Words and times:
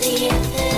Då 0.00 0.69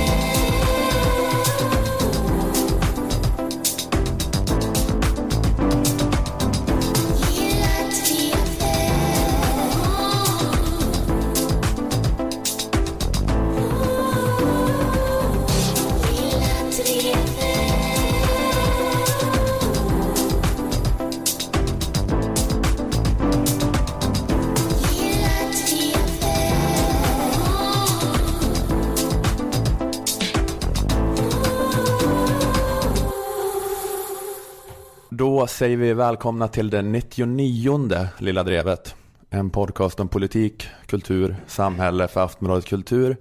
säger 35.52 35.76
vi 35.76 35.92
välkomna 35.92 36.48
till 36.48 36.70
det 36.70 36.82
99 36.82 38.08
Lilla 38.18 38.42
Drevet. 38.42 38.94
En 39.30 39.50
podcast 39.50 40.00
om 40.00 40.08
politik, 40.08 40.68
kultur, 40.86 41.36
samhälle 41.46 42.08
för 42.08 42.24
Aftonbladet 42.24 42.66
Kultur. 42.66 43.16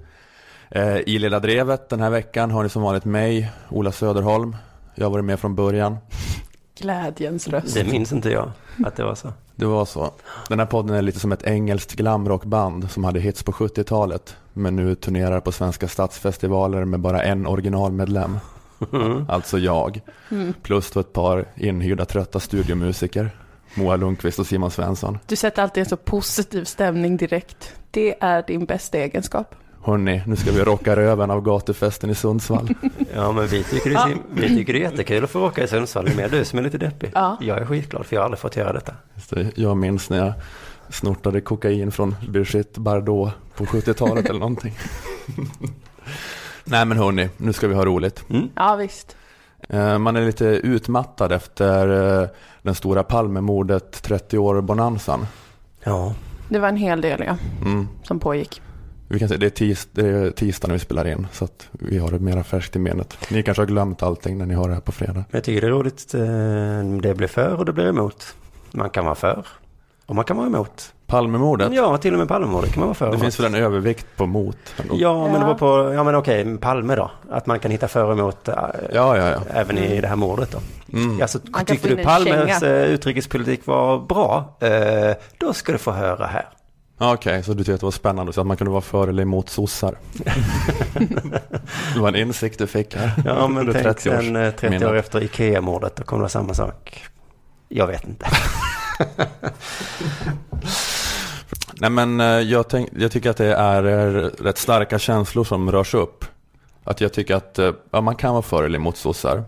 Eh, 0.69 0.97
I 0.97 1.19
Lilla 1.19 1.39
Drevet 1.39 1.89
den 1.89 1.99
här 1.99 2.09
veckan 2.09 2.51
har 2.51 2.63
ni 2.63 2.69
som 2.69 2.81
vanligt 2.81 3.05
mig, 3.05 3.51
Ola 3.69 3.91
Söderholm. 3.91 4.55
Jag 4.95 5.05
har 5.05 5.11
varit 5.11 5.25
med 5.25 5.39
från 5.39 5.55
början. 5.55 5.97
Glädjens 6.79 7.47
röst. 7.47 7.73
Det 7.73 7.83
minns 7.83 8.11
inte 8.11 8.29
jag 8.29 8.51
att 8.85 8.95
det 8.95 9.03
var 9.03 9.15
så. 9.15 9.33
Det 9.55 9.65
var 9.65 9.85
så. 9.85 10.13
Den 10.49 10.59
här 10.59 10.65
podden 10.65 10.95
är 10.95 11.01
lite 11.01 11.19
som 11.19 11.31
ett 11.31 11.43
engelskt 11.43 11.95
glamrockband 11.95 12.91
som 12.91 13.03
hade 13.03 13.19
hits 13.19 13.43
på 13.43 13.51
70-talet. 13.51 14.35
Men 14.53 14.75
nu 14.75 14.95
turnerar 14.95 15.39
på 15.39 15.51
svenska 15.51 15.87
stadsfestivaler 15.87 16.85
med 16.85 16.99
bara 16.99 17.23
en 17.23 17.47
originalmedlem. 17.47 18.37
Alltså 19.27 19.57
jag. 19.57 20.01
Mm. 20.31 20.53
Plus 20.61 20.91
då 20.91 20.99
ett 20.99 21.13
par 21.13 21.45
inhyrda 21.55 22.05
trötta 22.05 22.39
studiomusiker. 22.39 23.29
Moa 23.75 23.95
Lundqvist 23.95 24.39
och 24.39 24.47
Simon 24.47 24.71
Svensson. 24.71 25.17
Du 25.27 25.35
sätter 25.35 25.63
alltid 25.63 25.81
en 25.81 25.89
så 25.89 25.97
positiv 25.97 26.63
stämning 26.63 27.17
direkt. 27.17 27.75
Det 27.91 28.15
är 28.23 28.43
din 28.47 28.65
bästa 28.65 28.97
egenskap. 28.97 29.55
Hörni, 29.83 30.21
nu 30.27 30.35
ska 30.35 30.51
vi 30.51 30.63
rocka 30.63 30.95
röven 30.95 31.31
av 31.31 31.41
gatufesten 31.41 32.09
i 32.09 32.15
Sundsvall. 32.15 32.69
Ja, 33.15 33.31
men 33.31 33.47
vi 33.47 33.63
tycker, 33.63 33.89
det 33.89 33.95
är, 33.95 34.17
vi 34.33 34.47
tycker 34.47 34.73
det 34.73 34.79
är 34.79 34.91
jättekul 34.91 35.23
att 35.23 35.29
få 35.29 35.45
åka 35.47 35.63
i 35.63 35.67
Sundsvall. 35.67 36.05
Det 36.05 36.11
är 36.11 36.15
mer 36.15 36.29
du 36.29 36.45
som 36.45 36.59
är 36.59 36.63
lite 36.63 36.77
deppig. 36.77 37.11
Ja. 37.13 37.37
Jag 37.41 37.57
är 37.57 37.65
skitglad 37.65 38.05
för 38.05 38.15
jag 38.15 38.21
har 38.21 38.25
aldrig 38.25 38.39
fått 38.39 38.55
göra 38.55 38.73
detta. 38.73 38.93
Jag 39.55 39.77
minns 39.77 40.09
när 40.09 40.17
jag 40.17 40.33
snortade 40.89 41.41
kokain 41.41 41.91
från 41.91 42.15
Brigitte 42.29 42.79
Bardot 42.79 43.31
på 43.55 43.65
70-talet 43.65 44.29
eller 44.29 44.39
någonting. 44.39 44.73
Nej 46.65 46.85
men 46.85 46.97
hörni, 46.97 47.29
nu 47.37 47.53
ska 47.53 47.67
vi 47.67 47.73
ha 47.75 47.85
roligt. 47.85 48.23
Mm. 48.29 48.49
Ja, 48.55 48.75
visst. 48.75 49.15
Eh, 49.69 49.97
Man 49.99 50.15
är 50.15 50.25
lite 50.25 50.45
utmattad 50.45 51.31
efter 51.31 52.21
eh, 52.23 52.27
den 52.61 52.75
stora 52.75 53.03
Palmemordet 53.03 53.91
30 54.03 54.37
år 54.37 54.61
bonanzan. 54.61 55.27
Ja, 55.83 56.13
Det 56.49 56.59
var 56.59 56.67
en 56.67 56.77
hel 56.77 57.01
del, 57.01 57.23
ja, 57.27 57.37
Mm. 57.65 57.87
som 58.03 58.19
pågick. 58.19 58.61
Vi 59.07 59.19
kan 59.19 59.27
säga 59.27 59.37
det 59.37 59.45
är, 59.45 59.49
tis, 59.49 59.87
det 59.91 60.07
är 60.07 60.31
tisdag 60.31 60.67
när 60.67 60.75
vi 60.75 60.79
spelar 60.79 61.07
in 61.07 61.27
så 61.31 61.45
att 61.45 61.69
vi 61.71 61.97
har 61.97 62.11
det 62.11 62.19
mera 62.19 62.43
färskt 62.43 62.75
i 62.75 62.79
minnet. 62.79 63.17
Ni 63.31 63.43
kanske 63.43 63.61
har 63.61 63.67
glömt 63.67 64.03
allting 64.03 64.37
när 64.37 64.45
ni 64.45 64.53
har 64.53 64.67
det 64.67 64.73
här 64.73 64.81
på 64.81 64.91
fredag. 64.91 65.23
jag 65.31 65.43
tycker 65.43 65.61
det 65.61 65.67
är 65.67 65.71
roligt. 65.71 66.13
eh, 66.13 67.01
Det 67.01 67.13
blir 67.17 67.27
för 67.27 67.55
och 67.55 67.65
det 67.65 67.73
blir 67.73 67.87
emot. 67.87 68.35
Man 68.71 68.89
kan 68.89 69.05
vara 69.05 69.15
för 69.15 69.45
och 70.11 70.15
man 70.15 70.25
kan 70.25 70.37
vara 70.37 70.47
emot. 70.47 70.93
Palmemordet, 71.07 71.73
Ja, 71.73 71.97
till 71.97 72.13
och 72.13 72.19
med 72.19 72.27
Palmemordet 72.27 72.73
kan 72.73 72.79
man 72.79 72.87
vara 72.87 72.95
för. 72.95 73.11
det 73.11 73.17
finns 73.17 73.39
väl 73.39 73.45
en 73.45 73.55
övervikt 73.63 74.05
på 74.17 74.25
mot? 74.25 74.57
Ändå. 74.81 74.95
Ja, 74.97 75.27
men 75.27 75.39
det 75.41 75.47
var 75.47 75.53
på, 75.53 75.93
ja 75.93 76.03
men 76.03 76.15
okej, 76.15 76.57
Palme 76.57 76.95
då. 76.95 77.11
Att 77.29 77.45
man 77.45 77.59
kan 77.59 77.71
hitta 77.71 77.87
för 77.87 78.03
och 78.05 78.11
emot 78.11 78.47
eh, 78.47 78.55
ja, 78.93 79.17
ja. 79.17 79.29
ja. 79.29 79.39
även 79.53 79.77
i 79.77 80.01
det 80.01 80.07
här 80.07 80.15
mordet 80.15 80.51
då. 80.51 80.59
Mm. 80.97 81.21
Alltså, 81.21 81.39
få 81.39 81.87
du 81.87 82.03
Palmes 82.03 82.59
känga. 82.59 82.75
eh, 82.75 82.89
utrikespolitik 82.89 83.65
var 83.65 83.99
bra, 83.99 84.57
eh, 84.59 85.15
då 85.37 85.53
ska 85.53 85.71
du 85.71 85.77
få 85.77 85.91
höra 85.91 86.25
här. 86.25 86.49
Ja, 86.97 87.13
Okej, 87.13 87.43
så 87.43 87.51
du 87.51 87.57
tyckte 87.57 87.73
att 87.73 87.79
det 87.79 87.85
var 87.85 87.91
spännande 87.91 88.33
så 88.33 88.41
att 88.41 88.47
man 88.47 88.57
kunde 88.57 88.71
vara 88.71 88.81
för 88.81 89.07
eller 89.07 89.23
emot 89.23 89.49
sossar? 89.49 89.95
det 91.93 91.99
var 91.99 92.07
en 92.07 92.15
insikt 92.15 92.59
du 92.59 92.67
fick 92.67 92.95
här. 92.95 93.11
Ja, 93.25 93.47
men 93.47 93.65
tänk 93.73 93.83
30 93.83 94.09
års 94.09 94.15
sen 94.25 94.35
eh, 94.35 94.51
30 94.51 94.69
minne. 94.69 94.85
år 94.85 94.95
efter 94.95 95.23
Ikea-mordet, 95.23 95.95
då 95.95 96.03
kommer 96.03 96.19
det 96.19 96.23
vara 96.23 96.29
samma 96.29 96.53
sak. 96.53 97.03
Jag 97.69 97.87
vet 97.87 98.07
inte. 98.07 98.25
Nej 101.81 101.89
men 101.89 102.19
eh, 102.19 102.25
jag, 102.25 102.69
tänk, 102.69 102.89
jag 102.97 103.11
tycker 103.11 103.29
att 103.29 103.37
det 103.37 103.55
är 103.55 103.83
eh, 103.83 104.29
rätt 104.43 104.57
starka 104.57 104.99
känslor 104.99 105.43
som 105.43 105.71
rörs 105.71 105.93
upp. 105.93 106.25
Att 106.83 107.01
jag 107.01 107.13
tycker 107.13 107.35
att 107.35 107.59
eh, 107.59 107.71
ja, 107.91 108.01
man 108.01 108.15
kan 108.15 108.31
vara 108.31 108.41
för 108.41 108.63
eller 108.63 108.79
emot 108.79 108.97
sossar 108.97 109.43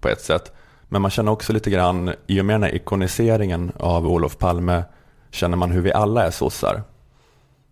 på 0.00 0.08
ett 0.08 0.20
sätt. 0.20 0.52
Men 0.88 1.02
man 1.02 1.10
känner 1.10 1.32
också 1.32 1.52
lite 1.52 1.70
grann, 1.70 2.12
i 2.26 2.40
och 2.40 2.44
med 2.44 2.54
den 2.54 2.62
här 2.62 2.74
ikoniseringen 2.74 3.72
av 3.78 4.06
Olof 4.06 4.38
Palme, 4.38 4.84
känner 5.30 5.56
man 5.56 5.70
hur 5.70 5.80
vi 5.80 5.92
alla 5.92 6.26
är 6.26 6.30
sossar. 6.30 6.82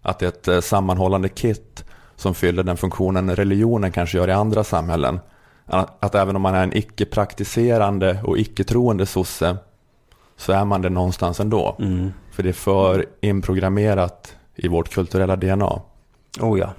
Att 0.02 0.18
det 0.18 0.48
är 0.48 0.58
ett 0.58 0.64
sammanhållande 0.64 1.28
kit 1.28 1.84
som 2.16 2.34
fyller 2.34 2.62
den 2.62 2.76
funktionen 2.76 3.36
religionen 3.36 3.92
kanske 3.92 4.18
gör 4.18 4.28
i 4.28 4.32
andra 4.32 4.64
samhällen. 4.64 5.20
Att, 5.66 6.04
att 6.04 6.14
även 6.14 6.36
om 6.36 6.42
man 6.42 6.54
är 6.54 6.62
en 6.62 6.76
icke-praktiserande 6.76 8.20
och 8.22 8.38
icke-troende 8.38 9.06
sosse 9.06 9.56
så 10.40 10.52
är 10.52 10.64
man 10.64 10.82
det 10.82 10.88
någonstans 10.88 11.40
ändå. 11.40 11.76
Mm. 11.78 12.12
För 12.30 12.42
det 12.42 12.48
är 12.48 12.52
för 12.52 13.06
inprogrammerat 13.20 14.36
i 14.56 14.68
vårt 14.68 14.94
kulturella 14.94 15.36
DNA. 15.36 15.80
Oh 16.40 16.58
ja. 16.58 16.70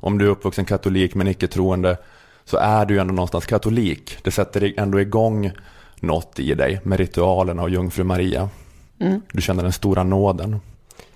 Om 0.00 0.18
du 0.18 0.26
är 0.26 0.30
uppvuxen 0.30 0.64
katolik 0.64 1.14
men 1.14 1.28
icke 1.28 1.46
troende 1.46 1.96
så 2.44 2.56
är 2.56 2.86
du 2.86 2.94
ju 2.94 3.00
ändå 3.00 3.14
någonstans 3.14 3.46
katolik. 3.46 4.18
Det 4.22 4.30
sätter 4.30 4.74
ändå 4.76 5.00
igång 5.00 5.52
något 6.00 6.38
i 6.38 6.54
dig 6.54 6.80
med 6.82 6.98
ritualen 6.98 7.58
av 7.58 7.70
jungfru 7.70 8.04
Maria. 8.04 8.48
Mm. 9.00 9.20
Du 9.32 9.42
känner 9.42 9.62
den 9.62 9.72
stora 9.72 10.02
nåden. 10.02 10.60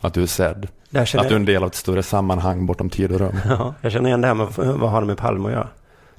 Att 0.01 0.15
du 0.15 0.23
är 0.23 0.27
sedd. 0.27 0.69
Att 0.95 1.29
du 1.29 1.35
är 1.35 1.37
en 1.37 1.45
del 1.45 1.63
av 1.63 1.69
ett 1.69 1.75
större 1.75 2.03
sammanhang 2.03 2.67
bortom 2.67 2.91
tid 2.91 3.13
och 3.13 3.19
rum. 3.19 3.37
ja, 3.49 3.75
jag 3.81 3.93
känner 3.93 4.09
igen 4.09 4.21
det 4.21 4.27
här 4.27 4.35
med 4.35 4.47
vad 4.57 4.91
har 4.91 5.01
det 5.01 5.07
med 5.07 5.17
Palme 5.17 5.49
att 5.49 5.53
göra? 5.53 5.69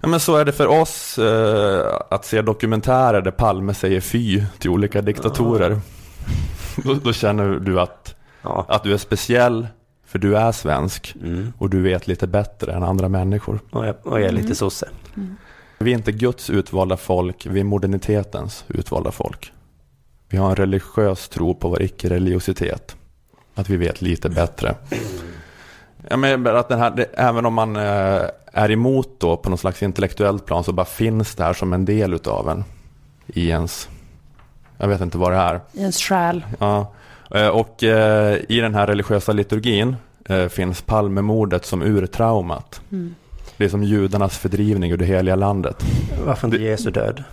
Ja, 0.03 0.09
men 0.09 0.19
så 0.19 0.35
är 0.35 0.45
det 0.45 0.51
för 0.51 0.67
oss 0.67 1.17
eh, 1.19 1.99
att 2.09 2.25
se 2.25 2.41
dokumentärer 2.41 3.21
där 3.21 3.31
Palme 3.31 3.73
säger 3.73 4.01
fy 4.01 4.43
till 4.59 4.69
olika 4.69 5.01
diktatorer. 5.01 5.79
Då, 6.83 6.93
då 6.93 7.13
känner 7.13 7.59
du 7.59 7.79
att, 7.79 8.15
Ja. 8.41 8.65
att 8.69 8.83
du 8.83 8.93
är 8.93 8.97
speciell 8.97 9.67
för 10.05 10.19
du 10.19 10.37
är 10.37 10.51
svensk. 10.51 11.15
Mm. 11.23 11.53
och 11.57 11.69
du 11.69 11.81
vet 11.81 12.07
lite 12.07 12.27
bättre 12.27 12.73
än 12.73 12.83
andra 12.83 13.09
människor. 13.09 13.59
Och, 13.71 13.85
jag, 13.87 13.95
och 14.03 14.19
jag 14.21 14.27
är 14.27 14.31
lite 14.31 14.45
Mm. 14.45 14.55
sosse. 14.55 14.89
Vi 15.79 15.91
är 15.91 15.95
inte 15.95 16.11
Guds 16.11 16.49
utvalda 16.49 16.97
folk, 16.97 17.45
vi 17.45 17.59
är 17.59 17.63
modernitetens 17.63 18.65
utvalda 18.67 19.11
folk. 19.11 19.51
Vi 20.29 20.37
har 20.37 20.49
en 20.49 20.55
religiös 20.55 21.29
tro 21.29 21.55
på 21.55 21.69
vår 21.69 21.81
icke-religiositet. 21.81 22.95
Att 23.55 23.69
vi 23.69 23.77
vet 23.77 24.01
lite 24.01 24.29
bättre. 24.29 24.75
Jag 26.09 26.19
menar 26.19 26.53
att 26.53 26.69
den 26.69 26.79
här, 26.79 26.91
det, 26.91 27.03
även 27.03 27.45
om 27.45 27.53
man 27.53 27.75
eh, 27.75 28.21
är 28.51 28.71
emot 28.71 29.09
då 29.17 29.37
på 29.37 29.49
någon 29.49 29.57
slags 29.57 29.83
intellektuellt 29.83 30.45
plan 30.45 30.63
så 30.63 30.73
bara 30.73 30.85
finns 30.85 31.35
det 31.35 31.43
här 31.43 31.53
som 31.53 31.73
en 31.73 31.85
del 31.85 32.13
utav 32.13 32.49
en. 32.49 32.63
I 33.27 33.49
ens, 33.49 33.89
jag 34.77 34.87
vet 34.87 35.01
inte 35.01 35.17
vad 35.17 35.31
det 35.31 35.37
är. 35.37 35.61
I 35.71 35.79
ens 35.79 35.97
själ. 35.97 36.45
Ja, 36.59 36.93
eh, 37.31 37.47
och 37.47 37.83
eh, 37.83 38.37
i 38.49 38.59
den 38.59 38.75
här 38.75 38.87
religiösa 38.87 39.31
liturgin 39.33 39.95
finns 40.49 40.81
Palmemordet 40.81 41.65
som 41.65 41.81
urtraumat. 41.81 42.81
Mm. 42.91 43.15
Det 43.57 43.65
är 43.65 43.69
som 43.69 43.83
judarnas 43.83 44.37
fördrivning 44.37 44.91
ur 44.91 44.97
det 44.97 45.05
heliga 45.05 45.35
landet. 45.35 45.85
Varför 46.25 46.47
inte 46.47 46.57
Jesu 46.57 46.91
död? 46.91 47.23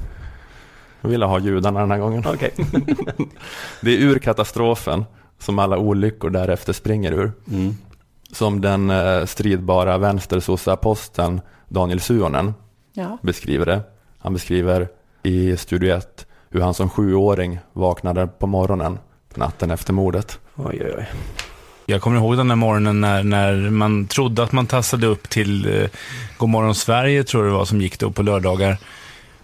Jag 1.00 1.10
ville 1.10 1.26
ha 1.26 1.38
judarna 1.38 1.80
den 1.80 1.90
här 1.90 1.98
gången. 1.98 2.24
Okej. 2.26 2.50
Det 3.80 3.90
är 3.90 3.98
ur 3.98 4.18
katastrofen 4.18 5.04
som 5.38 5.58
alla 5.58 5.78
olyckor 5.78 6.30
därefter 6.30 6.72
springer 6.72 7.12
ur. 7.12 7.32
Mm. 7.50 7.76
Som 8.32 8.60
den 8.60 8.90
eh, 8.90 9.24
stridbara 9.24 9.98
vänstersosseaposteln 9.98 11.40
Daniel 11.68 12.00
Suonen 12.00 12.54
Ja. 12.92 13.18
beskriver 13.22 13.66
det. 13.66 13.80
Han 14.18 14.32
beskriver 14.32 14.88
i 15.22 15.56
Studio 15.56 15.96
1 15.96 16.26
hur 16.50 16.60
han 16.60 16.74
som 16.74 16.88
sjuåring 16.90 17.58
vaknade 17.72 18.26
på 18.26 18.46
morgonen 18.46 18.98
natten 19.34 19.70
efter 19.70 19.92
mordet. 19.92 20.38
Oj, 20.56 20.82
oj, 20.84 20.94
oj. 20.98 21.06
Jag 21.86 22.00
kommer 22.02 22.16
ihåg 22.16 22.36
den 22.36 22.48
där 22.48 22.56
morgonen 22.56 23.00
när, 23.00 23.22
när 23.22 23.70
man 23.70 24.06
trodde 24.06 24.42
att 24.42 24.52
man 24.52 24.66
tassade 24.66 25.06
upp 25.06 25.28
till 25.28 25.82
eh, 25.82 25.88
Godmorgon 26.38 26.74
Sverige, 26.74 27.24
tror 27.24 27.44
jag 27.44 27.52
det 27.54 27.58
var, 27.58 27.64
som 27.64 27.80
gick 27.80 27.98
då 27.98 28.10
på 28.10 28.22
lördagar. 28.22 28.76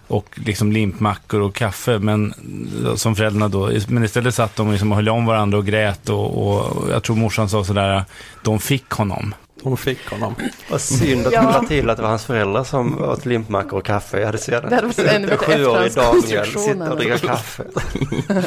Och 0.07 0.25
liksom 0.45 0.71
limpmackor 0.71 1.41
och 1.41 1.55
kaffe, 1.55 1.99
men 1.99 2.33
som 2.95 3.15
föräldrarna 3.15 3.47
då. 3.47 3.71
Men 3.87 4.03
istället 4.03 4.35
satt 4.35 4.55
de 4.55 4.71
liksom 4.71 4.91
och 4.91 4.95
höll 4.95 5.09
om 5.09 5.25
varandra 5.25 5.57
och 5.57 5.65
grät 5.65 6.09
och, 6.09 6.47
och 6.47 6.89
jag 6.91 7.03
tror 7.03 7.15
morsan 7.15 7.49
sa 7.49 7.63
sådär, 7.63 8.03
de 8.43 8.59
fick 8.59 8.89
honom. 8.89 9.33
De 9.63 9.77
fick 9.77 10.09
honom. 10.09 10.35
Vad 10.71 10.81
synd 10.81 11.27
att 11.27 11.33
Ja. 11.33 11.41
du 11.41 11.47
la 11.47 11.63
till 11.63 11.89
att 11.89 11.97
det 11.97 12.03
var 12.03 12.09
hans 12.09 12.25
föräldrar 12.25 12.63
som 12.63 13.03
åt 13.03 13.25
limpmackor 13.25 13.79
och 13.79 13.85
kaffe. 13.85 14.19
Jag 14.19 14.25
hade 14.25 14.37
så 14.37 14.51
gärna 14.51 14.69
Det 14.69 14.75
hade 14.75 14.87
varit 14.87 14.97
bättre 14.97 15.37
sjuårig 15.37 15.93
Daniel 15.93 16.45
sitta 16.45 16.91
och 16.91 16.97
dricka 16.97 17.17
kaffe. 17.17 17.63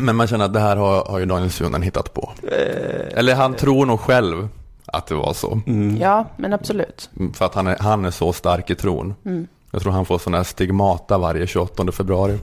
Men 0.00 0.16
man 0.16 0.26
känner 0.26 0.44
att 0.44 0.52
det 0.52 0.60
här 0.60 0.76
har, 0.76 1.04
har 1.04 1.18
ju 1.18 1.26
Daniel 1.26 1.50
Suonen 1.50 1.82
hittat 1.82 2.14
på. 2.14 2.32
Eh, 2.42 3.18
Eller 3.18 3.34
han 3.34 3.54
tror 3.54 3.86
nog 3.86 4.00
själv 4.00 4.48
att 4.86 5.06
det 5.06 5.14
var 5.14 5.32
så. 5.34 5.60
Ja, 6.00 6.28
men 6.36 6.52
absolut. 6.52 7.10
Mm, 7.18 7.32
För 7.32 7.44
att 7.44 7.54
han 7.54 7.66
är, 7.66 7.76
han 7.80 8.04
är 8.04 8.10
så 8.10 8.32
stark 8.32 8.70
i 8.70 8.74
tron. 8.74 9.14
Jag 9.70 9.82
tror 9.82 9.92
han 9.92 10.04
får 10.06 10.18
sån 10.18 10.34
här 10.34 10.42
stigmata 10.42 11.18
varje 11.18 11.46
28 11.46 11.92
februari. 11.92 12.38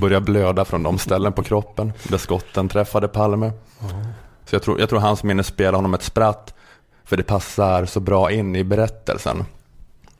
Börjar 0.00 0.20
blöda 0.20 0.64
från 0.64 0.82
de 0.82 0.98
ställen 0.98 1.32
på 1.32 1.42
kroppen 1.42 1.92
där 2.02 2.18
skotten 2.18 2.68
träffade 2.68 3.08
Palme. 3.08 3.52
Så 4.44 4.54
jag 4.54 4.62
tror, 4.62 4.80
jag 4.80 4.88
tror 4.88 4.98
hans 5.00 5.22
minne 5.24 5.42
spelar 5.44 5.72
honom 5.72 5.94
ett 5.94 6.02
spratt. 6.02 6.54
För 7.04 7.16
det 7.16 7.22
passar 7.22 7.84
så 7.84 8.00
bra 8.00 8.32
in 8.32 8.56
i 8.56 8.64
berättelsen. 8.64 9.44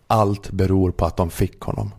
Allt 0.07 0.51
beror 0.51 0.91
på 0.91 1.05
att 1.07 1.17
de 1.17 1.31
fick 1.31 1.61
honom. 1.61 1.93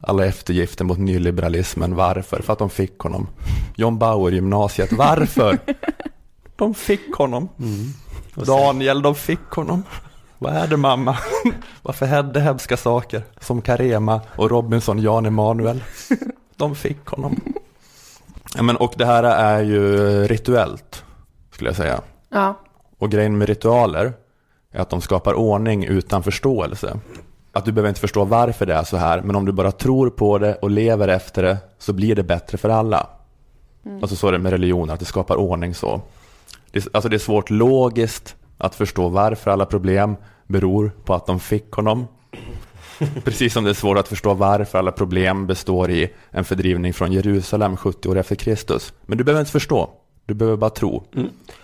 Alla 0.00 0.26
eftergifter 0.26 0.84
mot 0.84 0.98
nyliberalismen. 0.98 1.94
Varför? 1.94 2.42
För 2.42 2.52
att 2.52 2.58
de 2.58 2.70
fick 2.70 2.98
honom. 2.98 3.28
John 3.76 3.98
Bauer 3.98 4.32
gymnasiet. 4.32 4.92
Varför? 4.92 5.58
De 6.56 6.74
fick 6.74 7.14
honom. 7.14 7.48
Daniel, 8.34 9.02
de 9.02 9.14
fick 9.14 9.50
honom. 9.50 9.82
Vad 10.38 10.52
är 10.56 10.66
det 10.66 10.76
mamma? 10.76 11.18
Varför 11.82 12.06
hände 12.06 12.40
hemska 12.40 12.76
saker? 12.76 13.22
Som 13.40 13.62
Carema 13.62 14.20
och 14.36 14.50
Robinson, 14.50 14.98
Jan 14.98 15.26
Emanuel. 15.26 15.84
De 16.56 16.74
fick 16.74 17.06
honom. 17.06 17.40
Ja, 18.56 18.62
men, 18.62 18.76
och 18.76 18.94
det 18.96 19.06
här 19.06 19.22
är 19.22 19.62
ju 19.62 19.96
rituellt, 20.26 21.04
skulle 21.52 21.70
jag 21.70 21.76
säga. 21.76 22.00
Ja, 22.28 22.54
Och 22.98 23.10
grejen 23.10 23.38
med 23.38 23.48
ritualer 23.48 24.12
är 24.72 24.80
att 24.80 24.90
de 24.90 25.00
skapar 25.00 25.34
ordning 25.34 25.84
utan 25.84 26.22
förståelse. 26.22 26.98
Att 27.52 27.64
du 27.64 27.72
behöver 27.72 27.88
inte 27.88 28.00
förstå 28.00 28.24
varför 28.24 28.66
det 28.66 28.74
är 28.74 28.84
så 28.84 28.96
här, 28.96 29.20
men 29.22 29.36
om 29.36 29.44
du 29.44 29.52
bara 29.52 29.72
tror 29.72 30.10
på 30.10 30.38
det 30.38 30.54
och 30.54 30.70
lever 30.70 31.08
efter 31.08 31.42
det 31.42 31.56
så 31.78 31.92
blir 31.92 32.14
det 32.14 32.22
bättre 32.22 32.58
för 32.58 32.68
alla. 32.68 33.06
Alltså 34.02 34.16
så 34.16 34.28
är 34.28 34.32
det 34.32 34.38
med 34.38 34.52
religion, 34.52 34.90
att 34.90 35.00
det 35.00 35.06
skapar 35.06 35.36
ordning 35.36 35.74
så. 35.74 36.00
Det, 36.70 36.88
alltså 36.92 37.08
det 37.08 37.16
är 37.16 37.18
svårt 37.18 37.50
logiskt 37.50 38.36
att 38.58 38.74
förstå 38.74 39.08
varför 39.08 39.50
alla 39.50 39.66
problem 39.66 40.16
beror 40.46 40.92
på 41.04 41.14
att 41.14 41.26
de 41.26 41.40
fick 41.40 41.72
honom. 41.72 42.06
Precis 43.24 43.52
som 43.52 43.64
det 43.64 43.70
är 43.70 43.74
svårt 43.74 43.98
att 43.98 44.08
förstå 44.08 44.34
varför 44.34 44.78
alla 44.78 44.92
problem 44.92 45.46
består 45.46 45.90
i 45.90 46.10
en 46.30 46.44
fördrivning 46.44 46.94
från 46.94 47.12
Jerusalem 47.12 47.76
70 47.76 48.08
år 48.08 48.16
efter 48.16 48.34
Kristus. 48.34 48.92
Men 49.06 49.18
du 49.18 49.24
behöver 49.24 49.40
inte 49.40 49.52
förstå, 49.52 49.90
du 50.26 50.34
behöver 50.34 50.56
bara 50.56 50.70
tro. 50.70 51.04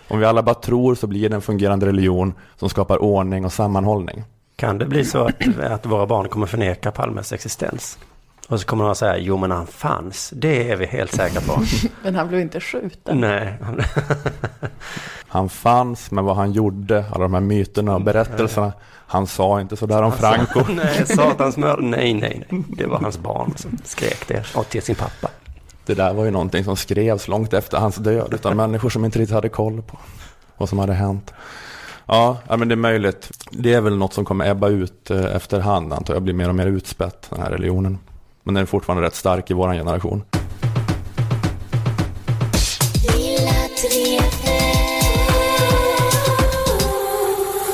Om 0.07 0.19
vi 0.19 0.25
alla 0.25 0.43
bara 0.43 0.55
tror 0.55 0.95
så 0.95 1.07
blir 1.07 1.29
det 1.29 1.35
en 1.35 1.41
fungerande 1.41 1.85
religion 1.85 2.33
som 2.55 2.69
skapar 2.69 3.01
ordning 3.01 3.45
och 3.45 3.53
sammanhållning. 3.53 4.23
Kan 4.55 4.77
det 4.77 4.85
bli 4.85 5.05
så 5.05 5.25
att, 5.25 5.59
att 5.59 5.85
våra 5.85 6.05
barn 6.05 6.29
kommer 6.29 6.45
förneka 6.45 6.91
Palmes 6.91 7.33
existens? 7.33 7.97
Och 8.47 8.59
så 8.59 8.65
kommer 8.65 8.83
de 8.83 8.91
att 8.91 8.97
säga, 8.97 9.17
jo 9.17 9.37
men 9.37 9.51
han 9.51 9.67
fanns. 9.67 10.29
Det 10.35 10.71
är 10.71 10.75
vi 10.75 10.85
helt 10.85 11.15
säkra 11.15 11.41
på. 11.41 11.63
men 12.03 12.15
han 12.15 12.27
blev 12.27 12.41
inte 12.41 12.59
skjuten. 12.59 13.21
Nej, 13.21 13.57
Han 15.27 15.49
fanns, 15.49 16.11
men 16.11 16.25
vad 16.25 16.35
han 16.35 16.51
gjorde, 16.51 17.05
alla 17.11 17.23
de 17.23 17.33
här 17.33 17.41
myterna 17.41 17.95
och 17.95 18.01
berättelserna. 18.01 18.73
Han 19.07 19.27
sa 19.27 19.61
inte 19.61 19.77
sådär 19.77 20.01
om 20.01 20.11
Franco. 20.11 20.63
nej, 20.69 21.05
satans 21.05 21.57
mördare. 21.57 21.85
Nej, 21.85 22.13
nej, 22.13 22.45
nej. 22.49 22.63
Det 22.67 22.85
var 22.85 22.99
hans 22.99 23.17
barn 23.17 23.53
som 23.55 23.77
skrek 23.83 24.27
det 24.27 24.43
och 24.55 24.69
till 24.69 24.81
sin 24.81 24.95
pappa. 24.95 25.29
Det 25.85 25.93
där 25.93 26.13
var 26.13 26.25
ju 26.25 26.31
någonting 26.31 26.63
som 26.63 26.75
skrevs 26.75 27.27
långt 27.27 27.53
efter 27.53 27.77
hans 27.77 27.95
död, 27.95 28.33
utan 28.33 28.57
människor 28.57 28.89
som 28.89 29.05
inte 29.05 29.19
riktigt 29.19 29.35
hade 29.35 29.49
koll 29.49 29.81
på 29.81 29.97
vad 30.57 30.69
som 30.69 30.79
hade 30.79 30.93
hänt. 30.93 31.33
Ja, 32.05 32.37
ja, 32.47 32.57
men 32.57 32.67
det 32.67 32.73
är 32.73 32.77
möjligt. 32.77 33.31
Det 33.51 33.73
är 33.73 33.81
väl 33.81 33.97
något 33.97 34.13
som 34.13 34.25
kommer 34.25 34.49
ebba 34.49 34.67
ut 34.67 35.11
eh, 35.11 35.35
efterhand, 35.35 35.93
antar 35.93 36.13
jag, 36.13 36.23
blir 36.23 36.33
mer 36.33 36.49
och 36.49 36.55
mer 36.55 36.67
utspätt, 36.67 37.27
den 37.29 37.41
här 37.41 37.51
religionen. 37.51 37.97
Men 38.45 38.53
den 38.53 38.61
är 38.61 38.65
fortfarande 38.65 39.07
rätt 39.07 39.15
stark 39.15 39.51
i 39.51 39.53
vår 39.53 39.73
generation. 39.73 40.23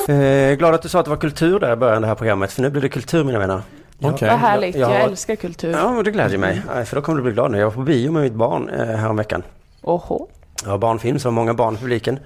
Eh, 0.07 0.55
glad 0.57 0.73
att 0.75 0.81
du 0.81 0.89
sa 0.89 0.99
att 0.99 1.05
det 1.05 1.09
var 1.09 1.17
kultur 1.17 1.59
där 1.59 1.73
i 1.73 1.75
början 1.75 1.95
av 1.95 2.01
det 2.01 2.07
här 2.07 2.15
programmet, 2.15 2.51
för 2.51 2.61
nu 2.61 2.69
blir 2.69 2.81
det 2.81 2.89
kultur 2.89 3.23
mina 3.23 3.39
vänner. 3.39 3.61
Okej. 4.01 4.29
Vad 4.29 4.39
härligt, 4.39 4.75
Jag- 4.75 4.91
jag, 4.91 4.99
jag- 4.99 5.03
älskar 5.05 5.35
kultur. 5.35 5.71
Ja, 5.71 5.91
men 5.93 6.03
det 6.03 6.11
glädjer 6.11 6.37
mig. 6.37 6.61
För 6.85 6.95
då 6.95 7.01
kommer 7.01 7.17
du 7.17 7.23
bli 7.23 7.31
glad 7.33 7.51
nu. 7.51 7.57
Jag 7.57 7.65
var 7.65 7.71
på 7.71 7.81
bio 7.81 8.11
med 8.11 8.23
mitt 8.23 8.33
barn 8.33 8.69
eh, 8.69 8.85
häromveckan. 8.85 9.43
Oho. 9.81 10.27
Jag 10.63 10.69
har 10.71 10.77
barnfilm, 10.77 11.19
så 11.19 11.31
många 11.31 11.53
barn 11.53 11.73
i 11.75 11.77
publiken. 11.77 12.19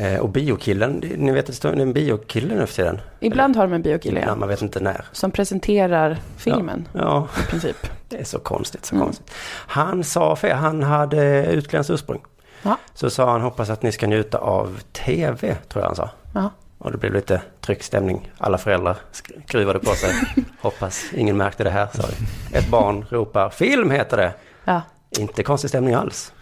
Eh, 0.00 0.18
och 0.20 0.28
biokillen, 0.28 0.92
ni 1.16 1.32
vet 1.32 1.40
att 1.40 1.46
det 1.46 1.52
står 1.52 1.72
en 1.80 1.92
biokille 1.92 2.54
nu 2.54 2.66
för 2.66 2.74
tiden. 2.74 3.00
Ibland 3.20 3.56
har 3.56 3.62
de 3.66 3.72
en 3.72 3.82
biokille, 3.82 4.20
Ja, 4.20 4.26
ja, 4.26 4.34
man 4.34 4.48
vet 4.48 4.62
inte 4.62 4.80
när. 4.80 5.04
som 5.12 5.30
presenterar 5.30 6.18
filmen 6.36 6.88
Ja, 6.92 7.28
i 7.42 7.50
princip. 7.50 7.76
det 8.08 8.16
är 8.20 8.24
så 8.24 8.38
konstigt, 8.38 8.86
så 8.86 8.94
Mm. 8.94 9.06
konstigt. 9.06 9.30
Han 9.66 10.04
sa 10.04 10.36
fel, 10.36 10.56
han 10.56 10.82
hade 10.82 11.46
utländskt 11.46 11.90
ursprung. 11.90 12.20
Ja. 12.62 12.76
Så 12.94 13.10
sa 13.10 13.30
han, 13.32 13.40
hoppas 13.40 13.70
att 13.70 13.82
ni 13.82 13.92
ska 13.92 14.06
njuta 14.06 14.38
av 14.38 14.80
TV, 14.92 15.56
tror 15.68 15.82
jag 15.82 15.86
han 15.88 15.96
sa. 15.96 16.10
Ja. 16.34 16.50
Och 16.78 16.92
det 16.92 16.98
blev 16.98 17.12
lite 17.12 17.42
tryckstämning. 17.60 18.30
Alla 18.38 18.58
föräldrar 18.58 18.96
sk- 19.12 19.42
skruvade 19.48 19.78
på 19.78 19.90
sig. 19.94 20.14
Hoppas 20.60 21.04
ingen 21.14 21.36
märkte 21.36 21.64
det 21.64 21.70
här, 21.70 21.88
sa 21.94 22.02
vi. 22.08 22.56
Ett 22.58 22.68
barn 22.70 23.04
ropar, 23.10 23.50
film 23.50 23.90
heter 23.90 24.16
det! 24.16 24.32
ja. 24.64 24.82
Inte 25.18 25.42
konstig 25.42 25.70
stämning 25.70 25.94
alls. 25.94 26.32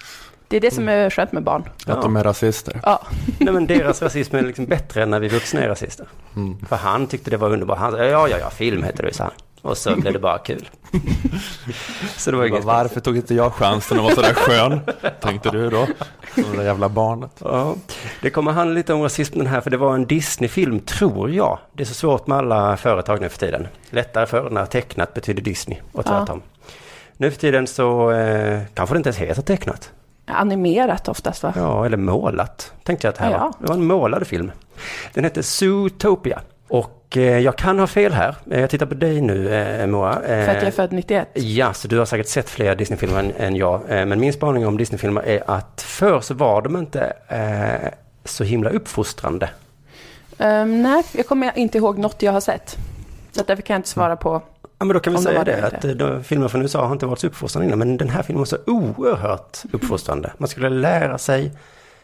Det 0.49 0.57
är 0.57 0.61
det 0.61 0.71
som 0.71 0.89
är 0.89 1.11
skönt 1.11 1.33
med 1.33 1.43
barn. 1.43 1.65
Att 1.87 2.03
de 2.03 2.17
är 2.17 2.25
rasister. 2.25 2.81
Ja, 2.83 3.03
Nej 3.39 3.55
men 3.55 3.67
deras 3.67 4.03
rasism 4.03 4.37
är 4.37 4.43
liksom 4.43 4.67
bättre 4.67 5.03
än 5.03 5.11
när 5.11 5.21
vi 5.21 5.29
vuxna 5.29 5.61
är 5.61 5.69
rasister. 5.69 6.07
Mm. 6.37 6.59
För 6.69 6.77
han 6.77 7.07
tyckte 7.07 7.31
det 7.31 7.37
var 7.37 7.53
underbart. 7.53 7.79
Han 7.79 7.93
sa, 7.93 8.05
ja, 8.05 8.29
ja, 8.29 8.37
ja, 8.41 8.51
film 8.51 8.83
heter 8.83 9.03
det, 9.03 9.15
sa 9.15 9.25
han. 9.25 9.33
Och 9.63 9.79
så 9.79 9.97
blev 9.97 10.13
det 10.13 10.19
bara 10.19 10.39
kul. 10.39 10.71
så 12.17 12.31
det 12.31 12.37
var 12.37 12.45
inget 12.45 12.65
Varför 12.65 13.01
tog 13.01 13.17
inte 13.17 13.35
jag 13.35 13.53
chansen 13.55 13.99
att 13.99 14.05
vara 14.05 14.15
sådär 14.15 14.35
skön? 14.35 14.81
Tänkte 15.21 15.51
du 15.51 15.71
då? 15.71 15.87
Det 16.35 16.57
där 16.57 16.65
jävla 16.65 16.89
barnet. 16.89 17.31
Ja, 17.39 17.75
det 18.23 18.31
kommer 18.31 18.53
handla 18.53 18.75
lite 18.75 18.93
om 18.93 19.03
rasismen 19.03 19.47
här, 19.47 19.61
för 19.61 19.71
det 19.71 19.77
var 19.77 19.95
en 19.95 20.07
Disney-film, 20.07 20.81
tror 20.81 21.31
jag. 21.31 21.59
Det 21.73 21.83
är 21.83 21.87
så 21.87 21.95
svårt 21.95 22.27
med 22.27 22.39
alla 22.39 22.77
företag 22.77 23.21
nu 23.21 23.29
för 23.29 23.39
tiden. 23.39 23.69
Lättare 23.91 24.27
förr 24.27 24.51
när 24.51 24.67
tecknat 24.67 25.15
betyder 25.15 25.43
Disney 25.43 25.79
och 25.93 26.03
Ja. 26.07 26.11
tvärtom. 26.11 26.43
Nu 27.17 27.31
för 27.31 27.39
tiden 27.41 27.67
så 27.67 28.11
eh, 28.11 28.61
kanske 28.75 28.95
det 28.95 28.97
inte 28.97 29.09
ens 29.09 29.19
heter 29.19 29.43
tecknat. 29.43 29.91
Animerat 30.35 31.09
oftast 31.09 31.43
va? 31.43 31.53
Ja, 31.57 31.87
eller 31.87 31.97
målat, 31.97 32.73
tänkte 32.85 33.07
jag 33.07 33.13
att 33.13 33.19
det 33.19 33.25
här 33.25 33.33
Ja, 33.33 33.39
var. 33.39 33.53
Det 33.61 33.67
var 33.67 33.75
en 33.75 33.85
målad 33.87 34.27
film. 34.27 34.53
Den 35.15 35.25
heter 35.25 35.43
Zootopia. 35.43 36.41
Och 36.69 37.17
eh, 37.17 37.39
jag 37.39 37.57
kan 37.57 37.79
ha 37.79 37.87
fel 37.87 38.13
här. 38.13 38.37
Eh, 38.51 38.61
Jag 38.61 38.71
tittar 38.71 38.87
på 38.87 38.95
dig 38.95 39.21
nu, 39.21 39.55
eh, 39.55 39.87
Moa. 39.87 40.13
Eh, 40.13 40.21
För 40.45 40.49
att 40.49 40.55
jag 40.57 40.63
är 40.67 40.71
född 40.71 40.93
91. 40.93 41.29
Ja, 41.35 41.73
så 41.73 41.89
du 41.89 41.99
har 41.99 42.05
säkert 42.07 42.27
sett 42.29 42.49
fler 42.49 42.75
Disney-filmer 42.75 43.19
än, 43.21 43.33
än 43.39 43.57
jag. 43.57 43.81
Eh, 43.89 44.07
Men 44.07 44.21
min 44.21 44.33
spaning 44.33 44.67
om 44.67 44.77
Disney-filmer 44.77 45.23
är 45.23 45.43
att 45.51 45.83
förr 45.83 46.21
så 46.21 46.35
var 46.35 46.63
de 46.63 46.77
inte 46.77 47.13
eh, 47.29 47.89
så 48.25 48.45
himla 48.45 48.71
uppfostrande. 48.71 49.51
Ehm, 50.39 50.83
nej, 50.83 51.03
jag 51.13 51.27
kommer 51.27 51.59
inte 51.59 51.79
ihåg 51.79 51.99
något 51.99 52.23
jag 52.23 52.33
har 52.33 52.41
sett. 52.41 52.77
Så 53.33 53.43
därför 53.47 53.63
kan 53.63 53.75
jag 53.75 53.79
inte 53.79 53.89
svara 53.89 54.17
på. 54.17 54.43
Ja, 54.79 54.85
men 54.85 54.95
då 54.95 55.01
kan 55.01 55.13
vi 55.13 55.17
Om 55.17 55.23
säga 55.23 55.45
det 55.45 55.57
det, 55.83 55.91
att 55.93 55.99
de, 55.99 56.25
filmer 56.25 56.49
från 56.49 56.63
USA 56.63 56.87
har 56.87 56.93
inte 56.93 57.07
varit 57.07 57.19
så 57.19 57.27
uppfostrande 57.27 57.67
innan, 57.67 57.79
men 57.79 57.97
den 57.97 58.09
här 58.09 58.23
filmen 58.23 58.39
var 58.39 58.45
så 58.47 58.57
oerhört 58.67 59.59
uppfostrande. 59.73 60.33
Man 60.39 60.49
skulle 60.49 60.69
lära 60.69 61.19
sig 61.19 61.53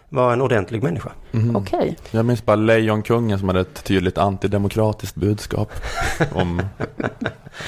vara 0.08 0.32
en 0.32 0.40
ordentlig 0.42 0.82
människa. 0.82 1.10
Mhm. 1.32 1.56
Okej. 1.56 1.96
Jag 2.10 2.24
minns 2.24 2.44
bara 2.44 2.56
Lejonkungen 2.56 3.38
som 3.38 3.48
hade 3.48 3.60
ett 3.60 3.84
tydligt 3.84 4.18
antidemokratiskt 4.18 5.16
budskap 5.16 5.70
om 6.32 6.62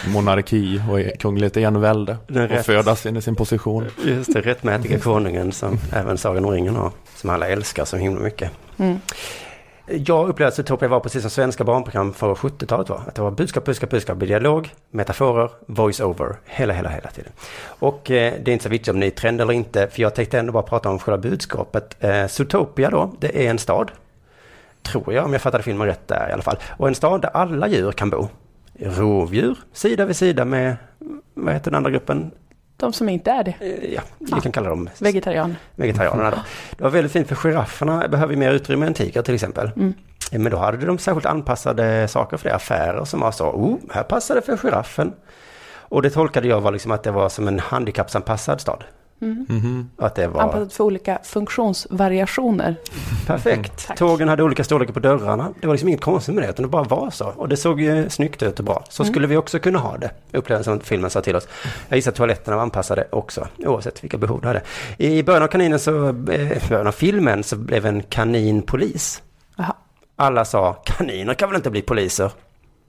monarki 0.09 0.81
och 0.91 1.19
kungligt 1.21 1.57
envälde 1.57 2.17
Den 2.27 2.43
och 2.43 2.49
rätt. 2.51 2.67
födas 2.67 3.07
in 3.07 3.17
i 3.17 3.23
sin 3.23 3.35
position. 3.37 3.87
Just 4.05 4.33
det, 4.33 4.41
rättmätiga 4.41 4.99
konungen 5.03 5.53
som 5.53 5.79
även 5.93 6.19
Sagan 6.19 6.45
om 6.45 6.51
ringen 6.51 6.77
har, 6.77 6.91
som 7.17 7.31
alla 7.31 7.49
älskar 7.49 7.85
så 7.85 7.97
himla 7.97 8.21
mycket. 8.21 8.51
Mm. 8.77 8.99
Jag 9.89 10.29
upplevde 10.29 10.49
att 10.49 10.55
Zootopia 10.55 10.89
var 10.89 11.01
precis 11.01 11.23
som 11.23 11.31
svenska 11.31 11.65
barnprogram 11.65 12.13
för 12.13 12.35
70-talet 12.35 12.89
var. 12.89 12.97
Att 13.07 13.15
det 13.15 13.23
var 13.23 13.31
budskap, 13.31 13.65
budskap, 13.65 13.91
budskap, 13.91 14.21
dialog, 14.21 14.75
metaforer, 14.91 15.51
voice-over, 15.67 16.37
hela, 16.45 16.75
hela, 16.75 16.89
hela 16.89 17.11
tiden. 17.11 17.33
Och 17.79 18.11
eh, 18.11 18.35
det 18.43 18.51
är 18.51 18.53
inte 18.53 18.63
så 18.63 18.69
viktigt 18.69 18.89
om 18.89 19.01
ni 19.01 19.07
är 19.07 19.11
trend 19.11 19.41
eller 19.41 19.53
inte, 19.53 19.89
för 19.89 20.03
jag 20.03 20.15
tänkte 20.15 20.39
ändå 20.39 20.53
bara 20.53 20.63
prata 20.63 20.89
om 20.89 20.99
själva 20.99 21.19
budskapet. 21.19 21.97
Eh, 22.01 22.27
Zootopia 22.27 22.91
då, 22.91 23.13
det 23.21 23.47
är 23.47 23.51
en 23.51 23.59
stad, 23.59 23.91
tror 24.83 25.15
jag, 25.15 25.25
om 25.25 25.33
jag 25.33 25.43
fattade 25.43 25.65
filmen 25.65 25.87
rätt 25.87 26.09
där 26.09 26.29
i 26.31 26.33
alla 26.33 26.43
fall. 26.43 26.57
Och 26.77 26.89
en 26.89 26.95
stad 26.95 27.23
där 27.23 27.31
alla 27.37 27.69
djur 27.69 27.93
kan 27.93 28.11
bo. 28.11 28.29
Rovdjur, 28.79 29.59
sida 29.73 30.05
vid 30.05 30.17
sida 30.17 30.45
med, 30.45 30.77
vad 31.35 31.55
heter 31.55 31.71
den 31.71 31.77
andra 31.77 31.91
gruppen? 31.91 32.31
De 32.77 32.93
som 32.93 33.09
inte 33.09 33.31
är 33.31 33.45
det. 33.45 33.55
Eh, 33.61 33.95
Ja, 33.95 34.01
vi 34.19 34.41
kan 34.41 34.53
kalla 34.53 34.69
dem 34.69 34.91
Vegetarian. 34.99 35.57
vegetarianerna 35.75 36.31
då. 36.31 36.37
Det 36.77 36.83
var 36.85 36.91
väldigt 36.91 37.13
fint 37.13 37.29
för 37.29 37.35
girafferna 37.35 38.09
behöver 38.09 38.37
mer 38.37 38.53
utrymme 38.53 38.87
än 38.87 38.95
tiger 38.95 39.23
till 39.23 39.35
exempel. 39.35 39.71
Mm. 39.77 39.95
Eh, 40.33 40.39
Men 40.39 40.53
då 40.53 40.59
hade 40.59 40.87
de 40.87 40.99
särskilt 40.99 41.27
anpassade 41.27 42.09
saker 42.09 42.37
för 42.37 42.49
det, 42.49 42.55
affärer 42.55 43.05
som 43.05 43.21
var 43.21 43.33
så, 43.33 43.45
oh, 43.51 43.77
här 43.91 44.03
passar 44.03 44.35
det 44.35 44.43
för 44.43 44.57
giraffen. 44.57 45.13
Och 45.89 46.03
det 46.03 46.11
tolkade 46.11 46.49
jag 46.49 46.61
var 46.61 46.73
liksom 46.73 46.91
att 46.93 47.03
det 47.03 47.11
var 47.11 47.29
som 47.29 47.49
en 47.49 47.59
handikappsanpassad 47.61 48.61
stad. 48.61 48.85
Mm. 49.21 49.91
Att 49.99 50.15
det 50.15 50.29
var 50.29 50.41
Anpassat 50.43 50.73
för 50.73 50.85
olika 50.85 51.19
funktionsvariationer. 51.25 52.77
perfekt. 53.27 53.87
Tack. 53.87 53.99
Tågen 53.99 54.29
hade 54.29 54.43
olika 54.43 54.65
storlekar 54.65 54.93
på 54.93 55.01
dörrarna. 55.01 55.53
Det 55.61 55.67
var 55.67 55.75
liksom 55.75 55.89
inget 55.89 56.01
konstigt 56.01 56.35
med 56.35 56.45
det, 56.45 56.51
utan 56.51 56.63
det 56.63 56.69
bara 56.69 56.83
var 56.83 57.11
så. 57.11 57.27
Och 57.37 57.49
det 57.49 57.57
såg 57.57 57.81
ju 57.81 58.11
snyggt 58.11 58.43
ut 58.43 58.59
och 58.59 58.65
bra. 58.65 58.85
Så 58.89 59.03
Mm. 59.03 59.13
skulle 59.13 59.27
vi 59.27 59.37
också 59.37 59.59
kunna 59.59 59.79
ha 59.79 59.97
det, 59.97 60.11
upplevelsen 60.33 60.75
som 60.75 60.81
filmen 60.81 61.11
sa 61.11 61.21
till 61.21 61.37
oss. 61.37 61.49
Jag 61.89 61.97
gissar 61.97 62.11
att 62.11 62.17
toaletterna 62.17 62.57
var 62.57 62.63
anpassade 62.63 63.07
också, 63.13 63.47
oavsett 63.59 64.05
vilka 64.05 64.19
behov 64.19 64.41
du 64.41 64.47
hade. 64.47 64.63
I 64.99 65.23
början 65.23 65.43
av 65.43 65.49
kaninen 65.49 65.79
så, 65.79 66.07
eh, 66.09 66.13
början 66.69 66.87
av 66.87 66.93
filmen 66.93 67.43
så 67.43 67.57
blev 67.57 67.87
en 67.87 68.03
kanin 68.03 68.63
polis. 68.63 69.23
Jaha. 69.57 69.75
Alla 70.17 70.45
sa, 70.45 70.73
kaniner 70.73 71.35
kan 71.35 71.49
väl 71.49 71.57
inte 71.57 71.71
bli 71.71 71.83
poliser? 71.83 72.31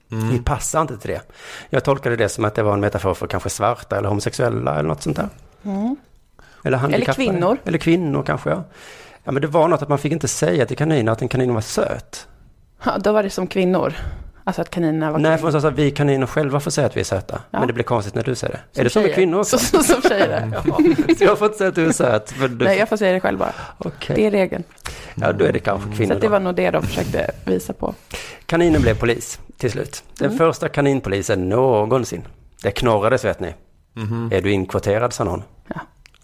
Vi 0.09 0.39
passar 0.39 0.81
inte 0.81 0.97
till 0.97 1.09
det. 1.09 1.21
Jag 1.69 1.83
tolkade 1.83 2.15
det 2.15 2.29
som 2.29 2.45
att 2.45 2.55
det 2.55 2.63
var 2.63 2.73
en 2.73 2.79
metafor 2.79 3.13
för 3.13 3.27
kanske 3.27 3.49
svarta 3.49 3.97
eller 3.97 4.09
homosexuella 4.09 4.79
eller 4.79 4.89
något 4.89 5.01
sånt 5.03 5.15
där. 5.15 5.29
Eller 6.67 6.77
handikappade. 6.77 7.15
kvinnor. 7.15 7.57
Eller 7.65 7.77
kvinnor 7.77 8.23
kanske, 8.23 8.49
ja. 8.49 8.63
Ja, 9.23 9.31
men 9.31 9.41
det 9.41 9.47
var 9.47 9.67
något 9.67 9.81
att 9.81 9.89
man 9.89 9.97
fick 9.97 10.11
inte 10.11 10.27
säga 10.27 10.65
till 10.65 10.77
kaniner 10.77 11.11
att 11.11 11.21
en 11.21 11.27
kanin 11.27 11.53
var 11.53 11.61
söt. 11.61 12.27
Ja, 12.85 12.97
då 12.97 13.11
var 13.11 13.23
det 13.23 13.29
som 13.29 13.47
kvinnor. 13.47 13.93
Alltså 14.43 14.61
att 14.61 14.69
kaninerna 14.69 15.11
var 15.11 15.19
Nej, 15.19 15.37
för 15.37 15.67
att 15.67 15.73
vi 15.73 15.91
kaniner 15.91 16.27
själva 16.27 16.59
får 16.59 16.71
säga 16.71 16.87
att 16.87 16.95
vi 16.97 16.99
är 16.99 17.03
söta. 17.03 17.41
Ja. 17.51 17.59
Men 17.59 17.67
det 17.67 17.73
blir 17.73 17.83
konstigt 17.83 18.15
när 18.15 18.23
du 18.23 18.35
säger 18.35 18.53
det. 18.53 18.59
Som 18.71 18.79
är 18.79 18.83
det 18.83 18.89
så 18.89 18.99
med 18.99 19.05
tjejer. 19.05 19.15
kvinnor 19.15 19.39
också? 19.39 19.57
Så, 19.59 19.77
så, 19.77 19.83
som 19.83 20.01
tjejer. 20.01 20.51
Ja, 20.65 20.77
så 21.17 21.23
jag 21.23 21.37
får 21.37 21.45
inte 21.45 21.57
säga 21.57 21.67
att 21.69 21.75
du 21.75 21.87
är 21.87 21.91
söt. 21.91 22.31
För 22.31 22.47
du... 22.47 22.65
Nej, 22.65 22.77
jag 22.79 22.89
får 22.89 22.97
säga 22.97 23.13
det 23.13 23.19
själv 23.19 23.37
bara. 23.39 23.53
Okej. 23.77 24.15
Det 24.15 24.25
är 24.25 24.31
regeln. 24.31 24.63
Ja, 25.15 25.31
då 25.33 25.45
är 25.45 25.53
det 25.53 25.59
kanske 25.59 25.89
Så 25.91 25.97
kvinnor 25.97 26.15
att 26.15 26.21
det 26.21 26.27
var 26.27 26.39
nog 26.39 26.55
det 26.55 26.71
de 26.71 26.83
försökte 26.83 27.31
visa 27.45 27.73
på. 27.73 27.93
Kaninen 28.45 28.81
blev 28.81 28.99
polis 28.99 29.39
till 29.57 29.71
slut. 29.71 30.03
Den 30.17 30.25
Mm. 30.25 30.37
första 30.37 30.69
kaninpolisen 30.69 31.49
någonsin. 31.49 32.21
Det 32.63 32.71
knorrades 32.71 33.25
vet 33.25 33.39
ni. 33.39 33.53
Är 34.31 34.41
du 34.41 34.51
inkvoterad 34.51 35.13
sa 35.13 35.23
någon. 35.23 35.43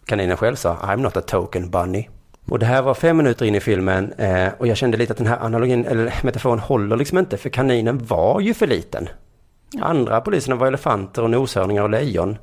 Kaninen 0.06 0.38
själv 0.38 0.56
sa 0.56 0.76
I'm 0.76 0.98
not 0.98 1.18
a 1.18 1.22
token 1.22 1.70
bunny. 1.70 2.10
Och 2.46 2.60
det 2.60 2.66
här 2.66 2.82
var 2.82 2.94
fem 2.94 3.18
minuter 3.18 3.46
in 3.46 3.56
i 3.56 3.60
filmen 3.60 4.14
eh, 4.14 4.48
och 4.58 4.68
jag 4.68 4.78
kände 4.78 4.98
lite 4.98 5.12
att 5.12 5.18
den 5.18 5.28
här 5.28 5.46
analogin, 5.46 5.86
eller 5.86 6.14
metaforen 6.24 6.60
håller 6.60 6.98
liksom 6.98 7.18
inte 7.18 7.38
för 7.38 7.50
kaninen 7.50 7.98
var 7.98 8.40
ju 8.40 8.54
för 8.54 8.68
liten. 8.68 9.10
Andra 9.82 10.22
poliserna 10.22 10.56
var 10.56 10.68
elefanter 10.68 11.22
och 11.22 11.30
noshörningar 11.30 11.84
och 11.84 11.90
lejon. 11.90 12.38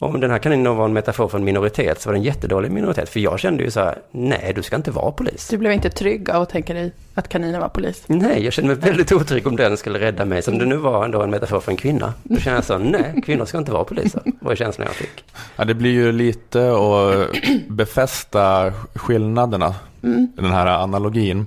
Om 0.00 0.20
den 0.20 0.30
här 0.30 0.38
kaninen 0.38 0.76
var 0.76 0.84
en 0.84 0.92
metafor 0.92 1.28
för 1.28 1.38
en 1.38 1.44
minoritet 1.44 2.00
så 2.00 2.08
var 2.08 2.14
det 2.14 2.18
en 2.18 2.22
jättedålig 2.24 2.70
minoritet. 2.70 3.08
För 3.08 3.20
jag 3.20 3.40
kände 3.40 3.62
ju 3.64 3.70
så 3.70 3.80
här, 3.80 3.98
nej 4.10 4.52
du 4.56 4.62
ska 4.62 4.76
inte 4.76 4.90
vara 4.90 5.12
polis. 5.12 5.48
Du 5.48 5.56
blev 5.58 5.72
inte 5.72 5.90
trygg 5.90 6.30
av 6.30 6.42
att 6.42 6.48
tänka 6.50 6.74
dig 6.74 6.92
att 7.14 7.28
kaninen 7.28 7.60
var 7.60 7.68
polis. 7.68 8.02
Nej, 8.06 8.44
jag 8.44 8.52
kände 8.52 8.68
mig 8.74 8.78
väldigt 8.90 9.12
otrygg 9.12 9.46
om 9.46 9.56
den 9.56 9.76
skulle 9.76 9.98
rädda 9.98 10.24
mig. 10.24 10.42
Som 10.42 10.58
det 10.58 10.64
nu 10.64 10.76
var 10.76 11.04
ändå 11.04 11.22
en 11.22 11.30
metafor 11.30 11.60
för 11.60 11.70
en 11.70 11.76
kvinna. 11.76 12.14
Då 12.22 12.36
kände 12.40 12.56
jag 12.56 12.64
så, 12.64 12.78
nej, 12.78 13.22
kvinnor 13.24 13.44
ska 13.44 13.58
inte 13.58 13.72
vara 13.72 13.84
poliser. 13.84 14.22
var 14.40 14.54
känslan 14.54 14.86
jag 14.86 14.96
fick. 14.96 15.24
Ja, 15.56 15.64
det 15.64 15.74
blir 15.74 15.90
ju 15.92 16.12
lite 16.12 16.70
att 16.72 17.28
befästa 17.68 18.72
skillnaderna 18.94 19.74
Mm. 20.02 20.28
den 20.36 20.44
här 20.52 20.66
analogin. 20.82 21.46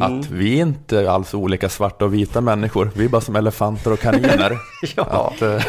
Att 0.00 0.30
vi 0.30 0.58
är 0.58 0.62
inte 0.62 1.10
alls 1.10 1.34
olika 1.34 1.68
svarta 1.68 2.04
och 2.04 2.14
vita 2.14 2.40
människor. 2.40 2.90
Vi 2.96 3.04
är 3.04 3.08
bara 3.08 3.20
som 3.20 3.36
elefanter 3.36 3.92
och 3.92 4.00
kaniner. 4.00 4.58
Ja, 4.96 5.32
Att, 5.34 5.42
eh, 5.42 5.62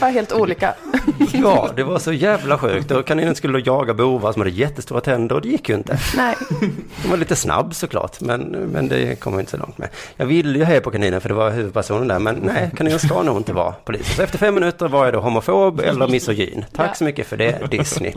Bara 0.00 0.10
helt 0.10 0.32
olika. 0.32 0.74
ja, 1.32 1.70
det 1.76 1.82
var 1.84 1.98
så 1.98 2.12
jävla 2.12 2.58
sjukt. 2.58 2.90
Och 2.90 3.06
kaninen 3.06 3.34
skulle 3.34 3.52
då 3.52 3.64
jaga 3.76 3.94
bovar 3.94 4.32
som 4.32 4.40
hade 4.40 4.50
jättestora 4.50 5.00
tänder 5.00 5.36
och 5.36 5.42
det 5.42 5.48
gick 5.48 5.68
ju 5.68 5.74
inte. 5.74 5.98
Nej, 6.16 6.34
De 7.02 7.08
var 7.10 7.16
lite 7.16 7.36
snabb 7.36 7.74
såklart, 7.74 8.20
men, 8.20 8.40
men 8.42 8.88
det 8.88 9.20
kom 9.20 9.38
inte 9.40 9.50
så 9.50 9.56
långt 9.56 9.78
med. 9.78 9.88
Jag 10.16 10.26
ville 10.26 10.58
ju 10.58 10.64
heja 10.64 10.80
på 10.80 10.90
kaninen 10.90 11.20
för 11.20 11.28
det 11.28 11.34
var 11.34 11.50
huvudpersonen 11.50 12.08
där, 12.08 12.18
men 12.18 12.34
nej, 12.34 12.70
kaninen 12.76 12.98
ska 12.98 13.22
nog 13.22 13.36
inte 13.36 13.52
vara 13.52 13.72
polis. 13.72 14.16
Så 14.16 14.22
efter 14.22 14.38
fem 14.38 14.54
minuter 14.54 14.88
var 14.88 15.04
jag 15.04 15.14
då 15.14 15.20
homofob 15.20 15.80
eller 15.80 16.08
misogyn. 16.08 16.64
Tack 16.76 16.90
Ja. 16.90 16.94
så 16.94 17.04
mycket 17.04 17.26
för 17.26 17.36
det, 17.36 17.70
Disney. 17.70 18.12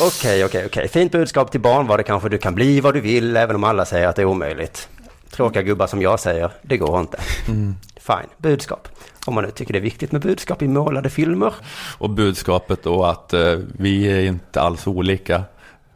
Okej, 0.00 0.44
okej, 0.44 0.66
okej. 0.66 0.88
Fint 0.88 1.12
budskap 1.12 1.50
till 1.50 1.60
barn 1.60 1.86
var 1.86 1.96
det 1.98 2.02
kanske. 2.04 2.28
Du 2.28 2.38
kan 2.38 2.54
bli 2.54 2.80
vad 2.80 2.94
du 2.94 3.00
vill, 3.00 3.36
även 3.36 3.56
om 3.56 3.64
alla 3.64 3.84
säger 3.84 4.08
att 4.08 4.16
det 4.16 4.22
är 4.22 4.26
omöjligt. 4.26 4.88
Tråkiga 5.30 5.62
gubbar 5.62 5.86
som 5.86 6.02
jag 6.02 6.20
säger, 6.20 6.50
det 6.62 6.76
går 6.76 7.00
inte. 7.00 7.18
Fine, 7.96 8.28
budskap. 8.38 8.88
Om 9.26 9.34
man 9.34 9.44
nu 9.44 9.50
tycker 9.50 9.72
det 9.72 9.78
är 9.78 9.80
viktigt 9.80 10.12
med 10.12 10.20
budskap 10.20 10.62
i 10.62 10.68
målade 10.68 11.10
filmer. 11.10 11.54
och 11.98 12.10
budskapet 12.10 12.82
då 12.82 13.04
att 13.04 13.32
eh, 13.32 13.58
vi 13.78 14.04
är 14.04 14.20
inte 14.20 14.60
alls 14.60 14.86
olika. 14.86 15.42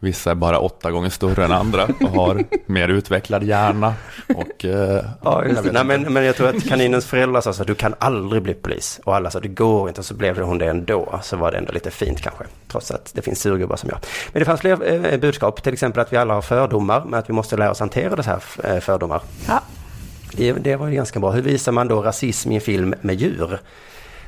Vissa 0.01 0.31
är 0.31 0.35
bara 0.35 0.59
åtta 0.59 0.91
gånger 0.91 1.11
större 1.11 1.45
än 1.45 1.53
andra 1.53 1.85
och 2.01 2.09
har 2.09 2.45
mer 2.67 2.89
utvecklad 2.89 3.43
hjärna. 3.45 3.95
Och, 4.37 4.65
eh, 4.65 5.05
Ja, 5.23 5.45
just 5.45 5.73
Nej, 5.73 5.85
men, 5.85 6.03
men 6.13 6.25
jag 6.25 6.37
tror 6.37 6.49
att 6.49 6.69
kaninens 6.69 7.07
föräldrar 7.07 7.41
sa 7.41 7.53
så 7.53 7.63
att 7.63 7.69
du 7.69 7.75
kan 7.75 7.95
aldrig 7.99 8.43
bli 8.43 8.55
polis. 8.55 9.01
Och 9.05 9.17
alla 9.17 9.31
sa 9.31 9.41
det 9.41 9.49
går 9.49 9.89
inte 9.89 10.01
och 10.01 10.05
så 10.05 10.15
blev 10.15 10.37
det 10.37 10.43
hon 10.43 10.59
det 10.59 10.67
ändå. 10.67 11.21
Så 11.23 11.37
var 11.37 11.53
det 11.53 11.59
ändå 11.59 11.73
lite 11.73 11.91
fint 11.91 12.21
kanske. 12.21 12.45
Trots 12.69 12.91
att 12.91 13.11
det 13.15 13.23
finns 13.23 13.41
surgubbar 13.41 13.77
som 13.77 13.89
jag. 13.93 13.99
Men 14.33 14.41
det 14.41 14.45
fanns 14.47 14.61
fler 14.61 15.13
eh, 15.13 15.19
budskap. 15.21 15.63
Till 15.63 15.73
exempel 15.73 16.01
att 16.01 16.13
vi 16.13 16.17
alla 16.17 16.35
har 16.35 16.43
fördomar. 16.43 17.05
Men 17.05 17.15
att 17.21 17.29
vi 17.29 17.33
måste 17.33 17.57
lära 17.57 17.71
oss 17.71 17.81
hantera 17.81 18.17
dessa 18.17 18.31
här 18.31 18.75
eh, 18.75 18.81
fördomar. 18.81 19.23
ja. 19.49 19.63
Det, 20.37 20.53
det 20.53 20.77
var 20.77 20.87
ju 20.89 20.95
ganska 20.95 21.21
bra. 21.21 21.31
Hur 21.31 21.43
visar 21.43 21.73
man 21.73 21.89
då 21.89 22.03
rasism 22.03 22.53
i 22.53 22.55
en 22.55 22.61
film 22.61 22.95
med 23.01 23.15
djur? 23.15 23.59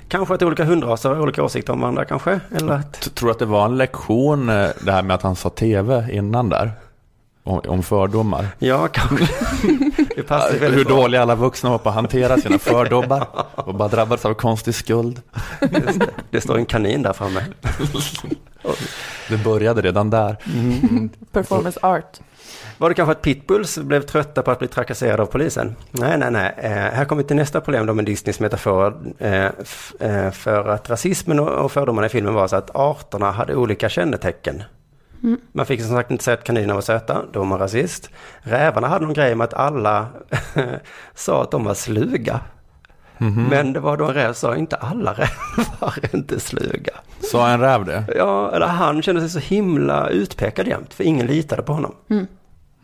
Kanske 0.08 0.34
att 0.34 0.42
olika 0.42 0.64
hundraser 0.64 1.08
har 1.08 1.20
olika 1.20 1.42
åsikter 1.42 1.72
om 1.72 1.80
varandra 1.80 2.04
kanske? 2.04 2.40
Eller 2.56 2.72
att... 2.72 3.14
Tror 3.14 3.30
att 3.30 3.38
det 3.38 3.46
var 3.46 3.64
en 3.64 3.76
lektion 3.76 4.48
eh, 4.48 4.68
det 4.80 4.92
här 4.92 5.02
med 5.02 5.14
att 5.14 5.22
han 5.22 5.36
sa 5.36 5.50
tv 5.50 6.08
innan 6.12 6.48
där? 6.48 6.72
Om, 7.42 7.60
om 7.68 7.82
fördomar. 7.82 8.46
Ja, 8.58 8.88
kanske. 8.88 9.26
Det 10.16 10.22
passar 10.22 10.50
väldigt 10.50 10.80
Hur 10.80 10.84
bra. 10.84 10.96
dåliga 10.96 11.22
alla 11.22 11.34
vuxna 11.34 11.70
var 11.70 11.78
på 11.78 11.88
att 11.88 11.94
hantera 11.94 12.36
sina 12.38 12.58
fördomar 12.58 13.26
och 13.54 13.75
bara 13.75 13.88
drabbades 13.88 14.25
av 14.25 14.34
konstig 14.34 14.75
skuld. 14.75 15.22
Just 15.60 16.00
det. 16.00 16.10
det 16.30 16.40
står 16.40 16.58
en 16.58 16.66
kanin 16.66 17.02
där 17.02 17.12
framme. 17.12 17.40
Det 19.28 19.44
började 19.44 19.82
redan 19.82 20.10
där. 20.10 20.36
Performance 21.32 21.80
art. 21.82 22.20
Var 22.78 22.88
det 22.88 22.95
kanske 22.95 23.12
att 23.12 23.23
pitbulls 23.23 23.78
blev 23.78 24.00
trötta 24.00 24.42
på 24.42 24.50
att 24.50 24.59
bli 24.59 24.68
trakasserade 24.68 25.23
av 25.23 25.26
polisen? 25.26 25.76
Nej, 25.90 26.18
nej, 26.18 26.30
nej. 26.30 26.54
Eh, 26.59 26.71
här 26.71 27.04
kommer 27.04 27.23
vi 27.23 27.28
till 27.28 27.37
nästa 27.37 27.61
problem 27.61 27.87
då 27.87 27.95
med 27.95 28.04
Disneys 28.04 28.40
metafor. 28.40 28.97
Eh, 29.18 29.45
eh, 30.00 30.30
för 30.30 30.68
att 30.68 30.90
rasismen 30.90 31.40
och, 31.40 31.49
och 31.49 31.73
fördomarna 31.73 32.06
i 32.06 32.11
filmen 32.11 32.35
var 32.35 32.49
så 32.49 32.56
att 32.56 32.76
arterna 32.76 33.30
hade 33.30 33.54
olika 33.56 33.88
kännetecken. 33.88 34.62
Man 35.52 35.66
fick 35.66 35.80
som 35.80 35.90
sagt 35.90 36.11
inte 36.11 36.25
säga 36.25 36.35
att 36.35 36.45
kaninerna 36.45 36.75
var 36.75 36.80
söta, 36.80 37.23
då 37.33 37.38
var 37.38 37.47
man 37.47 37.59
rasist. 37.59 38.11
Rävarna 38.40 38.88
hade 38.88 39.04
någon 39.04 39.14
grej 39.14 39.35
med 39.35 39.45
att 39.45 39.54
alla 39.54 40.06
sa 41.14 41.42
att 41.42 41.50
de 41.50 41.64
var 41.64 41.75
sluga. 41.75 42.40
Men 43.50 43.73
det 43.73 43.80
var 43.80 43.97
då 43.97 44.04
en 44.04 44.14
räv 44.14 44.33
som 44.33 44.50
sa 44.50 44.56
inte 44.56 44.76
alla 44.76 45.12
rävar 45.12 45.95
är 46.02 46.16
inte 46.16 46.40
sluga. 46.40 46.92
Sa 47.21 47.49
en 47.49 47.61
räv 47.61 47.85
det? 47.85 48.04
Ja, 48.16 48.52
eller 48.52 48.66
han 48.66 49.02
kände 49.02 49.21
sig 49.21 49.30
så 49.30 49.54
himla 49.54 50.09
utpekad 50.09 50.66
jämt, 50.66 50.95
för 50.95 51.04
ingen 51.04 51.26
litade 51.26 51.62
på 51.62 51.73
honom. 51.73 51.95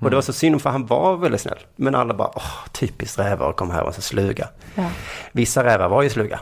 Och 0.02 0.10
det 0.10 0.16
var 0.16 0.22
så 0.22 0.32
synd 0.32 0.62
för 0.62 0.70
han 0.70 0.86
var 0.86 1.16
väldigt 1.16 1.40
snäll. 1.40 1.58
Men 1.76 1.94
alla 1.94 2.14
bara, 2.14 2.30
åh, 2.34 2.52
typiskt 2.72 3.18
rävar, 3.18 3.52
kom 3.52 3.70
här 3.70 3.82
och 3.82 3.94
så 3.94 4.02
sluga. 4.02 4.48
Ja. 4.74 4.84
Vissa 5.32 5.64
rävar 5.64 5.88
var 5.88 6.02
ju 6.02 6.10
sluga. 6.10 6.40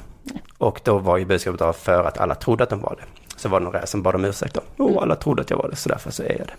Och 0.59 0.81
då 0.85 0.99
var 0.99 1.17
ju 1.17 1.25
budskapet 1.25 1.61
då 1.61 1.73
för 1.73 2.05
att 2.05 2.19
alla 2.19 2.35
trodde 2.35 2.65
att 2.65 2.71
de 2.71 2.81
var 2.81 2.97
det. 2.99 3.05
Så 3.37 3.49
var 3.49 3.61
det 3.61 3.65
någon 3.65 3.73
räv 3.73 3.85
som 3.87 4.03
bad 4.03 4.15
om 4.15 4.25
ursäkt 4.25 4.55
då. 4.55 4.61
Åh, 4.85 5.03
alla 5.03 5.17
trodde 5.17 5.43
att 5.43 5.51
jag 5.51 5.57
var 5.57 5.69
det, 5.71 5.77
så 5.77 5.89
därför 5.89 6.11
så 6.11 6.23
är 6.23 6.37
jag 6.39 6.47
det. 6.47 6.53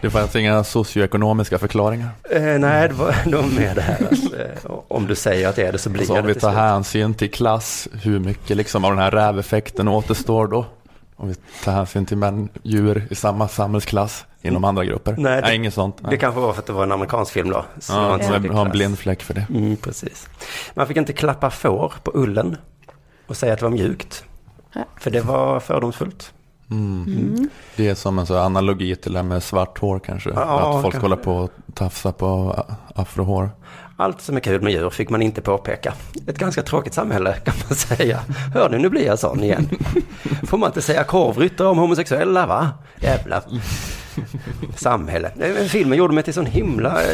Det 0.00 0.10
fanns 0.10 0.36
inga 0.36 0.64
socioekonomiska 0.64 1.58
förklaringar. 1.58 2.08
Eh, 2.30 2.42
nej, 2.42 2.88
det 2.88 2.94
var 2.94 3.14
nog 3.26 3.52
mer 3.58 3.74
det 3.74 3.80
här 3.80 3.94
att 3.94 4.12
eh, 4.66 4.70
om 4.88 5.06
du 5.06 5.14
säger 5.14 5.48
att 5.48 5.56
det 5.56 5.66
är 5.66 5.72
det 5.72 5.78
så 5.78 5.90
blir 5.90 6.06
Så 6.06 6.12
jag 6.12 6.20
om 6.20 6.26
det 6.26 6.34
vi 6.34 6.40
tar 6.40 6.48
slut. 6.50 6.58
hänsyn 6.58 7.14
till 7.14 7.30
klass, 7.30 7.88
hur 8.02 8.18
mycket 8.18 8.56
liksom 8.56 8.84
av 8.84 8.90
den 8.90 8.98
här 9.00 9.10
räveffekten 9.10 9.88
återstår 9.88 10.46
då? 10.46 10.66
Om 11.16 11.28
vi 11.28 11.34
tar 11.64 11.72
hänsyn 11.72 12.06
till 12.06 12.16
män, 12.16 12.48
djur 12.62 13.06
i 13.10 13.14
samma 13.14 13.48
samhällsklass 13.48 14.24
inom 14.42 14.64
andra 14.64 14.84
grupper? 14.84 15.14
Nej, 15.18 15.34
det- 15.36 15.40
Nej 15.40 15.56
inget 15.56 15.74
sånt. 15.74 15.96
Det 16.00 16.06
Nej. 16.08 16.18
kanske 16.18 16.40
var 16.40 16.52
för 16.52 16.60
att 16.60 16.66
det 16.66 16.72
var 16.72 16.82
en 16.82 16.92
amerikansk 16.92 17.32
film 17.32 17.50
då. 17.50 17.64
Så 17.80 17.92
det 17.92 17.98
Ja, 17.98 18.18
så 18.18 18.24
så 18.24 18.32
jag 18.32 18.42
mycket 18.42 18.56
har 18.56 18.64
en 18.66 18.70
blind 18.72 18.98
fläck 18.98 19.22
för 19.22 19.34
det. 19.34 19.46
Mm, 19.50 19.76
precis. 19.76 20.28
Man 20.74 20.86
fick 20.86 20.96
inte 20.96 21.12
klappa 21.12 21.50
får 21.50 21.92
på 22.02 22.10
ullen 22.14 22.56
och 23.26 23.36
säga 23.36 23.52
att 23.52 23.58
det 23.58 23.64
var 23.64 23.70
mjukt. 23.72 24.24
Ja. 24.72 24.80
För 25.00 25.10
det 25.10 25.20
var 25.20 25.60
fördomsfullt. 25.60 26.32
Mm. 26.70 27.48
Det 27.76 27.88
är 27.88 27.94
som 27.94 28.18
en 28.18 28.26
här 28.26 28.40
analogi 28.40 28.96
till 28.96 29.12
det 29.12 29.18
här 29.18 29.24
med 29.24 29.42
svart 29.42 29.78
hår 29.78 29.98
kanske. 29.98 30.30
Ja, 30.30 30.40
att 30.76 30.82
folk 30.82 30.92
kanske. 30.92 30.98
håller 30.98 31.16
på 31.16 31.36
och 31.36 31.50
tafsar 31.74 32.12
på 32.12 32.56
afrohår. 32.94 33.50
Allt 33.96 34.20
som 34.20 34.36
är 34.36 34.40
kul 34.40 34.60
med 34.62 34.72
djur 34.72 34.90
fick 34.90 35.10
man 35.10 35.22
inte 35.22 35.40
påpeka. 35.40 35.94
Ett 36.26 36.38
ganska 36.38 36.62
tråkigt 36.62 36.94
samhälle 36.94 37.32
kan 37.44 37.54
man 37.68 37.76
säga. 37.76 38.20
Hör 38.54 38.70
ni, 38.70 38.78
nu 38.78 38.88
blir 38.88 39.06
jag 39.06 39.18
sån 39.18 39.42
igen. 39.44 39.68
Får 40.46 40.58
man 40.58 40.66
inte 40.68 40.82
säga 40.82 41.04
korvryttare 41.04 41.68
om 41.68 41.78
homosexuella 41.78 42.46
va? 42.46 42.70
Jävla 43.00 43.42
samhälle. 44.76 45.30
Filmen 45.68 45.98
gjorde 45.98 46.14
mig 46.14 46.24
till 46.24 46.34
sån 46.34 46.46
himla... 46.46 47.02
eh, 47.02 47.08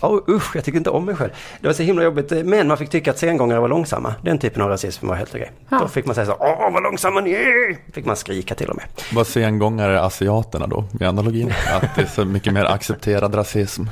Oh, 0.00 0.20
usch, 0.28 0.56
jag 0.56 0.64
tycker 0.64 0.78
inte 0.78 0.90
om 0.90 1.04
mig 1.04 1.14
själv. 1.16 1.30
Det 1.60 1.66
var 1.66 1.74
så 1.74 1.82
himla 1.82 2.04
jobbigt. 2.04 2.30
Men 2.44 2.68
man 2.68 2.76
fick 2.78 2.90
tycka 2.90 3.10
att 3.10 3.18
sengångare 3.18 3.60
var 3.60 3.68
långsamma. 3.68 4.14
Den 4.22 4.38
typen 4.38 4.62
av 4.62 4.68
rasism 4.68 5.06
var 5.08 5.14
helt 5.14 5.34
okej. 5.34 5.52
Ja. 5.68 5.78
Då 5.78 5.88
fick 5.88 6.06
man 6.06 6.14
säga 6.14 6.26
så, 6.26 6.36
åh 6.40 6.72
vad 6.72 6.82
långsamma 6.82 7.20
ni 7.20 7.30
är! 7.30 7.92
Fick 7.92 8.04
man 8.06 8.16
skrika 8.16 8.54
till 8.54 8.70
och 8.70 8.76
med. 8.76 8.84
Vad 9.14 9.26
sengångare 9.26 10.00
asiaterna 10.02 10.66
då 10.66 10.84
i 11.00 11.04
analogin? 11.04 11.52
Att 11.72 11.94
det 11.94 12.02
är 12.02 12.06
så 12.06 12.24
mycket 12.24 12.52
mer 12.52 12.64
accepterad 12.64 13.34
rasism. 13.34 13.84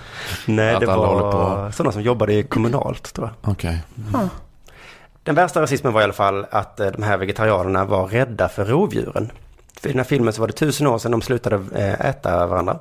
Nej, 0.46 0.74
Att 0.74 0.80
det 0.80 0.86
var 0.86 1.70
sådana 1.70 1.92
som 1.92 2.02
jobbade 2.02 2.32
i 2.34 2.42
kommunalt 2.42 3.14
tror 3.14 3.30
jag. 3.42 3.52
Okej. 3.52 3.78
Den 5.22 5.34
värsta 5.34 5.62
rasismen 5.62 5.92
var 5.92 6.00
i 6.00 6.04
alla 6.04 6.12
fall 6.12 6.46
att 6.50 6.80
eh, 6.80 6.86
de 6.86 7.02
här 7.02 7.16
vegetarianerna 7.18 7.84
var 7.84 8.06
rädda 8.06 8.48
för 8.48 8.64
rovdjuren. 8.64 9.30
I 9.82 9.88
den 9.88 9.96
här 9.96 10.04
filmen 10.04 10.32
så 10.32 10.40
var 10.40 10.46
det 10.46 10.52
tusen 10.52 10.86
år 10.86 10.98
sedan 10.98 11.10
de 11.10 11.22
slutade 11.22 11.56
eh, 11.74 12.06
äta 12.06 12.46
varandra. 12.46 12.78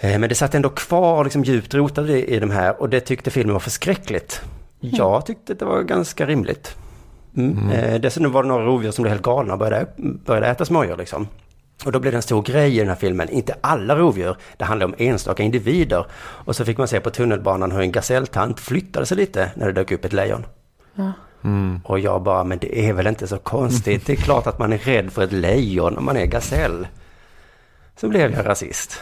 Eh, 0.00 0.18
Men 0.18 0.28
det 0.28 0.34
satt 0.34 0.54
ändå 0.54 0.68
kvar 0.68 1.24
liksom 1.24 1.44
djupt 1.44 1.74
rotade 1.74 2.30
i 2.30 2.38
de 2.38 2.50
här 2.50 2.80
och 2.80 2.88
det 2.88 3.00
tyckte 3.00 3.30
filmen 3.30 3.52
var 3.52 3.60
förskräckligt. 3.60 4.40
Jag 4.80 5.26
tyckte 5.26 5.52
att 5.52 5.58
det 5.58 5.64
var 5.64 5.82
ganska 5.82 6.26
rimligt. 6.26 6.76
Mm. 7.36 7.70
Eh, 7.70 8.00
dessutom 8.00 8.32
var 8.32 8.42
det 8.42 8.48
några 8.48 8.64
rovdjur 8.64 8.90
som 8.90 9.02
blev 9.02 9.12
helt 9.12 9.22
galna 9.22 9.52
och 9.52 9.58
började, 9.58 9.86
började 9.96 10.46
äta 10.46 10.64
smådjur 10.64 10.96
liksom. 10.96 11.28
Och 11.84 11.92
då 11.92 12.00
blev 12.00 12.12
det 12.12 12.18
en 12.18 12.22
stor 12.22 12.42
grej 12.42 12.76
i 12.76 12.78
den 12.78 12.88
här 12.88 12.94
filmen. 12.94 13.28
Inte 13.28 13.54
alla 13.60 13.96
rovdjur, 13.96 14.36
det 14.56 14.64
handlar 14.64 14.86
om 14.86 14.94
enstaka 14.98 15.42
individer. 15.42 16.06
Och 16.16 16.56
så 16.56 16.64
fick 16.64 16.78
man 16.78 16.88
se 16.88 17.00
på 17.00 17.10
tunnelbanan 17.10 17.72
hur 17.72 17.80
en 17.80 17.92
gaselltant 17.92 18.60
flyttade 18.60 19.06
sig 19.06 19.16
lite 19.16 19.50
när 19.54 19.66
det 19.66 19.72
dök 19.72 19.92
upp 19.92 20.04
ett 20.04 20.12
lejon. 20.12 20.46
Ja. 20.96 21.12
Och 21.84 21.98
jag 21.98 22.22
bara, 22.22 22.44
men 22.44 22.58
det 22.58 22.88
är 22.88 22.92
väl 22.92 23.06
inte 23.06 23.26
så 23.26 23.38
konstigt. 23.38 24.06
Det 24.06 24.12
är 24.12 24.16
klart 24.16 24.46
att 24.46 24.58
man 24.58 24.72
är 24.72 24.78
rädd 24.78 25.12
för 25.12 25.22
ett 25.22 25.32
lejon 25.32 25.98
om 25.98 26.04
man 26.04 26.16
är 26.16 26.26
gasell. 26.26 26.86
Så 28.00 28.08
blev 28.08 28.32
jag 28.32 28.46
rasist. 28.46 29.00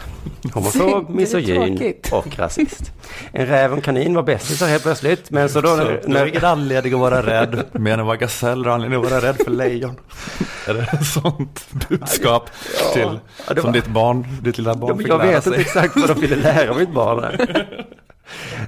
Homofob, 0.52 1.08
misogyn 1.16 1.94
och 2.12 2.38
rasist. 2.38 2.92
En 3.32 3.46
räv 3.46 3.70
och 3.70 3.76
en 3.76 3.82
kanin 3.82 4.14
var 4.14 4.22
bästisar 4.22 4.66
helt 4.66 4.82
plötsligt. 4.82 5.30
Men 5.30 5.48
så 5.48 5.60
då 5.60 5.68
Så, 5.68 5.76
när, 5.76 5.84
du 5.84 5.90
har 5.90 6.08
när, 6.08 6.26
ingen 6.26 6.44
anledning 6.44 6.94
att 6.94 7.00
vara 7.00 7.22
rädd. 7.26 7.64
Mer 7.72 7.92
än 7.94 8.00
att 8.00 8.06
vara 8.06 8.16
gasell 8.16 8.66
och 8.66 8.72
anledning 8.74 9.04
att 9.04 9.10
vara 9.10 9.20
rädd 9.22 9.36
för 9.44 9.50
lejon. 9.50 9.94
Är 10.68 10.74
det 10.74 10.80
ett 10.92 11.06
sånt 11.06 11.66
budskap 11.88 12.50
till, 12.92 13.02
Ja, 13.48 13.54
det 13.54 13.60
som 13.60 13.68
var- 13.70 13.72
ditt 13.72 13.86
barn, 13.86 14.26
ditt 14.42 14.58
lilla 14.58 14.70
Ja, 14.70 14.74
barn 14.74 14.90
men 14.90 14.98
fick 14.98 15.08
jag 15.08 15.18
lära 15.18 15.30
vet 15.30 15.44
sig? 15.44 15.50
inte 15.52 15.60
exakt 15.62 15.96
vad 15.96 16.08
de 16.08 16.20
ville 16.20 16.36
lära 16.36 16.74
mitt 16.74 16.90
barn. 16.94 17.20
där. 17.20 17.86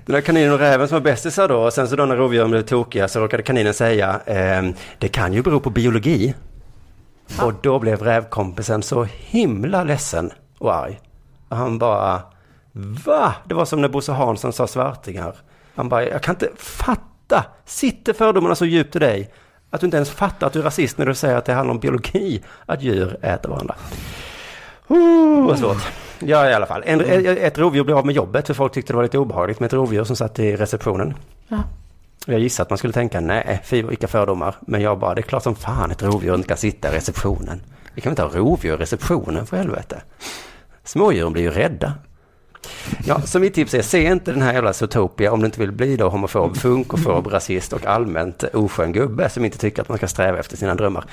Den 0.07 0.15
där 0.15 0.21
kaninen 0.21 0.53
och 0.53 0.59
räven 0.59 0.89
som 0.89 0.95
var 0.97 1.01
bästisar 1.01 1.49
då, 1.49 1.57
och 1.57 1.73
sen 1.73 1.89
så 1.89 1.97
då 1.97 2.05
när 2.07 2.17
rovdjuren 2.17 2.51
blev 2.51 2.63
tokiga 2.63 3.09
så 3.09 3.21
råkade 3.21 3.43
kaninen 3.43 3.75
säga, 3.75 4.21
ehm, 4.27 4.75
det 4.99 5.09
kan 5.09 5.33
ju 5.33 5.43
bero 5.43 5.61
på 5.61 5.71
biologi. 5.71 6.35
Och 7.41 7.53
då 7.63 7.79
blev 7.79 8.03
rävkompisen 8.03 8.83
så 8.83 9.05
himla 9.05 9.85
ledsen 9.85 10.33
och 10.59 10.75
arg. 10.75 11.01
Och 11.49 11.57
han 11.57 11.79
bara, 11.79 12.23
va? 13.05 13.35
Det 13.45 13.55
var 13.55 13.65
som 13.65 13.81
när 13.81 13.89
Bosse 13.89 14.13
Hansson 14.13 14.53
sa 14.53 14.67
svartingar. 14.67 15.35
Han 15.75 15.89
bara, 15.89 16.09
jag 16.09 16.23
kan 16.23 16.35
inte 16.35 16.51
fatta, 16.57 17.45
sitter 17.65 18.13
fördomarna 18.13 18.55
så 18.55 18.67
djupt 18.67 18.97
i 18.97 18.99
dig 18.99 19.31
att 19.71 19.81
du 19.81 19.87
inte 19.87 19.97
ens 19.97 20.11
fattar 20.11 20.47
att 20.47 20.53
du 20.53 20.59
är 20.59 20.63
rasist 20.63 20.99
när 20.99 21.07
du 21.07 21.15
säger 21.15 21.37
att 21.37 21.45
det 21.45 21.53
handlar 21.53 21.75
om 21.75 21.81
biologi, 21.81 22.43
att 22.67 22.83
djur 22.83 23.17
äter 23.23 23.49
varandra. 23.49 23.75
Oh, 24.89 25.47
vad 25.47 25.59
svårt. 25.59 25.83
Ja, 26.19 26.51
i 26.51 26.55
alla 26.55 26.67
fall. 26.67 26.83
En, 26.87 27.01
ett 27.27 27.59
rovdjur 27.59 27.85
blev 27.85 27.97
av 27.97 28.07
med 28.07 28.15
jobbet 28.15 28.47
för 28.47 28.55
folk 28.55 28.73
tyckte 28.73 28.93
det 28.93 28.97
var 28.97 29.03
lite 29.03 29.19
obehagligt 29.19 29.61
med 29.61 29.67
ett 29.67 29.73
rovdjur 29.73 30.05
som 30.05 30.17
satt 30.17 30.39
i 30.39 30.57
receptionen. 30.57 31.15
Ja. 31.49 31.63
Jag 32.27 32.41
gissar 32.41 32.63
att 32.63 32.71
man 32.71 32.79
skulle 32.79 32.93
tänka, 32.93 33.21
nej, 33.21 33.63
fy 33.65 33.83
vilka 33.83 34.09
fördomar. 34.09 34.55
Men 34.61 34.81
jag 34.81 34.99
bara, 34.99 35.15
det 35.15 35.21
är 35.21 35.23
klart 35.23 35.43
som 35.43 35.55
fan 35.55 35.91
ett 35.91 36.03
rovdjur 36.03 36.35
inte 36.35 36.49
kan 36.49 36.57
sitta 36.57 36.93
i 36.93 36.97
receptionen. 36.97 37.61
Vi 37.95 38.01
kan 38.01 38.13
inte 38.13 38.23
ha 38.23 38.31
rovdjur 38.31 38.75
i 38.75 38.77
receptionen 38.77 39.47
för 39.47 39.57
helvete. 39.57 40.03
Smådjuren 40.85 41.33
blir 41.33 41.43
ju 41.43 41.51
rädda. 41.51 41.93
Ja, 43.07 43.21
så 43.21 43.39
mitt 43.39 43.55
tips 43.55 43.75
är, 43.75 43.83
se 43.83 44.03
inte 44.03 44.33
den 44.33 44.43
här 44.43 44.53
jävla 44.53 44.73
Zootopia 44.73 45.33
om 45.33 45.41
du 45.41 45.47
inte 45.47 45.61
vill 45.61 45.73
bli 45.73 45.97
då 45.97 46.09
homofob, 46.09 46.57
funkofob, 46.57 47.27
rasist 47.27 47.73
och 47.73 47.87
allmänt 47.87 48.45
oskön 48.55 48.93
gubbe 48.93 49.29
som 49.29 49.45
inte 49.45 49.59
tycker 49.59 49.83
att 49.83 49.89
man 49.89 49.99
ska 49.99 50.09
sträva 50.09 50.39
efter 50.39 50.57
sina 50.57 50.75
drömmar. 50.75 51.05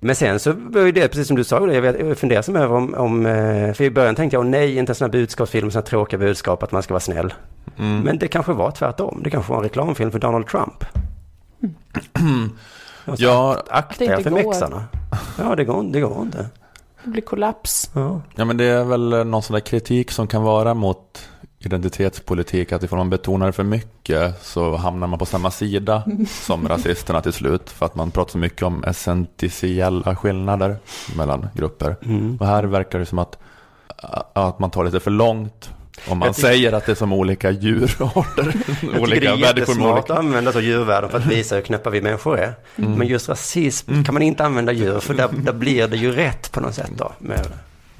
Men 0.00 0.16
sen 0.16 0.40
så 0.40 0.52
var 0.52 0.80
ju 0.80 0.92
det, 0.92 1.08
precis 1.08 1.26
som 1.26 1.36
du 1.36 1.44
sa, 1.44 1.72
jag, 1.72 1.82
vet, 1.82 2.00
jag 2.00 2.18
funderar 2.18 2.42
som 2.42 2.56
över 2.56 2.76
om, 2.76 2.94
om, 2.94 3.26
eh, 3.26 3.72
för 3.72 3.84
i 3.84 3.90
början 3.90 4.14
tänkte 4.14 4.36
jag, 4.36 4.40
åh 4.44 4.50
nej, 4.50 4.76
inte 4.76 4.92
en 4.92 4.94
sån 4.94 5.04
här 5.04 5.12
budskapsfilm, 5.12 5.70
sån 5.70 5.82
här 5.82 5.86
tråkiga 5.86 6.18
budskap 6.18 6.62
att 6.62 6.72
man 6.72 6.82
ska 6.82 6.94
vara 6.94 7.00
snäll. 7.00 7.34
Mm. 7.78 8.00
Men 8.00 8.18
det 8.18 8.28
kanske 8.28 8.52
var 8.52 8.70
tvärtom, 8.70 9.20
det 9.24 9.30
kanske 9.30 9.52
var 9.52 9.58
en 9.58 9.64
reklamfilm 9.64 10.10
för 10.10 10.18
Donald 10.18 10.46
Trump. 10.46 10.84
Ja, 13.16 13.62
Akta 13.70 14.04
er 14.04 14.22
för 14.22 14.30
mexarna. 14.30 14.84
Ja, 15.38 15.54
det 15.54 15.64
går, 15.64 15.82
det 15.82 16.00
går 16.00 16.22
inte. 16.22 16.46
Det 17.04 17.10
blir 17.10 17.22
kollaps. 17.22 17.90
Ja. 17.94 18.20
ja, 18.34 18.44
men 18.44 18.56
det 18.56 18.64
är 18.64 18.84
väl 18.84 19.26
någon 19.26 19.42
sån 19.42 19.54
där 19.54 19.60
kritik 19.60 20.10
som 20.10 20.26
kan 20.26 20.42
vara 20.42 20.74
mot 20.74 21.28
identitetspolitik, 21.60 22.72
att 22.72 22.82
ifall 22.82 22.98
man 22.98 23.10
betonar 23.10 23.46
det 23.46 23.52
för 23.52 23.62
mycket 23.64 24.44
så 24.44 24.76
hamnar 24.76 25.06
man 25.06 25.18
på 25.18 25.26
samma 25.26 25.50
sida 25.50 26.02
som 26.28 26.68
rasisterna 26.68 27.20
till 27.20 27.32
slut, 27.32 27.70
för 27.70 27.86
att 27.86 27.94
man 27.94 28.10
pratar 28.10 28.30
så 28.32 28.38
mycket 28.38 28.62
om 28.62 28.84
essentiella 28.84 30.16
skillnader 30.16 30.76
mellan 31.16 31.48
grupper. 31.54 31.96
Mm. 32.04 32.36
Och 32.40 32.46
här 32.46 32.64
verkar 32.64 32.98
det 32.98 33.06
som 33.06 33.18
att, 33.18 33.38
att 34.32 34.58
man 34.58 34.70
tar 34.70 34.84
lite 34.84 35.00
för 35.00 35.10
långt 35.10 35.70
om 36.08 36.18
man 36.18 36.34
tycker- 36.34 36.48
säger 36.48 36.72
att 36.72 36.86
det 36.86 36.92
är 36.92 36.96
som 36.96 37.12
olika 37.12 37.50
djurarter, 37.50 38.54
Jag 38.92 39.02
olika 39.02 39.20
det 39.20 39.26
är 39.26 39.36
jättesmart 39.56 40.10
att 40.10 40.18
använda 40.18 40.52
så 40.52 40.60
djurvärden 40.60 41.10
för 41.10 41.18
att 41.18 41.26
visa 41.26 41.54
hur 41.54 41.62
knäppa 41.62 41.90
vi 41.90 42.00
människor 42.00 42.38
är. 42.38 42.54
Men 42.76 43.06
just 43.06 43.28
rasism 43.28 44.04
kan 44.04 44.14
man 44.14 44.22
inte 44.22 44.44
använda 44.44 44.72
djur, 44.72 45.00
för 45.00 45.14
där, 45.14 45.28
där 45.32 45.52
blir 45.52 45.88
det 45.88 45.96
ju 45.96 46.12
rätt 46.12 46.52
på 46.52 46.60
något 46.60 46.74
sätt 46.74 46.90
då. 46.96 47.12
Med, 47.18 47.46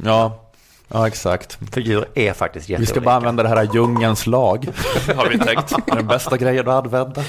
Ja, 0.04 0.44
ja 0.88 1.06
exakt. 1.06 1.58
för 1.72 1.80
djur 1.80 2.04
är 2.14 2.32
faktiskt 2.32 2.68
Vi 2.68 2.72
jätteolika. 2.72 2.90
ska 2.92 3.00
bara 3.00 3.14
använda 3.14 3.42
det 3.42 3.48
här 3.48 3.68
djungens 3.74 4.26
lag, 4.26 4.68
har 5.16 5.28
vi 5.28 5.38
tänkt. 5.38 5.74
Den 5.86 6.06
bästa 6.06 6.36
grejen 6.36 6.68
att 6.68 6.84
använda. 6.84 7.22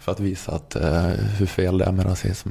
För 0.00 0.12
att 0.12 0.20
visa 0.20 0.52
att, 0.52 0.76
eh, 0.76 1.02
hur 1.38 1.46
fel 1.46 1.78
det 1.78 1.84
är 1.84 1.92
med 1.92 2.06
rasism. 2.06 2.48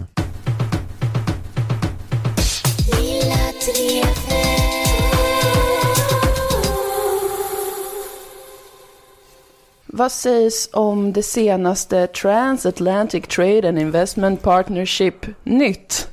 Vad 9.85 10.11
sägs 10.11 10.69
om 10.73 11.13
det 11.13 11.23
senaste 11.23 12.07
Transatlantic 12.07 13.27
Trade 13.27 13.69
and 13.69 13.79
Investment 13.79 14.41
Partnership 14.41 15.25
nytt? 15.43 16.07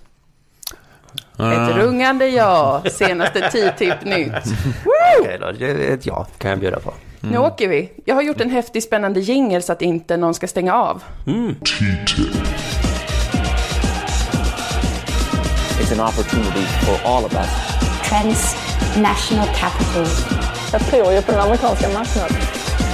Ett 1.38 1.76
rungande 1.76 2.28
ja, 2.28 2.82
senaste 2.90 3.40
TTIP-nytt. 3.50 4.32
Okej 5.20 5.38
då, 5.40 5.52
det 5.52 5.66
är 5.70 5.94
ett 5.94 6.06
ja 6.06 6.26
kan 6.38 6.50
jag 6.50 6.60
bjuda 6.60 6.80
på. 6.80 6.94
Nu 7.20 7.38
åker 7.38 7.68
vi. 7.68 7.92
Jag 8.04 8.14
har 8.14 8.22
gjort 8.22 8.40
en 8.40 8.50
häftig 8.50 8.82
spännande 8.82 9.20
jingel 9.20 9.62
så 9.62 9.72
att 9.72 9.82
inte 9.82 10.16
någon 10.16 10.34
ska 10.34 10.46
stänga 10.46 10.74
av. 10.74 11.02
It's 15.80 15.92
an 15.92 16.08
opportunity 16.08 16.66
for 16.84 17.16
all 17.16 17.24
of 17.24 17.34
us. 17.34 17.50
Transnational 18.08 19.48
capital. 19.56 20.06
Jag 20.72 20.80
tror 20.80 21.12
ju 21.12 21.22
på 21.22 21.32
den 21.32 21.40
amerikanska 21.40 21.88
marknaden. 21.88 22.36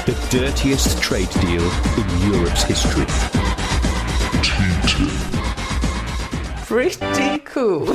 The 0.06 0.38
dirtiest 0.38 1.02
trade 1.02 1.28
deal 1.40 1.64
in 1.98 2.32
Europe's 2.32 2.66
history. 2.66 3.06
Pretty 6.70 7.38
cool. 7.54 7.88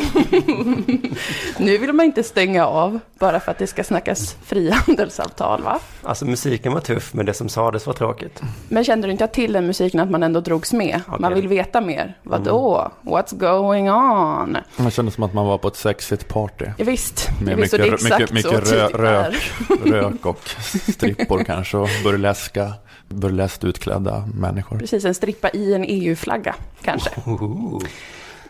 nu 1.60 1.78
vill 1.78 1.94
man 1.94 2.06
inte 2.06 2.24
stänga 2.24 2.66
av 2.66 3.00
bara 3.20 3.40
för 3.40 3.52
att 3.52 3.58
det 3.58 3.68
ska 3.68 3.84
snackas 3.84 4.36
frihandelsavtal 4.44 5.64
va? 5.64 5.80
Alltså 6.04 6.26
musiken 6.26 6.74
var 6.74 6.80
tuff, 6.80 7.14
men 7.14 7.26
det 7.26 7.34
som 7.34 7.50
sades 7.50 7.88
var 7.88 7.94
tråkigt. 7.94 8.42
Men 8.70 8.84
kände 8.84 9.08
du 9.08 9.12
inte 9.12 9.28
till 9.28 9.54
den 9.54 9.68
musiken 9.68 10.00
att 10.00 10.10
man 10.10 10.24
ändå 10.24 10.40
drogs 10.40 10.74
med? 10.74 11.02
Man 11.08 11.26
Okej. 11.26 11.36
vill 11.36 11.48
veta 11.48 11.82
mer. 11.82 12.18
Vadå? 12.24 12.92
What's 13.02 13.38
going 13.38 13.92
on? 13.92 14.58
Det 14.78 14.92
kändes 14.92 15.16
som 15.16 15.24
att 15.24 15.34
man 15.34 15.46
var 15.46 15.58
på 15.58 15.68
ett 15.68 15.76
sexigt 15.76 16.28
party. 16.28 16.66
Ja, 16.78 16.86
visst, 16.86 17.30
Med 17.42 17.58
visst 17.58 17.74
mycket, 17.74 18.04
mycket, 18.04 18.32
mycket 18.32 18.72
rö, 18.72 18.88
rök, 18.88 19.52
rök 19.86 20.26
och 20.26 20.50
strippor 20.94 21.44
kanske 21.44 21.78
och 21.78 21.90
burleska, 22.04 22.74
burleskt 23.08 23.64
utklädda 23.64 24.28
människor. 24.34 24.80
Precis, 24.80 25.06
en 25.06 25.16
strippa 25.16 25.50
i 25.50 25.74
en 25.74 25.86
EU-flagga 25.88 26.56
kanske. 26.82 27.10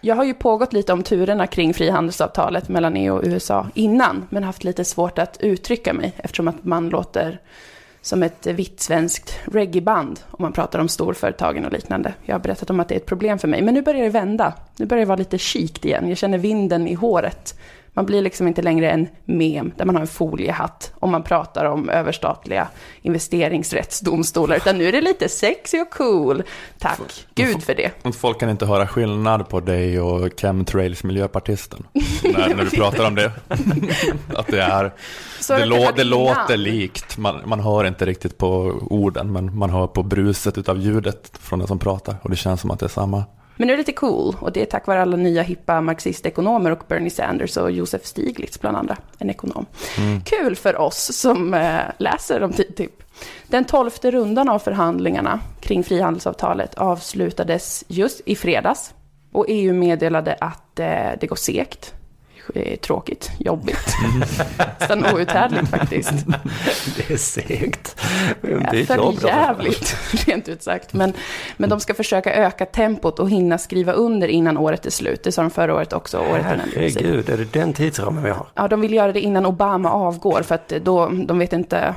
Jag 0.05 0.15
har 0.15 0.23
ju 0.23 0.33
pågått 0.33 0.73
lite 0.73 0.93
om 0.93 1.03
turerna 1.03 1.47
kring 1.47 1.73
frihandelsavtalet 1.73 2.69
mellan 2.69 2.95
EU 2.95 3.15
och 3.15 3.21
USA 3.23 3.67
innan, 3.73 4.25
men 4.29 4.43
haft 4.43 4.63
lite 4.63 4.85
svårt 4.85 5.17
att 5.17 5.37
uttrycka 5.39 5.93
mig 5.93 6.13
eftersom 6.17 6.47
att 6.47 6.63
man 6.63 6.89
låter 6.89 7.39
som 8.01 8.23
ett 8.23 8.47
vitt 8.47 8.79
svenskt 8.79 9.39
reggaeband 9.45 10.19
om 10.31 10.37
man 10.43 10.53
pratar 10.53 10.79
om 10.79 10.87
storföretagen 10.87 11.65
och 11.65 11.71
liknande. 11.71 12.13
Jag 12.23 12.35
har 12.35 12.39
berättat 12.39 12.69
om 12.69 12.79
att 12.79 12.87
det 12.87 12.95
är 12.95 12.97
ett 12.97 13.05
problem 13.05 13.39
för 13.39 13.47
mig, 13.47 13.61
men 13.61 13.73
nu 13.73 13.81
börjar 13.81 14.03
det 14.03 14.09
vända. 14.09 14.53
Nu 14.77 14.85
börjar 14.85 14.99
det 14.99 15.07
vara 15.07 15.17
lite 15.17 15.37
kikt 15.37 15.85
igen. 15.85 16.09
Jag 16.09 16.17
känner 16.17 16.37
vinden 16.37 16.87
i 16.87 16.93
håret. 16.93 17.59
Man 17.95 18.05
blir 18.05 18.21
liksom 18.21 18.47
inte 18.47 18.61
längre 18.61 18.91
en 18.91 19.07
mem 19.25 19.71
där 19.77 19.85
man 19.85 19.95
har 19.95 20.01
en 20.01 20.07
foliehatt 20.07 20.93
om 20.99 21.11
man 21.11 21.23
pratar 21.23 21.65
om 21.65 21.89
överstatliga 21.89 22.67
investeringsrättsdomstolar, 23.01 24.55
utan 24.55 24.77
nu 24.77 24.87
är 24.87 24.91
det 24.91 25.01
lite 25.01 25.29
sexy 25.29 25.79
och 25.79 25.89
cool. 25.89 26.43
Tack 26.79 26.99
Gud 27.35 27.63
för 27.63 27.75
det. 27.75 28.15
Folk 28.15 28.39
kan 28.39 28.49
inte 28.49 28.65
höra 28.65 28.87
skillnad 28.87 29.49
på 29.49 29.59
dig 29.59 29.99
och 29.99 30.39
chemtrails 30.39 31.03
miljöpartisten. 31.03 31.87
när, 32.23 32.55
när 32.55 32.63
du 32.63 32.69
pratar 32.69 33.07
om 33.07 33.15
det. 33.15 33.31
Att 34.35 34.47
det 34.47 34.61
är, 34.61 34.93
Så 35.39 35.53
det, 35.53 35.65
lå, 35.65 35.91
det 35.95 36.03
låter 36.03 36.57
likt. 36.57 37.17
Man, 37.17 37.41
man 37.45 37.59
hör 37.59 37.85
inte 37.85 38.05
riktigt 38.05 38.37
på 38.37 38.47
orden, 38.89 39.33
men 39.33 39.57
man 39.57 39.69
hör 39.69 39.87
på 39.87 40.03
bruset 40.03 40.57
utav 40.57 40.77
ljudet 40.77 41.31
från 41.39 41.59
den 41.59 41.67
som 41.67 41.79
pratar. 41.79 42.15
Och 42.21 42.29
det 42.29 42.35
känns 42.35 42.61
som 42.61 42.71
att 42.71 42.79
det 42.79 42.85
är 42.85 42.89
samma. 42.89 43.23
Men 43.57 43.67
nu 43.67 43.73
är 43.73 43.77
det 43.77 43.81
lite 43.81 43.91
cool 43.91 44.35
och 44.39 44.51
det 44.51 44.61
är 44.61 44.65
tack 44.65 44.87
vare 44.87 45.01
alla 45.01 45.17
nya 45.17 45.41
hippa 45.41 45.81
marxistekonomer 45.81 46.71
och 46.71 46.83
Bernie 46.87 47.09
Sanders 47.09 47.57
och 47.57 47.71
Josef 47.71 48.05
Stiglitz 48.05 48.61
bland 48.61 48.77
andra, 48.77 48.97
en 49.17 49.29
ekonom. 49.29 49.65
Kul 50.25 50.55
för 50.55 50.75
oss 50.81 51.17
som 51.17 51.53
eh, 51.53 51.79
läser 51.97 52.43
om 52.43 52.53
TTIP. 52.53 53.03
Den 53.47 53.65
tolfte 53.65 54.11
rundan 54.11 54.49
av 54.49 54.59
förhandlingarna 54.59 55.39
kring 55.59 55.83
frihandelsavtalet 55.83 56.75
avslutades 56.75 57.83
just 57.87 58.21
i 58.25 58.35
fredags 58.35 58.93
och 59.31 59.45
EU 59.47 59.73
meddelade 59.73 60.37
att 60.41 60.79
eh, 60.79 61.09
det 61.19 61.27
går 61.27 61.35
segt. 61.35 61.93
Är 62.55 62.75
tråkigt, 62.75 63.31
jobbigt. 63.39 63.95
Nästan 64.79 65.05
outhärdligt 65.05 65.67
faktiskt. 65.67 66.11
Det 66.97 67.13
är 67.13 67.17
segt. 67.17 68.01
Det 68.41 68.49
Ja, 68.51 68.85
för 68.85 69.27
jävligt, 69.27 69.95
rent 70.27 70.47
ut 70.49 70.63
sagt. 70.63 70.93
Men, 70.93 71.13
men 71.57 71.69
de 71.69 71.79
ska 71.79 71.93
försöka 71.93 72.33
öka 72.33 72.65
tempot 72.65 73.19
och 73.19 73.29
hinna 73.29 73.57
skriva 73.57 73.91
under 73.93 74.27
innan 74.27 74.57
året 74.57 74.85
är 74.85 74.89
slut. 74.89 75.23
Det 75.23 75.31
sa 75.31 75.41
de 75.41 75.51
förra 75.51 75.75
året 75.75 75.93
också, 75.93 76.17
året 76.17 76.45
innan. 76.45 76.59
Herregud, 76.75 77.29
är 77.29 77.37
det 77.37 77.53
den 77.53 77.73
tidsramen 77.73 78.23
vi 78.23 78.29
har? 78.29 78.47
Ja, 78.55 78.67
de 78.67 78.81
vill 78.81 78.93
göra 78.93 79.11
det 79.11 79.19
innan 79.21 79.45
Obama 79.45 79.91
avgår, 79.91 80.41
för 80.41 80.55
att 80.55 80.69
då, 80.69 81.11
de 81.25 81.39
vet 81.39 81.53
inte 81.53 81.95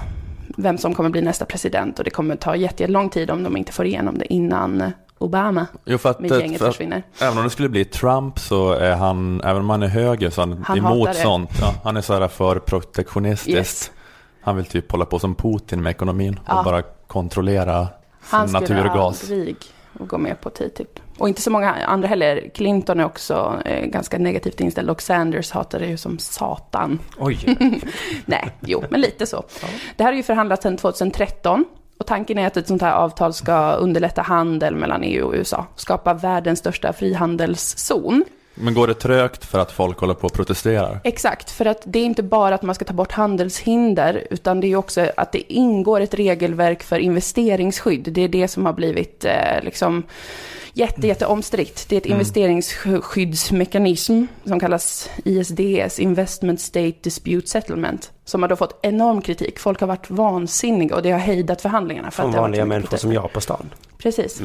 vem 0.57 0.79
som 0.79 0.95
kommer 0.95 1.11
bli 1.11 1.23
nästa 1.23 1.45
president. 1.45 1.99
Och 1.99 2.05
det 2.05 2.11
kommer 2.11 2.37
ta 2.37 2.57
jätte- 2.57 2.83
jättelång 2.83 3.11
tid 3.11 3.31
om 3.31 3.43
de 3.43 3.57
inte 3.57 3.73
får 3.73 3.87
igenom 3.87 4.19
det 4.19 4.33
innan 4.33 4.93
Obama 5.19 5.67
Jo, 5.85 5.99
för 5.99 6.11
att, 6.11 6.21
eh, 6.31 6.39
gänget 6.39 6.59
för 6.59 6.69
att 6.69 6.75
försvinner. 6.75 7.03
även 7.21 7.39
om 7.39 7.45
det 7.45 7.51
skulle 7.51 7.69
bli 7.69 7.85
Trump 7.85 8.39
så 8.39 8.73
är 8.73 8.95
han, 8.97 9.41
även 9.45 9.63
om 9.63 9.71
han 9.71 9.83
är 9.83 9.87
höger, 9.89 10.31
så 10.31 10.43
är 10.43 10.47
han, 10.47 10.65
Han 10.67 10.79
emot 10.79 11.15
sånt. 11.17 11.51
Ja, 11.61 11.75
han 11.85 11.97
är 11.97 12.01
så 12.01 12.13
här 12.19 12.29
för 12.29 12.59
protektionistiskt. 12.59 13.57
Yes. 13.57 13.91
Han 14.41 14.57
vill 14.57 14.65
typ 14.65 14.91
hålla 14.93 15.05
på 15.05 15.19
som 15.19 15.35
Putin 15.35 15.83
med 15.83 15.91
ekonomin 15.91 16.41
Ja. 16.47 16.59
och 16.59 16.65
bara 16.65 16.83
kontrollera 17.07 17.89
Han 18.21 18.49
sin 18.49 18.61
skulle 18.61 18.81
naturgas. 18.83 19.23
aldrig 19.23 19.57
gå 19.95 20.19
med 20.19 20.41
på 20.41 20.51
TTIP. 20.51 21.01
Och 21.19 21.29
inte 21.29 21.43
så 21.43 21.51
många 21.51 21.75
andra 21.75 22.09
heller. 22.09 22.51
Clinton 22.55 23.01
är 23.01 23.05
också 23.05 23.55
eh, 23.65 23.87
ganska 23.87 24.19
negativt 24.19 24.61
inställd 24.61 24.91
och 24.91 25.03
Sanders 25.03 25.51
hatar 25.51 25.79
det 25.79 25.87
ju 25.87 25.97
som 25.97 26.19
satan. 26.19 26.99
Oj, 27.19 27.57
Nej, 28.25 28.51
jo, 28.61 28.85
men 28.91 29.01
lite 29.01 29.27
så. 29.27 29.45
Det 29.97 30.05
här 30.05 30.11
har 30.13 30.17
ju 30.17 30.23
förhandlats 30.23 30.63
sedan 30.63 30.77
2013. 30.77 31.65
Tanken 32.09 32.39
är 32.39 32.47
att 32.47 32.57
ett 32.57 32.69
sånt 32.69 32.83
här 32.83 32.93
avtal 32.93 33.35
ska 33.35 33.73
underlätta 33.73 34.23
handel 34.23 34.75
mellan 34.75 35.03
EU 35.03 35.27
och 35.27 35.35
USA. 35.35 35.67
Skapa 35.77 36.15
världens 36.15 36.59
största 36.59 36.93
frihandelszon. 36.93 38.25
Men 38.55 38.75
går 38.75 38.87
det 38.87 38.95
trögt 38.95 39.45
för 39.45 39.59
att 39.59 39.73
folk 39.73 39.99
håller 39.99 40.15
på 40.15 40.27
och 40.27 40.33
protesterar? 40.33 41.01
Exakt, 41.05 41.51
för 41.51 41.65
att 41.65 41.83
det 41.85 41.99
är 41.99 42.05
inte 42.05 42.23
bara 42.23 42.55
att 42.55 42.63
man 42.63 42.75
ska 42.75 42.85
ta 42.85 42.93
bort 42.93 43.13
handelshinder, 43.13 44.27
utan 44.31 44.61
det 44.61 44.67
är 44.67 44.77
också 44.77 45.11
att 45.17 45.33
det 45.33 45.53
ingår 45.53 46.01
ett 46.01 46.15
regelverk 46.15 46.83
för 46.83 46.99
investeringsskydd. 46.99 48.13
Det 48.13 48.21
är 48.21 48.29
det 48.29 48.49
som 48.49 48.67
har 48.67 48.73
blivit 48.73 49.25
eh, 49.25 49.63
liksom 49.63 50.03
jätte, 50.73 51.07
jätte 51.07 51.27
omstritt. 51.27 51.87
Det 51.89 51.97
är 51.97 52.01
ett 52.01 52.07
investeringsskyddsmekanism 52.07 54.25
som 54.45 54.61
kallas 54.61 55.11
ISDS, 55.25 55.99
Investment 55.99 56.61
State 56.61 56.95
Dispute 57.03 57.49
Settlement, 57.49 58.13
som 58.29 58.43
har 58.43 58.49
då 58.49 58.57
fått 58.57 58.79
enorm 58.83 59.21
kritik. 59.23 59.59
Folk 59.59 59.81
har 59.81 59.87
varit 59.87 60.11
vansinniga 60.11 60.97
och 60.97 61.03
det 61.03 61.11
har 61.11 61.19
hejdat 61.19 61.63
förhandlingarna. 61.63 62.11
För 62.11 62.23
från 62.23 62.33
vanliga 62.33 62.65
människor 62.65 62.81
protester. 62.87 63.07
som 63.09 63.13
jag 63.13 63.33
på 63.33 63.41
stan. 63.41 63.71
Precis. 63.99 64.39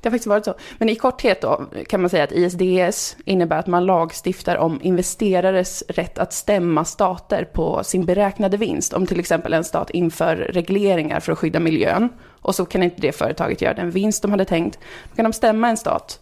Det 0.00 0.08
har 0.08 0.10
faktiskt 0.10 0.26
varit 0.26 0.44
så. 0.44 0.54
Men 0.78 0.88
i 0.88 0.96
korthet 0.96 1.40
då 1.40 1.64
kan 1.88 2.00
man 2.00 2.10
säga 2.10 2.24
att 2.24 2.32
ISDS 2.32 3.16
innebär 3.24 3.58
att 3.58 3.66
man 3.66 3.86
lagstiftar 3.86 4.56
om 4.56 4.80
investerares 4.82 5.84
rätt 5.88 6.18
att 6.18 6.32
stämma 6.32 6.84
stater 6.84 7.44
på 7.44 7.84
sin 7.84 8.04
beräknade 8.04 8.56
vinst. 8.56 8.92
Om 8.92 9.06
till 9.06 9.20
exempel 9.20 9.52
en 9.52 9.64
stat 9.64 9.90
inför 9.90 10.36
regleringar 10.36 11.20
för 11.20 11.32
att 11.32 11.38
skydda 11.38 11.60
miljön 11.60 12.08
och 12.42 12.54
så 12.54 12.64
kan 12.64 12.82
inte 12.82 13.00
det 13.00 13.12
företaget 13.12 13.62
göra 13.62 13.74
den 13.74 13.90
vinst 13.90 14.22
de 14.22 14.30
hade 14.30 14.44
tänkt. 14.44 14.78
Då 15.10 15.16
kan 15.16 15.24
de 15.24 15.32
stämma 15.32 15.68
en 15.68 15.76
stat 15.76 16.20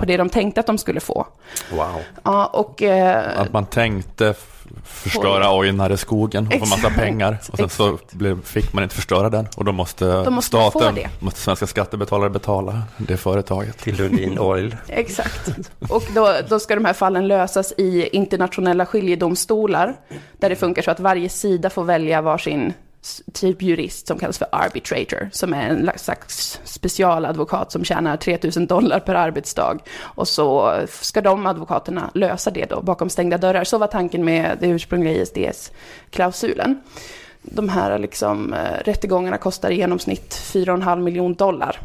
på 0.00 0.06
det 0.06 0.16
de 0.16 0.28
tänkte 0.28 0.60
att 0.60 0.66
de 0.66 0.78
skulle 0.78 1.00
få. 1.00 1.26
Wow. 1.72 2.00
Ja, 2.22 2.46
och... 2.46 2.82
Eh, 2.82 3.40
Att 3.40 3.52
man 3.52 3.66
tänkte 3.66 4.34
förstöra 4.84 5.58
ojnare 5.58 5.96
skogen 5.96 6.46
och 6.46 6.52
få 6.52 6.66
massa 6.66 6.90
pengar. 6.90 7.38
Och 7.50 7.58
sen 7.58 7.68
så 7.68 7.98
blev, 8.10 8.42
fick 8.42 8.72
man 8.72 8.82
inte 8.82 8.94
förstöra 8.94 9.30
den. 9.30 9.46
Och 9.56 9.64
då 9.64 9.72
måste, 9.72 10.22
Då 10.24 10.30
måste 10.30 10.48
staten, 10.48 10.98
måste 11.18 11.40
svenska 11.40 11.66
skattebetalare 11.66 12.30
betala 12.30 12.82
det 12.96 13.16
företaget. 13.16 13.78
Till 13.78 13.96
Lundin 13.96 14.38
Oil. 14.38 14.76
Exakt. 14.88 15.50
Och 15.88 16.04
då, 16.14 16.34
då 16.48 16.60
ska 16.60 16.74
de 16.74 16.84
här 16.84 16.92
fallen 16.92 17.28
lösas 17.28 17.72
i 17.76 18.08
internationella 18.12 18.86
skiljedomstolar, 18.86 19.96
där 20.38 20.48
det 20.48 20.56
funkar 20.56 20.82
så 20.82 20.90
att 20.90 21.00
varje 21.00 21.28
sida 21.28 21.70
får 21.70 21.84
välja 21.84 22.22
varsin 22.22 22.72
typ 23.32 23.62
jurist 23.62 24.06
som 24.06 24.18
kallas 24.18 24.38
för 24.38 24.48
arbitrator, 24.52 25.28
som 25.32 25.54
är 25.54 25.68
en 25.68 25.90
slags 25.96 26.60
specialadvokat 26.64 27.72
som 27.72 27.84
tjänar 27.84 28.16
3000 28.16 28.66
dollar 28.66 29.00
per 29.00 29.14
arbetsdag. 29.14 29.78
Och 30.00 30.28
så 30.28 30.78
ska 30.88 31.20
de 31.20 31.46
advokaterna 31.46 32.10
lösa 32.14 32.50
det 32.50 32.70
då 32.70 32.82
bakom 32.82 33.10
stängda 33.10 33.38
dörrar. 33.38 33.64
Så 33.64 33.78
var 33.78 33.86
tanken 33.86 34.24
med 34.24 34.58
det 34.60 34.68
ursprungliga 34.68 35.22
ISDS-klausulen. 35.22 36.80
De 37.42 37.68
här 37.68 37.98
liksom, 37.98 38.54
eh, 38.54 38.84
rättegångarna 38.84 39.38
kostar 39.38 39.70
i 39.70 39.76
genomsnitt 39.76 40.34
4,5 40.34 41.02
miljon 41.02 41.34
dollar. 41.34 41.80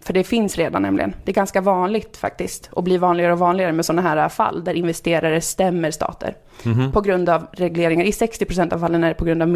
För 0.00 0.12
det 0.12 0.24
finns 0.24 0.56
redan 0.56 0.82
nämligen. 0.82 1.14
Det 1.24 1.30
är 1.30 1.34
ganska 1.34 1.60
vanligt 1.60 2.16
faktiskt 2.16 2.68
och 2.72 2.82
blir 2.82 2.98
vanligare 2.98 3.32
och 3.32 3.38
vanligare 3.38 3.72
med 3.72 3.84
sådana 3.84 4.02
här 4.02 4.28
fall 4.28 4.64
där 4.64 4.74
investerare 4.74 5.40
stämmer 5.40 5.90
stater. 5.90 6.36
På 6.92 7.00
grund 7.00 7.28
av 7.28 7.46
regleringar. 7.52 8.04
I 8.04 8.10
60% 8.10 8.72
av 8.72 8.78
fallen 8.78 9.04
är 9.04 9.08
det 9.08 9.14
på 9.14 9.24
grund 9.24 9.42
av 9.42 9.48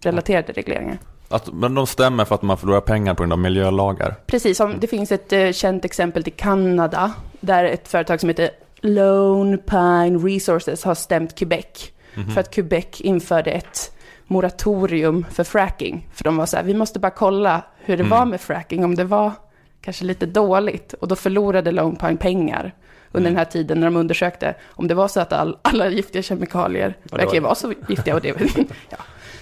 miljörelaterade 0.00 0.52
regleringar. 0.52 0.98
Att, 1.28 1.52
men 1.52 1.74
de 1.74 1.86
stämmer 1.86 2.24
för 2.24 2.34
att 2.34 2.42
man 2.42 2.58
förlorar 2.58 2.80
pengar 2.80 3.14
på 3.14 3.22
grund 3.22 3.32
av 3.32 3.38
miljölagar. 3.38 4.14
Precis 4.26 4.56
som 4.56 4.80
det 4.80 4.86
finns 4.86 5.12
ett 5.12 5.32
eh, 5.32 5.52
känt 5.52 5.84
exempel 5.84 6.24
till 6.24 6.32
Kanada 6.32 7.12
där 7.40 7.64
ett 7.64 7.88
företag 7.88 8.20
som 8.20 8.28
heter 8.28 8.50
Lone 8.80 9.56
Pine 9.56 10.18
Resources 10.18 10.84
har 10.84 10.94
stämt 10.94 11.34
Quebec 11.34 11.90
för 12.34 12.40
att 12.40 12.50
Quebec 12.50 13.00
införde 13.00 13.50
ett 13.50 13.92
moratorium 14.26 15.26
för 15.30 15.44
fracking. 15.44 16.08
För 16.12 16.24
de 16.24 16.36
var 16.36 16.46
så 16.46 16.56
här, 16.56 16.64
vi 16.64 16.74
måste 16.74 16.98
bara 16.98 17.10
kolla 17.10 17.62
hur 17.78 17.96
det 17.96 18.02
var 18.02 18.24
med 18.24 18.40
fracking, 18.40 18.84
om 18.84 18.94
det 18.94 19.04
var 19.04 19.32
kanske 19.80 20.04
lite 20.04 20.26
dåligt. 20.26 20.92
Och 20.92 21.08
då 21.08 21.16
förlorade 21.16 21.72
Lone 21.72 21.96
Pine 21.96 22.16
pengar 22.16 22.74
under 23.12 23.30
den 23.30 23.38
här 23.38 23.44
tiden 23.44 23.80
när 23.80 23.86
de 23.86 23.96
undersökte 23.96 24.54
om 24.66 24.88
det 24.88 24.94
var 24.94 25.08
så 25.08 25.20
att 25.20 25.32
all, 25.32 25.56
alla 25.62 25.88
giftiga 25.88 26.22
kemikalier 26.22 26.96
verkligen 27.02 27.44
var 27.44 27.54
så 27.54 27.72
giftiga. 27.88 28.14
Och 28.14 28.20
det, 28.20 28.28
ja. 28.90 28.96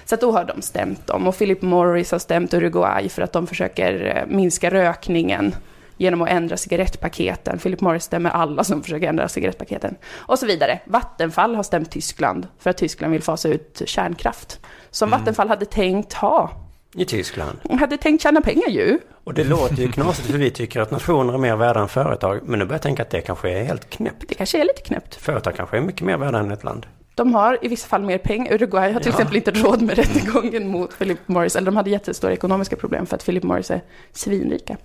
Så 0.05 0.15
att 0.15 0.21
då 0.21 0.33
har 0.33 0.45
de 0.45 0.63
stämt 0.63 1.07
dem. 1.07 1.27
Och 1.27 1.39
Philip 1.39 1.63
Morris 1.63 2.13
har 2.13 2.19
stämt 2.19 2.55
Uruguay 2.55 3.09
för 3.09 3.23
att 3.23 3.33
de 3.33 3.47
försöker 3.47 4.17
eh, 4.17 4.37
minska 4.37 4.71
rökningen 4.71 5.55
genom 5.97 6.23
att 6.23 6.29
ändra 6.29 6.57
cigarettpaketen. 6.57 7.59
Philip 7.59 7.81
Morris 7.81 8.05
stämmer 8.05 8.31
alla 8.31 8.65
som 8.65 8.83
försöker 8.83 9.09
ändra 9.09 9.29
cigarettpaketen. 9.29 9.95
Och 10.13 10.39
så 10.39 10.47
vidare. 10.47 10.81
Vattenfall 10.85 11.55
har 11.55 11.63
stämt 11.63 11.91
Tyskland 11.91 12.47
för 12.59 12.71
att 12.71 12.77
Tyskland 12.77 13.13
vill 13.13 13.23
fasa 13.23 13.49
ut 13.49 13.83
kärnkraft. 13.87 14.61
Som 14.91 15.11
Vattenfall 15.11 15.49
hade 15.49 15.65
tänkt 15.65 16.13
ha. 16.13 16.51
I 16.97 17.05
Tyskland. 17.05 17.59
De 17.63 17.79
hade 17.79 17.97
tänkt 17.97 18.23
tjäna 18.23 18.41
pengar 18.41 18.69
ju. 18.69 18.99
Och 19.25 19.35
det 19.35 19.45
låter 19.45 19.77
ju 19.77 19.93
knasigt 19.93 20.31
för 20.31 20.39
vi 20.39 20.51
tycker 20.51 20.81
att 20.81 20.91
nationer 20.91 21.35
är 21.35 21.39
mer 21.39 21.57
värda 21.57 21.81
än 21.81 21.89
företag. 21.89 22.41
Men 22.45 22.59
nu 22.59 22.65
börjar 22.65 22.75
jag 22.75 22.83
tänka 22.83 23.03
att 23.03 23.11
det 23.11 23.21
kanske 23.21 23.51
är 23.51 23.65
helt 23.65 23.91
knäppt. 23.91 24.25
Det 24.29 24.35
kanske 24.35 24.61
är 24.61 24.65
lite 24.65 24.83
knäppt. 24.83 25.15
Företag 25.15 25.57
kanske 25.57 25.77
är 25.77 25.81
mycket 25.81 26.03
mer 26.03 26.17
värda 26.17 26.39
än 26.39 26.51
ett 26.51 26.65
land. 26.65 26.87
De 27.17 27.35
har 27.35 27.59
i 27.63 27.69
vissa 27.69 27.89
fall 27.89 28.03
mer 28.03 28.19
pengar. 28.19 28.53
Uruguay 28.55 28.93
har 28.93 29.01
till 29.01 29.09
Ja. 29.13 29.15
exempel 29.19 29.37
inte 29.37 29.51
råd 29.51 29.83
med 29.83 29.97
rättegången 29.99 30.69
mot 30.69 30.99
Philip 30.99 31.29
Morris. 31.29 31.57
Eller 31.57 31.67
de 31.67 31.77
hade 31.77 31.91
jättestora 31.91 32.33
ekonomiska 32.33 32.77
problem 32.77 33.07
för 33.07 33.17
att 33.17 33.25
Philip 33.25 33.43
Morris 33.43 33.71
är 33.71 33.81
svinrika. 34.13 34.77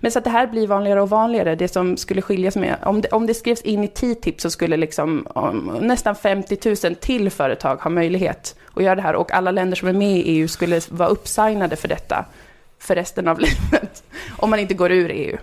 Men 0.00 0.10
så 0.12 0.18
att 0.18 0.24
det 0.24 0.30
här 0.30 0.46
blir 0.46 0.66
vanligare 0.66 1.02
och 1.02 1.10
vanligare. 1.10 1.54
Det 1.54 1.68
som 1.68 1.96
skulle 1.96 2.22
skiljas 2.22 2.56
med, 2.56 2.76
om 2.82 3.00
det, 3.00 3.08
om 3.08 3.26
det 3.26 3.34
skrevs 3.34 3.60
in 3.62 3.84
i 3.84 3.88
TTIP 3.88 4.40
så 4.40 4.50
skulle 4.50 4.76
liksom 4.76 5.26
om, 5.34 5.78
nästan 5.80 6.14
50 6.16 6.76
000 6.84 6.94
till 6.94 7.30
företag 7.30 7.76
ha 7.76 7.90
möjlighet 7.90 8.56
att 8.74 8.82
göra 8.82 8.94
det 8.94 9.02
här. 9.02 9.14
Och 9.14 9.32
alla 9.32 9.50
länder 9.50 9.76
som 9.76 9.88
är 9.88 9.92
med 9.92 10.16
i 10.18 10.22
EU 10.22 10.48
skulle 10.48 10.80
vara 10.88 11.08
uppsignade 11.08 11.76
för 11.76 11.88
detta 11.88 12.24
för 12.80 12.94
resten 12.94 13.28
av 13.28 13.38
livet. 13.40 14.02
Om 14.36 14.50
man 14.50 14.58
inte 14.58 14.74
går 14.74 14.92
ur 14.92 15.10
EU. 15.10 15.36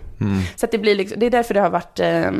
Så 0.55 0.65
att 0.65 0.71
det, 0.71 0.77
blir 0.77 0.95
liksom, 0.95 1.19
det 1.19 1.25
är 1.25 1.29
därför 1.29 1.53
det 1.53 1.59
har 1.59 1.69
varit 1.69 1.99
eh, 1.99 2.31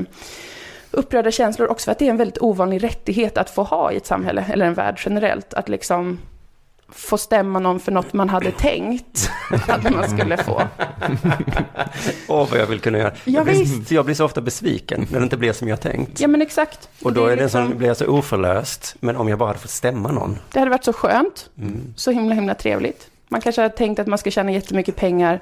upprörda 0.95 1.31
känslor 1.31 1.67
också 1.67 1.85
för 1.85 1.91
att 1.91 1.99
det 1.99 2.05
är 2.05 2.09
en 2.09 2.17
väldigt 2.17 2.41
ovanlig 2.41 2.83
rättighet 2.83 3.37
att 3.37 3.49
få 3.49 3.63
ha 3.63 3.91
i 3.91 3.97
ett 3.97 4.05
samhälle, 4.05 4.45
eller 4.49 4.65
en 4.65 4.73
värld 4.73 4.99
generellt. 5.05 5.53
Att 5.53 5.69
liksom 5.69 6.19
få 6.89 7.17
stämma 7.17 7.59
någon 7.59 7.79
för 7.79 7.91
något 7.91 8.13
man 8.13 8.29
hade 8.29 8.51
tänkt 8.51 9.29
att 9.67 9.83
man 9.83 10.09
skulle 10.09 10.37
få. 10.37 10.61
Åh, 12.27 12.47
vad 12.51 12.59
jag 12.59 12.65
vill 12.65 12.79
kunna 12.79 12.97
göra. 12.97 13.11
Ja, 13.23 13.33
jag, 13.33 13.45
blir, 13.45 13.93
jag 13.93 14.05
blir 14.05 14.15
så 14.15 14.25
ofta 14.25 14.41
besviken 14.41 15.07
när 15.11 15.19
det 15.19 15.23
inte 15.23 15.37
blir 15.37 15.53
som 15.53 15.67
jag 15.67 15.81
tänkt. 15.81 16.19
Ja 16.19 16.27
men 16.27 16.41
exakt. 16.41 16.89
och 17.03 17.13
då 17.13 17.25
det, 17.25 17.31
är 17.31 17.35
det 17.35 17.43
liksom, 17.43 17.67
som 17.69 17.77
blir 17.77 17.93
så 17.93 18.07
oförlöst. 18.07 18.95
Men 18.99 19.15
om 19.15 19.29
jag 19.29 19.39
bara 19.39 19.47
hade 19.47 19.59
fått 19.59 19.71
stämma 19.71 20.11
någon. 20.11 20.39
det 20.51 20.59
hade 20.59 20.71
varit 20.71 20.83
så 20.83 20.93
skönt, 20.93 21.49
så 21.95 22.11
himla 22.11 22.35
himla 22.35 22.53
trevligt. 22.55 23.07
Man 23.27 23.41
kanske 23.41 23.61
hade 23.61 23.75
tänkt 23.75 23.99
att 23.99 24.07
man 24.07 24.17
ska 24.17 24.31
tjäna 24.31 24.51
jättemycket 24.51 24.95
pengar 24.95 25.39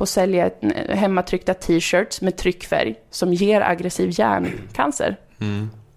på 0.00 0.04
att 0.04 0.08
sälja 0.08 0.50
eh, 0.60 0.96
hemmatryckta 0.96 1.54
t-shirts 1.54 2.20
med 2.20 2.36
tryckfärg 2.36 2.94
som 3.10 3.34
ger 3.34 3.60
aggressiv 3.60 4.10
hjärncancer. 4.12 5.16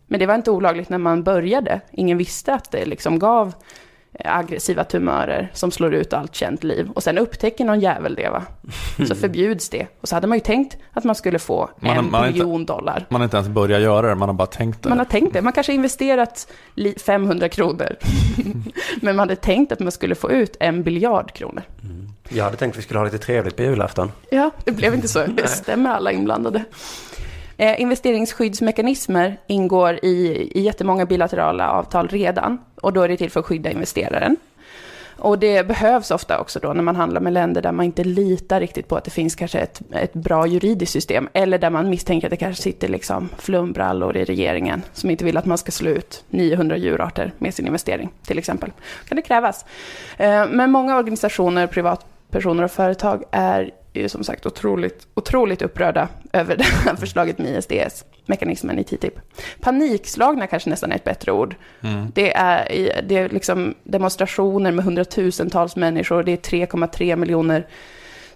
Men 0.08 0.20
det 0.20 0.26
var 0.26 0.36
inte 0.36 0.52
olagligt 0.52 0.90
när 0.90 0.98
man 0.98 1.24
började. 1.24 1.82
Ingen 1.92 2.18
visste 2.18 2.54
att 2.54 2.72
det 2.72 2.86
liksom 2.86 3.20
gav 3.20 3.54
aggressiva 4.26 4.84
tumörer 4.84 5.50
som 5.54 5.72
slår 5.72 5.94
ut 5.94 6.14
allt 6.14 6.36
känt 6.36 6.64
liv. 6.64 6.90
Och 6.96 7.04
sen 7.04 7.18
upptäcker 7.18 7.66
någon 7.66 7.80
jävel 7.80 8.16
det 8.16 8.30
va? 8.30 8.44
Så 9.08 9.16
förbjuds 9.16 9.70
det. 9.70 9.88
Och 10.02 10.08
så 10.08 10.16
hade 10.16 10.28
man 10.28 10.38
ju 10.38 10.42
tänkt 10.44 10.78
att 10.94 11.04
man 11.04 11.16
skulle 11.16 11.40
få 11.40 11.70
Man- 11.80 11.98
en 11.98 12.12
man 12.12 12.22
har 12.22 12.28
inte- 12.28 12.40
miljon 12.40 12.66
dollar. 12.66 13.06
Man 13.10 13.22
har 13.22 13.26
inte 13.26 13.38
ens 13.38 13.50
börjat 13.50 13.82
göra 13.82 14.08
det, 14.10 14.16
man 14.16 14.30
har 14.30 14.34
bara 14.34 14.46
tänkt 14.46 14.84
det. 14.84 14.90
Man 14.90 14.98
har 14.98 15.06
tänkt 15.06 15.34
det. 15.34 15.42
Man 15.42 15.54
kanske 15.54 15.72
har 15.72 15.76
investerat 15.76 16.48
li- 16.76 16.96
500 17.06 17.50
kronor. 17.50 17.96
Men 19.02 19.16
man 19.16 19.20
hade 19.20 19.36
tänkt 19.36 19.72
att 19.72 19.80
man 19.80 19.92
skulle 19.92 20.16
få 20.16 20.32
ut 20.32 20.58
en 20.60 20.84
biljard 20.84 21.32
kronor. 21.34 21.64
Jag 22.30 22.44
hade 22.44 22.58
tänkt 22.58 22.74
att 22.74 22.78
vi 22.78 22.82
skulle 22.84 23.00
ha 23.00 23.06
lite 23.06 23.18
trevligt 23.18 23.56
på 23.56 23.64
julafton. 23.64 24.12
Ja, 24.30 24.52
det 24.66 24.72
blev 24.72 24.94
inte 24.94 25.08
så. 25.08 25.26
Det 25.26 25.48
stämmer 25.48 25.90
alla 25.90 26.12
inblandade. 26.12 26.64
Eh, 27.64 27.82
investeringsskyddsmekanismer 27.82 29.38
ingår 29.48 30.00
i, 30.06 30.50
i 30.54 30.62
jättemånga 30.62 31.06
bilaterala 31.06 31.70
avtal 31.72 32.08
redan 32.08 32.60
och 32.82 32.94
då 32.94 33.02
är 33.02 33.08
det 33.08 33.18
till 33.18 33.32
för 33.32 33.40
att 33.40 33.46
skydda 33.46 33.72
investeraren. 33.72 34.38
Och 35.18 35.40
det 35.40 35.68
behövs 35.68 36.12
ofta 36.12 36.40
också 36.40 36.60
då 36.60 36.74
när 36.74 36.84
man 36.84 36.96
handlar 36.96 37.22
med 37.22 37.34
länder 37.34 37.62
där 37.62 37.72
man 37.72 37.86
inte 37.86 38.04
litar 38.04 38.60
riktigt 38.60 38.88
på 38.88 38.96
att 38.96 39.04
det 39.04 39.12
finns 39.12 39.36
kanske 39.36 39.60
ett, 39.60 39.82
ett 39.92 40.14
bra 40.14 40.48
juridiskt 40.48 40.94
system 40.94 41.30
eller 41.34 41.58
där 41.58 41.70
man 41.70 41.90
misstänker 41.90 42.28
att 42.28 42.32
det 42.32 42.38
kanske 42.38 42.64
sitter 42.64 42.88
liksom 42.88 43.30
flumbrallor 43.38 44.18
i 44.18 44.26
regeringen 44.26 44.82
som 44.94 45.10
inte 45.10 45.26
vill 45.26 45.38
att 45.38 45.46
man 45.46 45.58
ska 45.58 45.72
slå 45.72 45.90
ut 45.90 46.24
900 46.30 46.78
djurarter 46.78 47.32
med 47.38 47.54
sin 47.54 47.68
investering 47.68 48.10
till 48.26 48.38
exempel. 48.38 48.72
kan 49.08 49.16
det 49.16 49.22
krävas. 49.22 49.66
Eh, 50.18 50.46
men 50.50 50.72
många 50.72 50.98
organisationer, 50.98 51.68
privatpersoner 51.68 52.64
och 52.64 52.72
företag 52.72 53.24
är 53.32 53.72
ju 54.02 54.10
som 54.10 54.24
sagt 54.24 54.46
otroligt, 54.46 55.08
otroligt 55.14 55.62
upprörda 55.62 56.08
över 56.34 56.58
det 56.58 56.64
här 56.64 56.96
förslaget 56.96 57.38
med 57.38 57.58
ISDS, 57.58 58.06
mekanismen 58.26 58.80
i 58.80 58.84
TTIP. 58.84 59.14
Panikslagna 59.60 60.48
kanske 60.48 60.70
nästan 60.70 60.92
är 60.92 60.96
ett 60.96 61.04
bättre 61.04 61.32
ord. 61.32 61.56
Det 62.14 62.34
är, 62.36 62.68
det 63.08 63.16
är 63.16 63.30
liksom 63.30 63.76
demonstrationer 63.84 64.72
med 64.72 64.86
hundratusentals 64.86 65.76
människor, 65.76 66.24
det 66.24 66.32
är 66.32 66.66
3,3 66.66 67.16
miljoner 67.16 67.68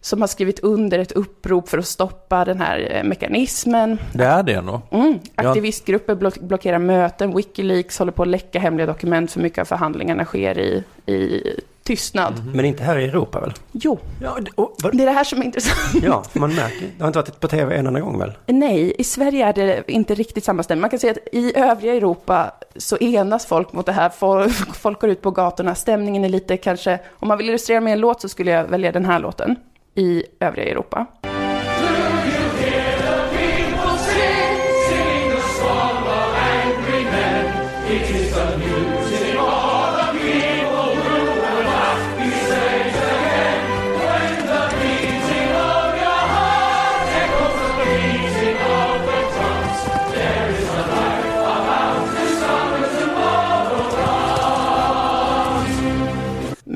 som 0.02 0.22
har 0.22 0.28
skrivit 0.28 0.60
under 0.60 1.00
ett 1.00 1.12
upprop 1.12 1.70
för 1.70 1.78
att 1.78 1.86
stoppa 1.88 2.46
den 2.46 2.62
här 2.62 2.88
eh, 2.92 3.04
mekanismen. 3.04 3.98
Det 4.14 4.26
är 4.26 4.44
det 4.44 4.62
nog. 4.62 4.80
Mm. 4.92 5.20
Aktivistgrupper 5.36 6.16
block- 6.16 6.42
blockerar 6.42 6.80
möten, 6.80 7.36
Wikileaks 7.36 8.00
håller 8.00 8.12
på 8.12 8.22
att 8.22 8.28
läcka 8.28 8.60
hemliga 8.60 8.86
dokument 8.88 9.32
för 9.32 9.40
mycket 9.40 9.60
av 9.60 9.66
förhandlingarna 9.66 10.26
sker 10.26 10.58
i, 10.60 10.84
i 11.12 11.44
tystnad. 11.84 12.34
Men 12.54 12.66
inte 12.66 12.84
här 12.84 12.98
i 13.00 13.06
Europa 13.06 13.40
väl? 13.40 13.54
Jo, 13.72 14.00
Ja, 14.22 14.38
det, 14.42 14.52
vad, 14.56 14.98
det 14.98 15.04
är 15.04 15.06
det 15.06 15.12
här 15.12 15.24
som 15.24 15.42
är 15.42 15.46
intressant. 15.46 16.04
ja, 16.04 16.24
man 16.34 16.56
märker. 16.56 16.88
Det 16.98 17.04
har 17.04 17.08
inte 17.08 17.20
varit 17.20 17.40
på 17.40 17.48
tv 17.48 17.76
en 17.76 17.88
enda 17.88 18.00
gång 18.00 18.20
väl? 18.20 18.32
Nej, 18.46 18.94
i 18.98 19.04
Sverige 19.04 19.46
är 19.46 19.54
det 19.54 19.92
inte 19.92 20.16
riktigt 20.16 20.44
samma 20.44 20.64
stämning. 20.64 20.82
Man 20.82 20.90
kan 20.90 21.00
säga 21.00 21.12
att 21.12 21.34
i 21.36 21.58
övriga 21.58 21.94
Europa 21.96 22.52
så 22.76 22.98
enas 22.98 23.46
folk 23.46 23.74
mot 23.74 23.86
det 23.86 23.92
här. 23.92 24.10
Folk, 24.10 24.54
folk 24.76 25.02
går 25.02 25.10
ut 25.10 25.22
på 25.22 25.32
gatorna. 25.32 25.76
Stämningen 25.76 26.26
är 26.26 26.30
lite 26.30 26.58
kanske, 26.58 27.00
om 27.12 27.28
man 27.28 27.38
vill 27.38 27.50
illustrera 27.50 27.82
med 27.82 27.94
en 27.94 28.00
låt 28.00 28.22
så 28.22 28.30
skulle 28.30 28.52
jag 28.52 28.64
välja 28.66 28.92
den 28.92 29.06
här 29.06 29.20
låten 29.20 29.56
i 29.98 30.24
övriga 30.40 30.72
Europa. 30.72 31.06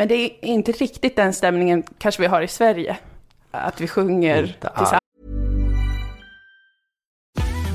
Men 0.01 0.07
det 0.07 0.15
är 0.15 0.45
inte 0.45 0.71
riktigt 0.71 1.15
den 1.15 1.33
stämningen 1.33 1.83
kanske 1.97 2.21
vi 2.21 2.27
har 2.27 2.41
i 2.41 2.47
Sverige. 2.47 2.97
Att 3.51 3.81
vi 3.81 3.87
sjunger 3.87 4.57
tillsammans. 4.77 5.01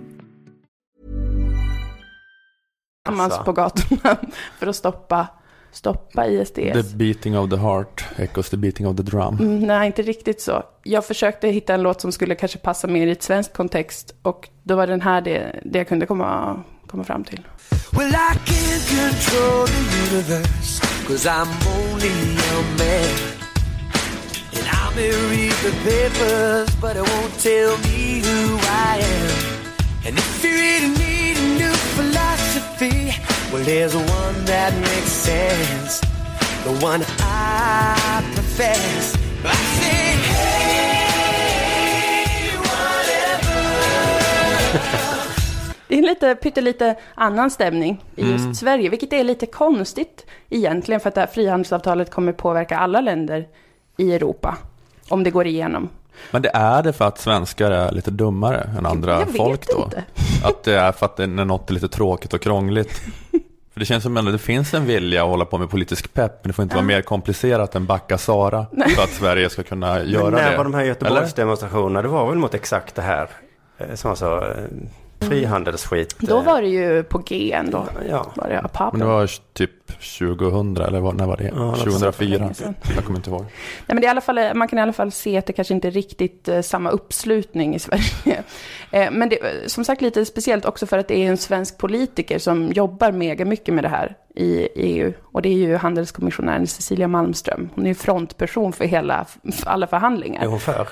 Alltså. 3.10 3.43
på 3.43 3.53
gatorna 3.53 4.17
för 4.60 4.67
att 4.67 4.75
stoppa, 4.75 5.27
stoppa 5.71 6.27
ISDS. 6.27 6.53
The 6.53 6.84
beating 6.95 7.38
of 7.38 7.49
the 7.49 7.58
heart 7.58 8.06
echoes 8.17 8.49
the 8.49 8.58
beating 8.58 8.88
of 8.88 8.97
the 8.97 9.03
drum. 9.03 9.38
Mm, 9.39 9.60
nej, 9.60 9.88
inte 9.88 10.01
riktigt 10.01 10.41
så. 10.41 10.63
Jag 10.84 11.06
försökte 11.06 11.47
hitta 11.47 11.73
en 11.73 11.82
låt 11.82 12.01
som 12.01 12.12
skulle 12.12 12.36
kanske 12.36 12.58
passa 12.58 12.88
mer 12.88 13.08
i 13.08 13.12
ett 13.12 13.23
svenskt 13.23 13.53
kontext 13.53 14.15
och 14.21 14.49
då 14.63 14.75
var 14.75 14.88
den 14.88 15.01
här 15.01 15.21
det, 15.21 15.60
det 15.65 15.77
jag 15.77 15.88
kunde 15.88 16.06
komma, 16.06 16.63
komma 16.88 17.03
fram 17.03 17.23
till. 17.23 17.41
Well, 17.91 18.12
Cause 21.08 21.26
I'm 21.26 21.48
only 21.67 22.10
a 22.10 22.62
man. 22.78 23.17
And 24.56 24.67
I 24.67 24.93
may 24.93 25.10
read 25.32 25.54
the 25.63 25.72
papers, 25.88 26.70
but 26.82 26.98
it 26.98 27.02
won't 27.02 27.39
tell 27.39 27.78
me 27.78 28.20
who 28.20 28.58
I 28.60 28.98
am. 29.02 29.32
And 30.06 30.17
if 30.17 30.43
you 30.43 30.52
really 30.52 30.89
need 31.00 31.38
a 31.38 31.48
new 31.60 31.74
philosophy, 31.96 33.15
well, 33.54 33.63
there's 33.63 33.96
one 33.96 34.46
that 34.52 34.74
makes 34.82 35.13
sense. 35.30 36.02
The 36.65 36.74
one 36.84 37.06
I 37.22 38.22
profess. 38.36 39.15
I 39.46 39.56
say, 39.80 40.17
hey, 41.39 41.48
whatever. 44.84 45.04
Det 45.88 45.93
är 45.95 45.97
en 46.00 46.06
lite, 46.06 46.36
pyttelite 46.36 46.95
annan 47.15 47.52
stämning 47.52 48.04
i 48.15 48.32
just 48.32 48.56
Sverige, 48.60 48.89
vilket 48.89 49.13
är 49.13 49.23
lite 49.23 49.45
konstigt 49.45 50.26
egentligen, 50.50 51.00
för 51.02 51.10
att 51.10 51.15
det 51.15 51.21
här 51.21 51.28
frihandelsavtalet 51.28 52.12
kommer 52.12 52.32
påverka 52.32 52.78
alla 52.78 53.02
länder 53.02 53.47
i 53.97 54.13
Europa, 54.13 54.58
om 55.10 55.23
det 55.23 55.32
går 55.32 55.47
igenom. 55.47 55.89
Men 56.32 56.41
det 56.41 56.50
är 56.54 56.84
det 56.84 56.93
för 56.93 57.06
att 57.06 57.19
svenskar 57.19 57.71
är 57.71 57.91
lite 57.91 58.12
dummare 58.12 58.69
än 58.78 58.86
andra 58.86 59.12
Jag 59.19 59.26
vet 59.26 59.38
folk 59.38 59.67
då? 59.67 59.84
inte. 59.84 60.04
Att 60.43 60.63
det 60.63 60.80
är 60.80 60.91
för 60.91 61.06
att 61.06 61.15
det 61.17 61.23
är 61.23 61.28
något 61.28 61.69
är 61.69 61.73
lite 61.73 61.88
tråkigt 61.88 62.34
och 62.34 62.41
krångligt? 62.41 63.02
För 63.73 63.80
det 63.80 63.86
känns 63.86 64.04
som 64.04 64.17
att 64.17 64.26
det 64.32 64.38
finns 64.38 64.73
en 64.73 64.86
vilja 64.86 65.23
att 65.23 65.30
hålla 65.30 65.45
på 65.45 65.58
med 65.58 65.69
politisk 65.69 66.13
pepp, 66.13 66.32
men 66.43 66.47
det 66.50 66.54
får 66.54 66.63
inte 66.63 66.76
vara 66.76 66.86
mer 66.86 67.02
komplicerat 67.02 67.76
än 67.76 67.86
Backa 67.86 68.17
Sara 68.17 68.65
för 68.95 69.04
att 69.04 69.10
Sverige 69.10 69.50
ska 69.50 69.63
kunna 69.63 70.04
göra 70.04 70.23
Men 70.23 70.34
när 70.34 70.52
det. 70.52 70.58
var 70.58 70.63
de 70.63 70.73
här? 70.73 70.84
Göteborgsdemonstrationerna? 70.84 72.02
Det 72.02 72.08
var 72.08 72.30
väl 72.30 72.38
mot 72.38 72.54
exakt 72.54 72.95
det 72.95 73.02
här. 73.02 73.30
eh, 73.78 73.95
Som 73.95 74.10
alltså 74.10 74.54
frihandelsskit. 75.19 76.15
Då 76.19 76.38
eh, 76.38 76.43
var 76.45 76.62
det 76.62 76.67
ju 76.67 77.03
på 77.03 77.17
G 77.17 77.51
ändå. 77.53 77.86
Ja. 78.10 78.32
Var 78.36 78.49
det. 78.49 78.69
Men 78.91 78.99
det 78.99 79.06
var 79.06 79.30
typ 79.53 79.71
2000 80.19 80.77
eller 80.77 80.99
vad- 80.99 81.15
när 81.15 81.25
var 81.25 81.38
det? 81.38 81.43
Ja, 81.56 81.56
något 81.56 81.80
2004? 81.80 82.38
länge 82.39 82.53
sedan. 82.53 82.75
Jag 82.95 83.06
kommer 83.06 83.19
inte 83.19 83.30
ihåg. 83.30 83.41
Nej, 83.41 83.49
men 83.88 83.97
det 83.97 84.03
är 84.06 84.08
i 84.08 84.12
alla 84.12 84.21
fall, 84.21 84.39
man 84.56 84.67
kan 84.67 84.80
i 84.80 84.82
alla 84.82 84.93
fall 84.93 85.12
se 85.12 85.38
att 85.38 85.45
det 85.45 85.53
kanske 85.53 85.73
inte 85.73 85.88
är 85.88 85.91
riktigt 85.91 86.47
eh, 86.47 86.62
samma 86.62 86.89
uppslutning 86.89 87.75
i 87.75 87.80
Sverige. 87.80 88.43
Eh, 88.91 89.12
men 89.12 89.30
det 89.30 89.39
är 89.41 89.67
som 89.67 89.86
sagt 89.86 90.01
lite 90.01 90.25
speciellt 90.25 90.65
också 90.65 90.86
för 90.86 90.97
att 90.97 91.08
det 91.08 91.17
är 91.17 91.30
en 91.30 91.38
svensk 91.38 91.77
politiker 91.77 92.39
som 92.39 92.71
jobbar 92.71 93.12
mega 93.12 93.45
mycket 93.45 93.73
med 93.73 93.84
det 93.84 93.88
här 93.89 94.15
i 94.36 94.67
EU. 94.75 95.13
Och 95.23 95.41
det 95.41 95.49
är 95.49 95.53
ju 95.53 95.75
handelskommissionären 95.75 96.67
Cecilia 96.67 97.08
Malmström. 97.08 97.69
Hon 97.75 97.84
är 97.86 97.88
ju 97.89 97.95
frontperson 97.95 98.73
för 98.73 98.86
hela, 98.86 99.25
för 99.53 99.69
alla 99.69 99.88
förhandlingar. 99.88 100.43
Är 100.43 100.47
hon 100.47 100.60
för? 100.60 100.88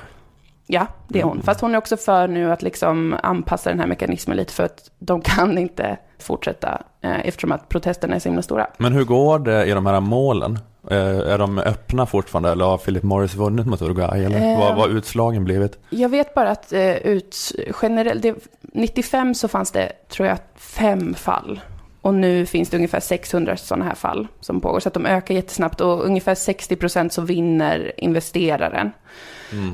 Ja, 0.68 0.88
det 1.08 1.20
är 1.20 1.24
hon. 1.24 1.42
Fast 1.42 1.62
hon 1.62 1.74
är 1.74 1.78
också 1.78 1.98
för 1.98 2.28
nu 2.28 2.52
att 2.52 2.62
liksom 2.62 3.16
anpassa 3.24 3.70
den 3.70 3.80
här 3.80 3.88
mekanismen 3.88 4.38
lite 4.38 4.54
för 4.54 4.64
att 4.64 4.92
de 5.00 5.22
kan 5.36 5.58
inte 5.58 5.98
fortsätta 6.20 6.82
eh, 7.02 7.28
eftersom 7.28 7.52
att 7.52 7.70
protesterna 7.70 8.16
är 8.16 8.20
så 8.20 8.30
himla 8.30 8.42
stora. 8.42 8.68
Men 8.78 8.94
hur 8.94 9.04
går 9.04 9.40
det 9.40 9.66
i 9.66 9.72
de 9.72 9.86
här 9.86 10.00
målen? 10.00 10.60
Eh, 10.92 11.20
är 11.34 11.38
de 11.38 11.60
öppna 11.60 12.06
fortfarande 12.06 12.52
eller 12.52 12.66
har 12.66 12.78
Philip 12.78 13.04
Morris 13.04 13.36
vunnit 13.36 13.66
mot 13.66 13.82
Uruguay? 13.82 14.26
Eller 14.26 14.52
Eh, 14.52 14.60
vad 14.60 14.76
vad 14.76 14.90
har 14.90 14.98
utslagen 14.98 15.44
blivit? 15.44 15.80
Jag 15.90 16.10
vet 16.10 16.34
bara 16.34 16.50
att 16.50 16.74
eh, 16.74 16.96
ut, 16.96 17.38
generellt, 17.82 18.22
det, 18.22 18.36
95 18.62 19.36
så 19.36 19.48
fanns 19.48 19.72
det, 19.72 19.92
tror 20.10 20.28
jag, 20.28 20.38
fem 20.56 21.14
fall. 21.14 21.60
Och 22.02 22.14
nu 22.14 22.46
finns 22.46 22.70
det 22.70 22.78
ungefär 22.78 23.00
600 23.00 23.58
sådana 23.58 23.86
här 23.86 23.96
fall 23.96 24.28
som 24.40 24.62
pågår. 24.62 24.80
Så 24.80 24.88
att 24.88 24.94
de 24.94 25.06
ökar 25.06 25.36
jättesnabbt 25.36 25.82
och 25.82 26.06
ungefär 26.06 26.36
60 26.36 26.76
procent 26.76 27.14
så 27.14 27.22
vinner 27.22 27.92
investeraren. 27.98 28.92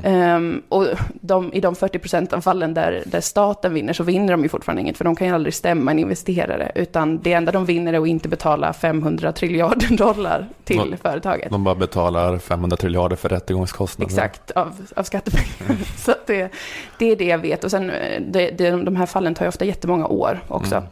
Ehm, 0.03 0.61
och 0.69 0.85
de, 1.21 1.53
i 1.53 1.59
de 1.61 1.75
40 1.75 1.99
procent 1.99 2.33
av 2.33 2.41
fallen 2.41 2.73
där, 2.73 3.03
där 3.05 3.21
staten 3.21 3.73
vinner 3.73 3.93
så 3.93 4.03
vinner 4.03 4.31
de 4.33 4.43
ju 4.43 4.49
fortfarande 4.49 4.81
inget. 4.81 4.97
För 4.97 5.05
de 5.05 5.15
kan 5.15 5.27
ju 5.27 5.33
aldrig 5.33 5.53
stämma 5.53 5.91
en 5.91 5.99
investerare. 5.99 6.71
Utan 6.75 7.19
det 7.21 7.33
enda 7.33 7.51
de 7.51 7.65
vinner 7.65 7.93
är 7.93 7.99
att 8.01 8.07
inte 8.07 8.29
betala 8.29 8.73
500 8.73 9.31
triljarder 9.31 9.97
dollar 9.97 10.47
till 10.63 10.87
Ja. 10.91 10.97
företaget. 11.01 11.49
De 11.51 11.63
bara 11.63 11.75
betalar 11.75 12.37
500 12.37 12.77
triljarder 12.77 13.15
för 13.15 13.29
rättegångskostnader. 13.29 14.07
Exakt, 14.11 14.51
av, 14.51 14.73
av 14.95 15.03
skattepengar. 15.03 15.77
Så 15.97 16.11
att 16.11 16.27
det, 16.27 16.51
det 16.99 17.05
är 17.11 17.15
det 17.15 17.25
jag 17.25 17.37
vet. 17.37 17.63
Och 17.63 17.71
sen, 17.71 17.89
eh, 17.89 18.21
det, 18.21 18.49
det, 18.51 18.71
de 18.71 18.95
här 18.95 19.05
fallen 19.05 19.33
tar 19.35 19.45
ju 19.45 19.49
ofta 19.49 19.65
jättemånga 19.65 20.07
år 20.07 20.39
också. 20.47 20.83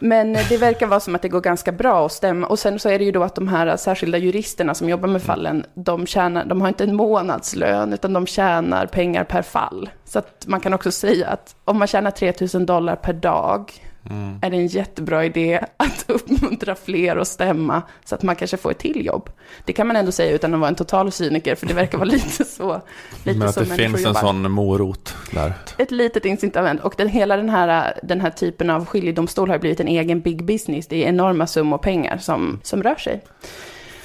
Men 0.00 0.32
det 0.32 0.56
verkar 0.56 0.86
vara 0.86 1.00
som 1.00 1.14
att 1.14 1.22
det 1.22 1.28
går 1.28 1.40
ganska 1.40 1.72
bra 1.72 2.06
att 2.06 2.12
stämma. 2.12 2.46
Och 2.46 2.58
sen 2.58 2.78
så 2.78 2.88
är 2.88 2.98
det 2.98 3.04
ju 3.04 3.12
då 3.12 3.22
att 3.22 3.34
de 3.34 3.48
här 3.48 3.76
särskilda 3.76 4.18
juristerna 4.18 4.74
som 4.74 4.88
jobbar 4.88 5.08
med 5.08 5.22
fallen, 5.22 5.66
de, 5.74 6.06
tjänar, 6.06 6.44
de 6.44 6.60
har 6.60 6.68
inte 6.68 6.84
en 6.84 6.94
månadslön, 6.94 7.92
utan 7.92 8.12
de 8.12 8.26
tjänar 8.26 8.86
pengar 8.86 9.24
per 9.24 9.42
fall. 9.42 9.90
Så 10.04 10.18
att 10.18 10.44
man 10.46 10.60
kan 10.60 10.74
också 10.74 10.90
säga 10.92 11.28
att 11.28 11.56
om 11.64 11.78
man 11.78 11.88
tjänar 11.88 12.10
3000 12.10 12.66
dollar 12.66 12.96
per 12.96 13.12
dag, 13.12 13.72
Mm. 14.10 14.38
är 14.42 14.50
det 14.50 14.56
en 14.56 14.66
jättebra 14.66 15.24
idé 15.24 15.60
att 15.76 16.04
uppmuntra 16.08 16.74
fler 16.74 17.16
att 17.16 17.28
stämma 17.28 17.82
så 18.04 18.14
att 18.14 18.22
man 18.22 18.36
kanske 18.36 18.56
får 18.56 18.70
ett 18.70 18.78
till 18.78 19.06
jobb. 19.06 19.30
Det 19.64 19.72
kan 19.72 19.86
man 19.86 19.96
ändå 19.96 20.12
säga 20.12 20.32
utan 20.32 20.54
att 20.54 20.60
vara 20.60 20.68
en 20.68 20.74
total 20.74 21.12
cyniker, 21.12 21.54
för 21.54 21.66
det 21.66 21.74
verkar 21.74 21.98
vara 21.98 22.08
lite 22.10 22.44
så. 22.44 22.80
Lite 23.24 23.38
Men 23.38 23.48
att 23.48 23.54
det 23.54 23.66
finns 23.66 24.06
en 24.06 24.14
sån 24.14 24.50
morot 24.50 25.14
där. 25.32 25.52
Ett 25.78 25.90
litet 25.90 26.24
incitament. 26.24 26.80
Och 26.80 26.94
den, 26.96 27.08
hela 27.08 27.36
den 27.36 27.48
här, 27.48 27.98
den 28.02 28.20
här 28.20 28.30
typen 28.30 28.70
av 28.70 28.86
skiljedomstol 28.86 29.50
har 29.50 29.58
blivit 29.58 29.80
en 29.80 29.88
egen 29.88 30.20
big 30.20 30.44
business. 30.44 30.86
Det 30.86 31.04
är 31.04 31.08
enorma 31.08 31.46
summor 31.46 31.78
pengar 31.78 32.18
som, 32.18 32.60
som 32.62 32.82
rör 32.82 32.96
sig. 32.96 33.22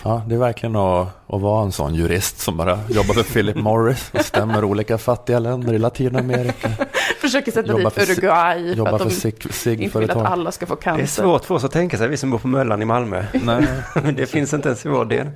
Ja, 0.03 0.21
det 0.27 0.35
är 0.35 0.39
verkligen 0.39 0.75
att, 0.75 1.07
att 1.27 1.41
vara 1.41 1.63
en 1.63 1.71
sån 1.71 1.95
jurist 1.95 2.39
som 2.39 2.57
bara 2.57 2.79
jobbar 2.89 3.13
för 3.13 3.23
Philip 3.23 3.55
Morris 3.55 4.12
och 4.13 4.25
stämmer 4.25 4.63
olika 4.63 4.97
fattiga 4.97 5.39
länder 5.39 5.73
i 5.73 5.79
Latinamerika. 5.79 6.69
Försöker 7.19 7.51
sätta 7.51 7.67
Jobbar 7.67 7.84
dit 7.84 7.93
för 7.93 8.01
Uruguay 8.01 8.75
för 8.75 8.86
att 8.86 8.97
för 9.01 9.10
de 9.10 9.12
sig- 9.51 9.84
inte 9.84 9.99
vill 9.99 10.12
att 10.12 10.17
alla 10.17 10.51
ska 10.51 10.65
få 10.65 10.75
Det 10.75 10.79
är 10.82 10.84
cancer. 10.84 11.23
svårt 11.23 11.45
för 11.45 11.55
oss 11.55 11.63
att 11.63 11.71
tänka 11.71 11.97
sig, 11.97 12.08
vi 12.08 12.17
som 12.17 12.32
bor 12.32 12.38
på 12.39 12.47
Möllan 12.47 12.82
i 12.82 12.86
Malmö. 12.86 13.23
Nej, 13.34 13.67
Men 14.03 14.15
det 14.15 14.25
finns 14.25 14.53
inte 14.53 14.69
ens 14.69 14.86
i 14.86 14.89
vår 14.89 15.05
del. 15.05 15.29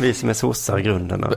Vi 0.00 0.14
som 0.14 0.28
är 0.28 0.32
sossar 0.34 0.78
i 0.78 0.82
grunden. 0.82 1.24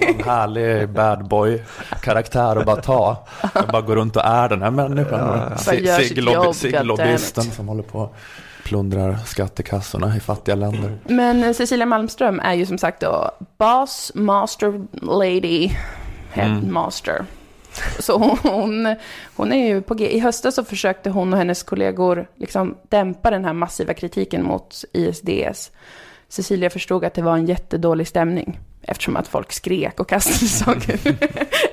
En 0.00 0.24
härlig 0.24 0.88
bad 0.88 1.28
boy 1.28 1.62
karaktär 2.02 2.56
att 2.56 2.66
bara 2.66 2.82
ta. 2.82 3.26
Jag 3.54 3.66
bara 3.68 3.82
går 3.82 3.96
runt 3.96 4.16
och 4.16 4.24
är 4.24 4.48
den 4.48 4.62
här 4.62 4.70
människan. 4.70 5.40
Goddammit. 5.66 6.56
Sigglobbyisten 6.56 7.44
som 7.44 7.68
håller 7.68 7.82
på 7.82 8.10
plundrar 8.64 9.16
skattekassorna 9.26 10.16
i 10.16 10.20
fattiga 10.20 10.54
länder. 10.54 10.98
Men 11.04 11.44
eh, 11.44 11.52
Cecilia 11.52 11.86
Malmström 11.86 12.40
är 12.40 12.54
ju 12.54 12.66
som 12.66 12.78
sagt 12.78 13.00
då 13.00 13.30
boss, 13.58 14.12
master, 14.14 14.86
lady, 15.02 15.70
headmaster. 16.32 17.24
Så 17.98 18.18
hon, 18.42 18.96
hon 19.36 19.52
är 19.52 19.66
ju 19.68 19.82
på 19.82 19.94
G. 19.94 20.16
I 20.16 20.18
höstas 20.18 20.54
så 20.54 20.64
försökte 20.64 21.10
hon 21.10 21.32
och 21.32 21.38
hennes 21.38 21.62
kollegor 21.62 22.26
liksom 22.36 22.76
dämpa 22.88 23.30
den 23.30 23.44
här 23.44 23.52
massiva 23.52 23.94
kritiken 23.94 24.44
mot 24.44 24.84
ISDS. 24.92 25.70
Cecilia 26.28 26.70
förstod 26.70 27.04
att 27.04 27.14
det 27.14 27.22
var 27.22 27.34
en 27.36 27.46
jättedålig 27.46 28.06
stämning. 28.08 28.60
Eftersom 28.82 29.16
att 29.16 29.28
folk 29.28 29.52
skrek 29.52 30.00
och 30.00 30.08
kastade 30.08 30.36
saker 30.50 31.00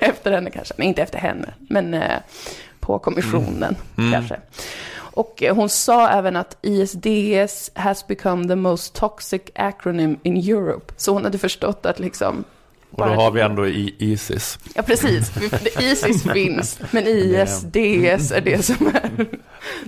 efter 0.00 0.32
henne 0.32 0.50
kanske. 0.50 0.74
Nej, 0.78 0.88
inte 0.88 1.02
efter 1.02 1.18
henne, 1.18 1.54
men 1.58 1.94
eh, 1.94 2.18
på 2.80 2.98
kommissionen 2.98 3.76
Mm. 3.98 4.12
kanske. 4.12 4.40
Och 4.96 5.42
eh, 5.42 5.54
hon 5.54 5.68
sa 5.68 6.08
även 6.08 6.36
att 6.36 6.56
ISDS 6.62 7.70
has 7.74 8.06
become 8.06 8.48
the 8.48 8.56
most 8.56 8.94
toxic 8.94 9.42
acronym 9.54 10.18
in 10.22 10.36
Europe. 10.36 10.94
Så 10.96 11.12
hon 11.12 11.24
hade 11.24 11.38
förstått 11.38 11.86
att 11.86 11.98
liksom... 11.98 12.44
Och 12.90 13.06
då 13.06 13.12
har 13.12 13.30
vi 13.30 13.40
ändå 13.40 13.66
i 13.66 13.94
Isis. 13.98 14.58
Ja, 14.74 14.82
precis. 14.82 15.30
Isis 15.80 16.22
finns, 16.32 16.78
men 16.90 17.06
ISDS 17.06 18.32
är 18.32 18.40
det 18.40 18.64
som 18.64 18.86
är... 18.86 19.10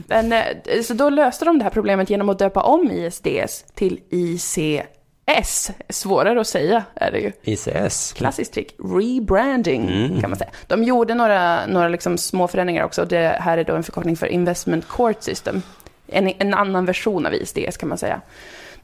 Men, 0.07 0.33
eh, 0.33 0.83
så 0.85 0.95
då 0.95 1.11
löste 1.11 1.45
de 1.45 1.59
det 1.59 1.65
här 1.65 1.71
problemet 1.71 2.11
genom 2.11 2.29
att 2.29 2.39
döpa 2.39 2.63
om 2.63 2.91
ISDS 2.91 3.65
till 3.75 4.01
ICS. 4.11 5.71
Svårare 5.89 6.41
att 6.41 6.47
säga 6.47 6.85
är 6.95 7.11
det 7.11 7.19
ju. 7.19 7.33
ICS. 7.43 8.13
Klassiskt 8.13 8.53
trick. 8.53 8.75
Rebranding 8.79 9.89
Mm. 9.89 10.21
kan 10.21 10.31
man 10.31 10.39
säga. 10.39 10.51
De 10.67 10.85
gjorde 10.85 11.15
några, 11.15 11.67
några 11.67 11.89
liksom 11.89 12.19
små 12.19 12.49
förändringar 12.49 12.85
också. 12.85 13.05
Det 13.05 13.39
här 13.41 13.59
är 13.59 13.65
då 13.65 13.75
en 13.75 13.83
förkortning 13.83 14.17
för 14.17 14.27
Investment 14.27 14.89
Court 14.89 15.23
System. 15.23 15.63
En, 16.07 16.33
en 16.39 16.55
annan 16.55 16.85
version 16.87 17.27
av 17.27 17.35
ISDS 17.35 17.77
kan 17.77 17.89
man 17.89 17.99
säga. 17.99 18.21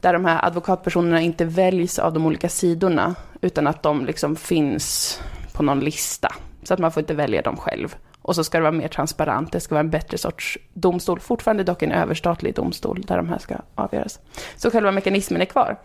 Där 0.05 0.13
de 0.13 0.25
här 0.25 0.45
advokatpersonerna 0.45 1.21
inte 1.21 1.45
väljs 1.45 1.99
av 1.99 2.13
de 2.13 2.25
olika 2.25 2.49
sidorna. 2.49 3.15
Utan 3.41 3.67
att 3.67 3.83
de 3.83 4.05
liksom 4.05 4.35
finns 4.35 5.19
på 5.53 5.63
någon 5.63 5.79
lista. 5.79 6.33
Så 6.63 6.73
att 6.73 6.79
man 6.79 6.91
får 6.91 7.01
inte 7.01 7.13
välja 7.13 7.41
dem 7.41 7.57
själv. 7.57 7.95
Och 8.21 8.35
så 8.35 8.43
ska 8.43 8.57
det 8.57 8.61
vara 8.61 8.71
mer 8.71 8.87
transparent. 8.87 9.51
Det 9.51 9.59
ska 9.59 9.75
vara 9.75 9.83
en 9.83 9.89
bättre 9.89 10.17
sorts 10.17 10.57
domstol. 10.73 11.19
Fortfarande 11.19 11.63
dock 11.63 11.83
en 11.83 11.91
överstatlig 11.91 12.55
domstol 12.55 13.01
där 13.01 13.17
de 13.17 13.29
här 13.29 13.37
ska 13.37 13.55
avgöras. 13.75 14.19
Så 14.55 14.71
själva 14.71 14.91
mekanismen 14.91 15.41
är 15.41 15.45
kvar. 15.45 15.77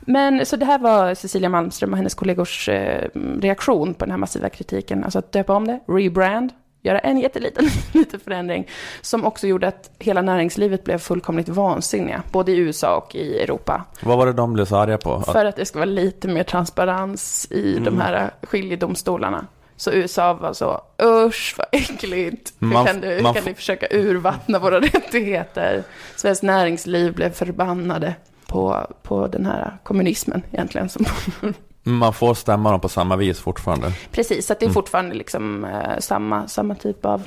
Men 0.00 0.46
så 0.46 0.56
det 0.56 0.66
här 0.66 0.78
var 0.78 1.14
Cecilia 1.14 1.48
Malmström 1.48 1.90
och 1.90 1.96
hennes 1.96 2.14
kollegors 2.14 2.68
eh, 2.68 3.08
reaktion 3.40 3.94
på 3.94 4.04
den 4.04 4.10
här 4.10 4.18
massiva 4.18 4.48
kritiken. 4.48 5.04
Alltså 5.04 5.18
att 5.18 5.32
döpa 5.32 5.54
om 5.54 5.66
det, 5.66 5.80
rebrand, 5.86 6.52
göra 6.82 6.98
en 6.98 7.18
jätteliten 7.18 7.68
liten 7.92 8.20
förändring. 8.20 8.68
Som 9.00 9.24
också 9.24 9.46
gjorde 9.46 9.68
att 9.68 9.90
hela 9.98 10.22
näringslivet 10.22 10.84
blev 10.84 10.98
fullkomligt 10.98 11.48
vansinniga. 11.48 12.22
Både 12.32 12.52
i 12.52 12.56
USA 12.56 12.96
och 12.96 13.14
i 13.14 13.40
Europa. 13.42 13.84
Vad 14.02 14.18
var 14.18 14.26
det 14.26 14.32
de 14.32 14.52
blev 14.52 14.64
så 14.64 14.76
arga 14.76 14.98
på? 14.98 15.20
För 15.20 15.44
att 15.44 15.56
det 15.56 15.64
ska 15.66 15.78
vara 15.78 15.84
lite 15.90 16.28
mer 16.28 16.42
transparens 16.42 17.46
i 17.50 17.70
Mm. 17.72 17.84
de 17.84 18.00
här 18.00 18.30
skiljedomstolarna. 18.42 19.46
Så 19.76 19.92
USA 19.92 20.34
var 20.34 20.52
så, 20.52 20.80
usch 21.02 21.54
vad 21.58 21.66
äckligt. 21.72 22.52
Hur 22.58 22.66
Man- 22.66 22.86
kan, 22.86 23.00
du, 23.00 23.20
man 23.22 23.34
kan 23.34 23.44
ni 23.44 23.54
försöka 23.54 23.86
urvattna 23.90 24.58
våra 24.58 24.80
rättigheter? 24.80 25.82
Svenskt 26.16 26.42
näringsliv 26.42 27.14
blev 27.14 27.30
förbannade 27.32 28.14
på, 28.46 28.86
på 29.02 29.26
den 29.26 29.46
här 29.46 29.76
kommunismen 29.82 30.42
egentligen. 30.52 30.88
Som 30.88 31.04
man 31.82 32.12
får 32.12 32.34
stämma 32.34 32.70
dem 32.70 32.80
på 32.80 32.88
samma 32.88 33.16
vis 33.16 33.40
fortfarande. 33.40 33.92
Precis, 34.12 34.46
så 34.46 34.52
att 34.52 34.60
det 34.60 34.64
är 34.64 34.66
Mm. 34.66 34.74
fortfarande 34.74 35.14
liksom, 35.14 35.64
eh, 35.64 35.98
samma, 35.98 36.48
samma 36.48 36.74
typ 36.74 37.04
av 37.04 37.22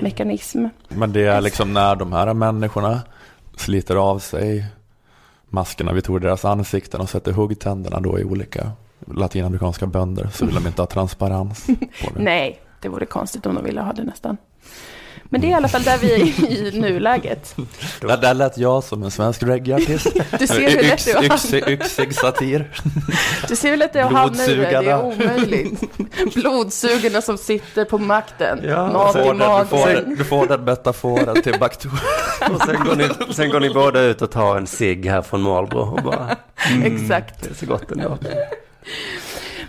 mekanism. 0.00 0.66
Men 0.88 1.12
det 1.12 1.26
är 1.26 1.40
liksom 1.40 1.72
när 1.72 1.96
de 1.96 2.12
här 2.12 2.34
människorna 2.34 3.00
sliter 3.56 3.96
av 3.96 4.18
sig 4.18 4.64
maskerna 5.48 5.92
vi 5.92 6.02
tog 6.02 6.20
deras 6.20 6.44
ansikten 6.44 7.00
och 7.00 7.08
sätter 7.10 7.32
huggtänderna 7.32 8.00
då 8.00 8.18
i 8.18 8.24
olika 8.24 8.70
latinamerikanska 9.06 9.86
bönder 9.86 10.28
så 10.32 10.46
vill 10.46 10.54
de 10.54 10.66
inte 10.66 10.82
ha 10.82 10.86
transparens 10.86 11.66
på 11.66 12.10
det. 12.14 12.22
Nej, 12.22 12.60
det 12.80 12.88
vore 12.88 13.06
konstigt 13.06 13.46
om 13.46 13.54
de 13.54 13.64
ville 13.64 13.80
ha 13.80 13.92
det 13.92 14.04
nästan. 14.04 14.36
Men 15.32 15.40
det 15.40 15.46
är 15.46 15.50
i 15.50 15.54
alla 15.54 15.68
fall 15.68 15.82
där 15.82 15.98
vi 15.98 16.12
är 16.12 16.18
i 16.50 16.70
nuläget. 16.80 17.56
Där, 18.00 18.16
där 18.16 18.34
lät 18.34 18.58
jag 18.58 18.84
som 18.84 19.02
en 19.02 19.10
svensk 19.10 19.42
reggaeartist. 19.42 20.06
Du 20.38 20.46
ser 20.46 20.70
hur 20.70 20.82
lätt 20.82 21.04
det 21.04 21.10
är 21.10 21.18
att 21.18 21.24
yxig, 21.34 21.68
yxig 21.68 22.14
satir. 22.14 22.70
Du 23.48 23.56
ser 23.56 23.70
hur 23.70 23.76
lätt 23.76 23.92
det 23.92 24.00
är 24.00 24.04
att 24.04 24.12
hamna 24.12 24.44
i 24.44 24.54
det, 24.54 24.62
det 24.80 24.90
är 24.90 25.02
omöjligt. 25.04 25.80
Blodsugarna 26.34 27.22
som 27.22 27.38
sitter 27.38 27.84
på 27.84 27.98
makten. 27.98 28.60
Ja, 28.64 28.92
Mat 28.92 29.12
Du 29.14 29.20
i 29.20 29.24
får, 29.24 29.34
den, 29.34 29.58
du, 29.60 29.66
får 29.66 29.76
magen. 29.86 30.04
den, 30.04 30.16
du 30.16 30.24
får 30.24 30.46
den 30.46 30.64
metaforen 30.64 31.42
till 31.42 31.58
Baktu. 31.60 31.88
Och 32.54 32.60
sen 32.62 32.84
går, 32.84 32.96
ni, 32.96 33.34
sen 33.34 33.50
går 33.50 33.60
ni 33.60 33.70
båda 33.70 34.00
ut 34.00 34.22
och 34.22 34.30
tar 34.30 34.56
en 34.56 34.66
cigg 34.66 35.06
här 35.06 35.22
från 35.22 35.40
Marlboro 35.42 35.96
och 35.96 36.02
bara, 36.02 36.36
Exakt. 36.84 37.42
det 37.42 37.50
är 37.50 37.54
så 37.54 37.66
gott 37.66 37.90
ändå. 37.92 38.18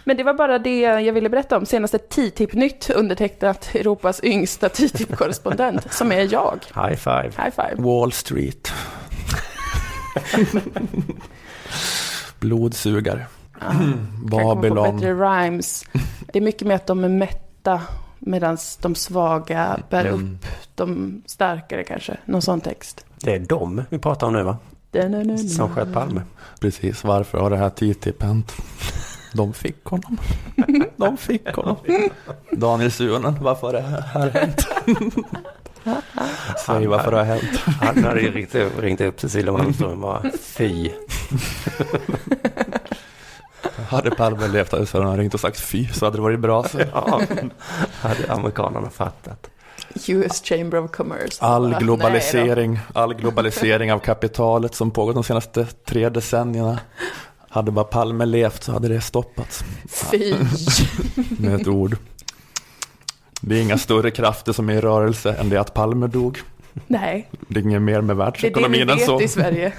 Men 0.03 0.17
det 0.17 0.23
var 0.23 0.33
bara 0.33 0.59
det 0.59 0.79
jag 0.79 1.13
ville 1.13 1.29
berätta 1.29 1.57
om. 1.57 1.65
Senaste 1.65 1.97
TTIP-nytt 1.97 2.89
undertecknat 2.89 3.75
Europas 3.75 4.23
yngsta 4.23 4.67
TTIP-korrespondent, 4.69 5.87
som 5.93 6.11
är 6.11 6.33
jag. 6.33 6.59
High 6.75 6.95
five. 6.95 7.31
High 7.37 7.49
five. 7.55 7.75
Wall 7.77 8.11
Street. 8.11 8.71
Blodsugare. 12.39 13.25
Får 13.59 14.55
Babylon. 14.55 14.95
bättre 14.95 15.13
rhymes. 15.13 15.83
Det 16.33 16.39
är 16.39 16.43
mycket 16.43 16.67
med 16.67 16.75
att 16.75 16.87
de 16.87 17.03
är 17.03 17.09
mätta 17.09 17.81
medan 18.19 18.57
de 18.81 18.95
svaga 18.95 19.79
bär 19.89 20.05
Mm. 20.05 20.33
upp 20.35 20.45
de 20.75 21.21
starkare 21.25 21.83
kanske. 21.83 22.17
Någon 22.25 22.41
sån 22.41 22.61
text. 22.61 23.05
Det 23.15 23.35
är 23.35 23.39
dem 23.39 23.83
vi 23.89 23.99
pratar 23.99 24.27
om 24.27 24.33
nu 24.33 24.43
va? 24.43 24.57
Som 25.57 25.69
sköt 25.75 25.93
Palme. 25.93 26.21
Precis, 26.59 27.03
varför 27.03 27.37
har 27.39 27.49
det 27.49 27.57
här 27.57 27.69
TTIP 27.69 28.23
hänt? 28.23 28.53
De 29.33 29.53
fick 29.53 29.85
honom. 29.85 30.17
De 30.95 31.17
fick 31.17 31.47
honom. 31.55 31.75
Daniel 32.51 32.91
Suonen, 32.91 33.37
varför 33.41 33.67
har 33.67 33.73
det 33.73 33.81
här 33.81 34.29
hänt? 34.29 34.67
Säg 36.65 36.87
varför 36.87 37.11
det 37.11 37.17
har 37.17 37.23
hänt. 37.23 37.59
Han 37.81 38.03
hade 38.03 38.21
ju 38.21 38.31
ringt 38.31 38.55
upp, 38.55 38.79
ringt 38.79 39.01
upp 39.01 39.19
Cecilia 39.19 39.51
Malmström 39.51 39.91
och 39.91 39.97
bara, 39.97 40.23
fy. 40.41 40.91
Hade 43.89 44.11
Palme 44.11 44.47
levt 44.47 44.69
så 44.69 44.97
hade 44.97 45.09
han 45.09 45.17
ringt 45.17 45.33
och 45.33 45.39
sagt 45.39 45.59
fy 45.59 45.87
så 45.87 46.05
hade 46.05 46.17
det 46.17 46.21
varit 46.21 46.39
bra. 46.39 46.63
Så. 46.63 46.79
Ja, 46.93 47.21
hade 48.01 48.33
amerikanerna 48.33 48.89
fattat. 48.89 49.49
US 50.07 50.43
Chamber 50.43 50.77
of 50.77 50.91
Commerce. 50.91 51.45
All 51.45 51.75
globalisering, 51.79 52.79
all 52.93 53.13
globalisering 53.13 53.93
av 53.93 53.99
kapitalet 53.99 54.75
som 54.75 54.91
pågått 54.91 55.15
de 55.15 55.23
senaste 55.23 55.65
tre 55.65 56.09
decennierna. 56.09 56.79
Hade 57.51 57.71
bara 57.71 57.85
Palme 57.85 58.25
levt 58.25 58.63
så 58.63 58.71
hade 58.71 58.87
det 58.87 59.01
stoppats. 59.01 59.63
Fy. 59.89 60.33
Med 61.39 61.61
ett 61.61 61.67
ord. 61.67 61.97
Det 63.41 63.57
är 63.57 63.61
inga 63.61 63.77
större 63.77 64.11
krafter 64.11 64.53
som 64.53 64.69
är 64.69 64.73
i 64.73 64.81
rörelse 64.81 65.33
än 65.33 65.49
det 65.49 65.57
att 65.57 65.73
Palme 65.73 66.07
dog. 66.07 66.39
Nej, 66.87 67.29
Det 67.47 67.59
är 67.59 67.63
inget 67.63 67.81
mer 67.81 68.01
med 68.01 68.17
det 68.17 68.23
är 68.23 68.25
det 68.25 68.41
vi 68.43 68.47
världsekonomin 68.49 68.89
än 68.89 68.99
så. 68.99 69.17
vet 69.17 69.25
i 69.25 69.27
Sverige. 69.27 69.73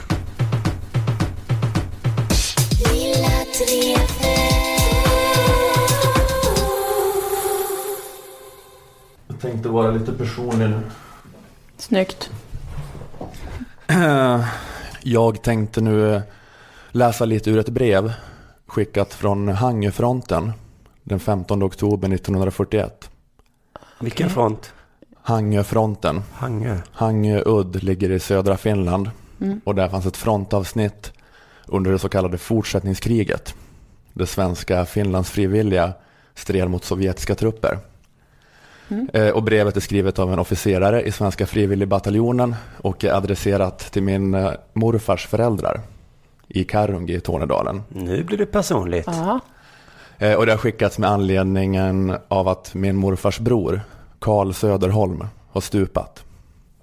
Jag 9.28 9.40
tänkte 9.40 9.68
vara 9.68 9.90
lite 9.90 10.12
personlig 10.12 10.68
nu. 10.70 10.80
Snyggt. 11.76 12.30
Jag 15.02 15.42
tänkte 15.42 15.80
nu 15.80 16.22
läsa 16.92 17.24
lite 17.24 17.50
ur 17.50 17.58
ett 17.58 17.68
brev 17.68 18.12
skickat 18.66 19.14
från 19.14 19.48
Hangöfronten 19.48 20.52
den 21.02 21.20
15 21.20 21.62
oktober 21.62 22.08
1941. 22.14 23.10
Vilken 24.00 24.30
front? 24.30 24.72
Hangöfronten. 25.22 26.22
Hangö. 26.32 26.78
Hangö 26.92 27.42
udd 27.46 27.82
ligger 27.82 28.10
i 28.10 28.20
södra 28.20 28.56
Finland 28.56 29.10
Mm. 29.40 29.60
och 29.64 29.74
där 29.74 29.88
fanns 29.88 30.06
ett 30.06 30.16
frontavsnitt 30.16 31.12
under 31.66 31.90
det 31.92 31.98
så 31.98 32.08
kallade 32.08 32.38
fortsättningskriget. 32.38 33.54
Det 34.12 34.26
svenska 34.26 34.84
Finlands 34.84 35.30
frivilliga 35.30 35.92
stred 36.34 36.70
mot 36.70 36.84
sovjetiska 36.84 37.34
trupper. 37.34 37.78
Mm. 38.88 39.08
Eh, 39.12 39.28
Och 39.28 39.42
brevet 39.42 39.76
är 39.76 39.80
skrivet 39.80 40.18
av 40.18 40.32
en 40.32 40.38
officerare 40.38 41.02
i 41.02 41.12
svenska 41.12 41.46
frivilligbataljonen 41.46 42.54
och 42.78 43.04
är 43.04 43.12
adresserat 43.12 43.78
till 43.78 44.02
min 44.02 44.34
eh, 44.34 44.52
morfars 44.72 45.26
föräldrar 45.26 45.80
i 46.54 46.64
Karungi 46.64 47.14
i 47.14 47.20
Tornedalen. 47.20 47.82
Nu 47.88 48.24
blir 48.24 48.38
det 48.38 48.46
personligt. 48.46 49.06
Ja. 49.06 49.40
Eh, 50.18 50.34
Och 50.34 50.46
det 50.46 50.52
har 50.52 50.58
skickats 50.58 50.98
med 50.98 51.10
anledningen 51.10 52.16
av 52.28 52.48
att 52.48 52.74
min 52.74 52.96
morfars 52.96 53.38
bror, 53.38 53.80
Karl 54.18 54.52
Söderholm, 54.52 55.24
har 55.52 55.60
stupat. 55.60 56.24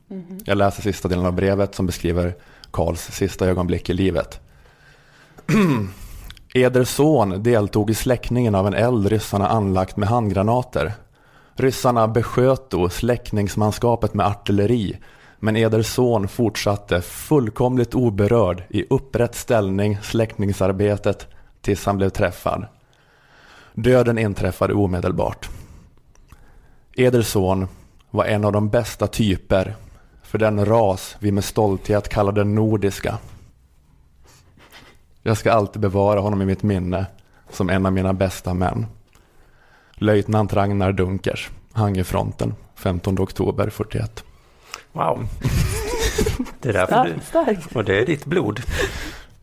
Mhm. 0.07 0.39
Jag 0.45 0.57
läser 0.57 0.81
sista 0.81 1.07
delen 1.07 1.25
av 1.25 1.33
brevet 1.33 1.75
som 1.75 1.85
beskriver 1.85 2.35
Karls 2.71 3.01
sista 3.01 3.47
ögonblick 3.47 3.89
i 3.89 3.93
livet. 3.93 4.39
Eder 6.53 6.83
son 6.83 7.43
deltog 7.43 7.89
i 7.89 7.93
släckningen 7.93 8.55
av 8.55 8.67
en 8.67 8.73
eld 8.73 9.07
ryssarna 9.07 9.47
anlagt 9.49 9.97
med 9.97 10.09
handgranater. 10.09 10.93
Ryssarna 11.55 12.07
besköt 12.07 12.69
då 12.69 12.89
släckningsmanskapet 12.89 14.13
med 14.13 14.25
artilleri, 14.25 14.97
men 15.39 15.55
eder 15.55 15.81
son 15.81 16.27
fortsatte 16.27 17.01
fullkomligt 17.01 17.95
oberörd 17.95 18.63
i 18.69 18.85
upprätt 18.89 19.35
ställning 19.35 19.97
släckningsarbetet 20.01 21.27
tills 21.61 21.85
han 21.85 21.97
blev 21.97 22.09
träffad. 22.09 22.65
Döden 23.73 24.17
inträffade 24.17 24.73
omedelbart. 24.73 25.49
Eder 26.95 27.21
son 27.21 27.67
var 28.11 28.25
en 28.25 28.45
av 28.45 28.51
de 28.51 28.69
bästa 28.69 29.07
typer 29.07 29.75
för 30.21 30.37
den 30.37 30.65
ras 30.65 31.15
vi 31.19 31.31
med 31.31 31.43
stolthet 31.43 32.09
kallar 32.09 32.31
den 32.31 32.55
nordiska. 32.55 33.17
Jag 35.21 35.37
ska 35.37 35.51
alltid 35.51 35.81
bevara 35.81 36.19
honom 36.19 36.41
i 36.41 36.45
mitt 36.45 36.63
minne 36.63 37.05
som 37.49 37.69
en 37.69 37.85
av 37.85 37.93
mina 37.93 38.13
bästa 38.13 38.53
män. 38.53 38.85
Löjtnant 39.93 40.53
Ragnar 40.53 40.91
Dunkers, 40.91 41.49
Hangöfronten, 41.71 42.55
15 42.75 43.19
oktober 43.19 43.69
41. 43.69 44.23
Wow. 44.99 45.27
Det 46.61 46.69
är 46.69 46.73
därför 46.73 47.03
du... 47.03 47.79
Och 47.79 47.85
det 47.85 48.01
är 48.01 48.05
ditt 48.05 48.25
blod. 48.25 48.61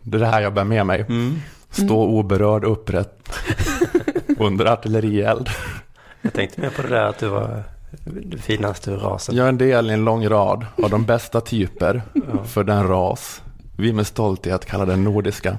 Det 0.02 0.16
är 0.16 0.20
det 0.20 0.26
här 0.26 0.40
jag 0.40 0.54
bär 0.54 0.64
med 0.64 0.86
mig. 0.86 1.00
Mm. 1.00 1.40
Stå 1.70 2.04
oberörd 2.04 2.64
upprätt 2.64 3.32
under 4.38 4.66
artillerield. 4.66 5.48
Jag 6.22 6.32
tänkte 6.32 6.60
mer 6.60 6.70
på 6.70 6.82
det 6.82 6.88
där 6.88 7.04
att 7.04 7.18
du 7.18 7.28
var 7.28 7.62
det 8.02 8.38
finaste 8.38 8.90
ur 8.90 8.96
rasen. 8.96 9.36
Jag 9.36 9.44
är 9.44 9.48
en 9.48 9.58
del 9.58 9.90
i 9.90 9.92
en 9.92 10.04
lång 10.04 10.28
rad 10.28 10.66
av 10.82 10.90
de 10.90 11.04
bästa 11.04 11.40
typer 11.40 12.02
Ja. 12.14 12.44
för 12.44 12.64
den 12.64 12.88
ras 12.88 13.42
vi 13.76 13.92
med 13.92 14.06
stolthet 14.06 14.64
kallar 14.64 14.86
den 14.86 15.04
nordiska. 15.04 15.58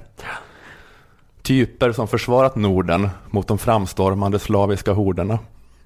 Typer 1.42 1.92
som 1.92 2.08
försvarat 2.08 2.56
Norden 2.56 3.10
mot 3.30 3.48
de 3.48 3.58
framstormande 3.58 4.40
slaviska 4.40 4.92
horderna. 4.94 5.40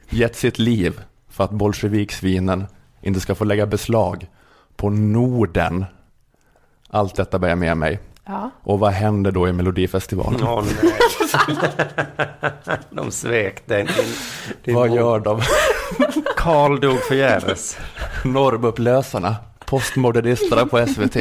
Gett 0.09 0.35
sitt 0.35 0.59
liv 0.59 1.01
för 1.29 1.43
att 1.43 1.51
bolsjeviksvinen 1.51 2.65
inte 3.01 3.19
ska 3.19 3.35
få 3.35 3.43
lägga 3.43 3.65
beslag 3.65 4.27
på 4.75 4.89
Norden. 4.89 5.85
Allt 6.89 7.15
detta 7.15 7.39
bär 7.39 7.49
jag 7.49 7.57
med 7.57 7.77
mig. 7.77 7.99
Ja. 8.25 8.49
Och 8.63 8.79
vad 8.79 8.91
händer 8.91 9.31
då 9.31 9.47
i 9.47 9.53
Melodifestivalen? 9.53 10.41
Nej. 10.83 10.93
De 12.89 13.11
svek 13.11 13.61
den. 13.65 13.87
Vad 14.65 14.89
mor. 14.89 14.97
gör 14.97 15.19
de? 15.19 15.41
Karl 16.37 16.79
dog 16.79 16.99
förgäves. 16.99 17.77
Normupplösarna, 18.25 19.35
postmodernisterna 19.65 20.65
på 20.65 20.87
SVT. 20.87 21.17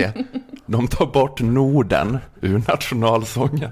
De 0.67 0.89
tar 0.89 1.07
bort 1.07 1.41
Norden 1.41 2.19
ur 2.41 2.63
nationalsången. 2.69 3.71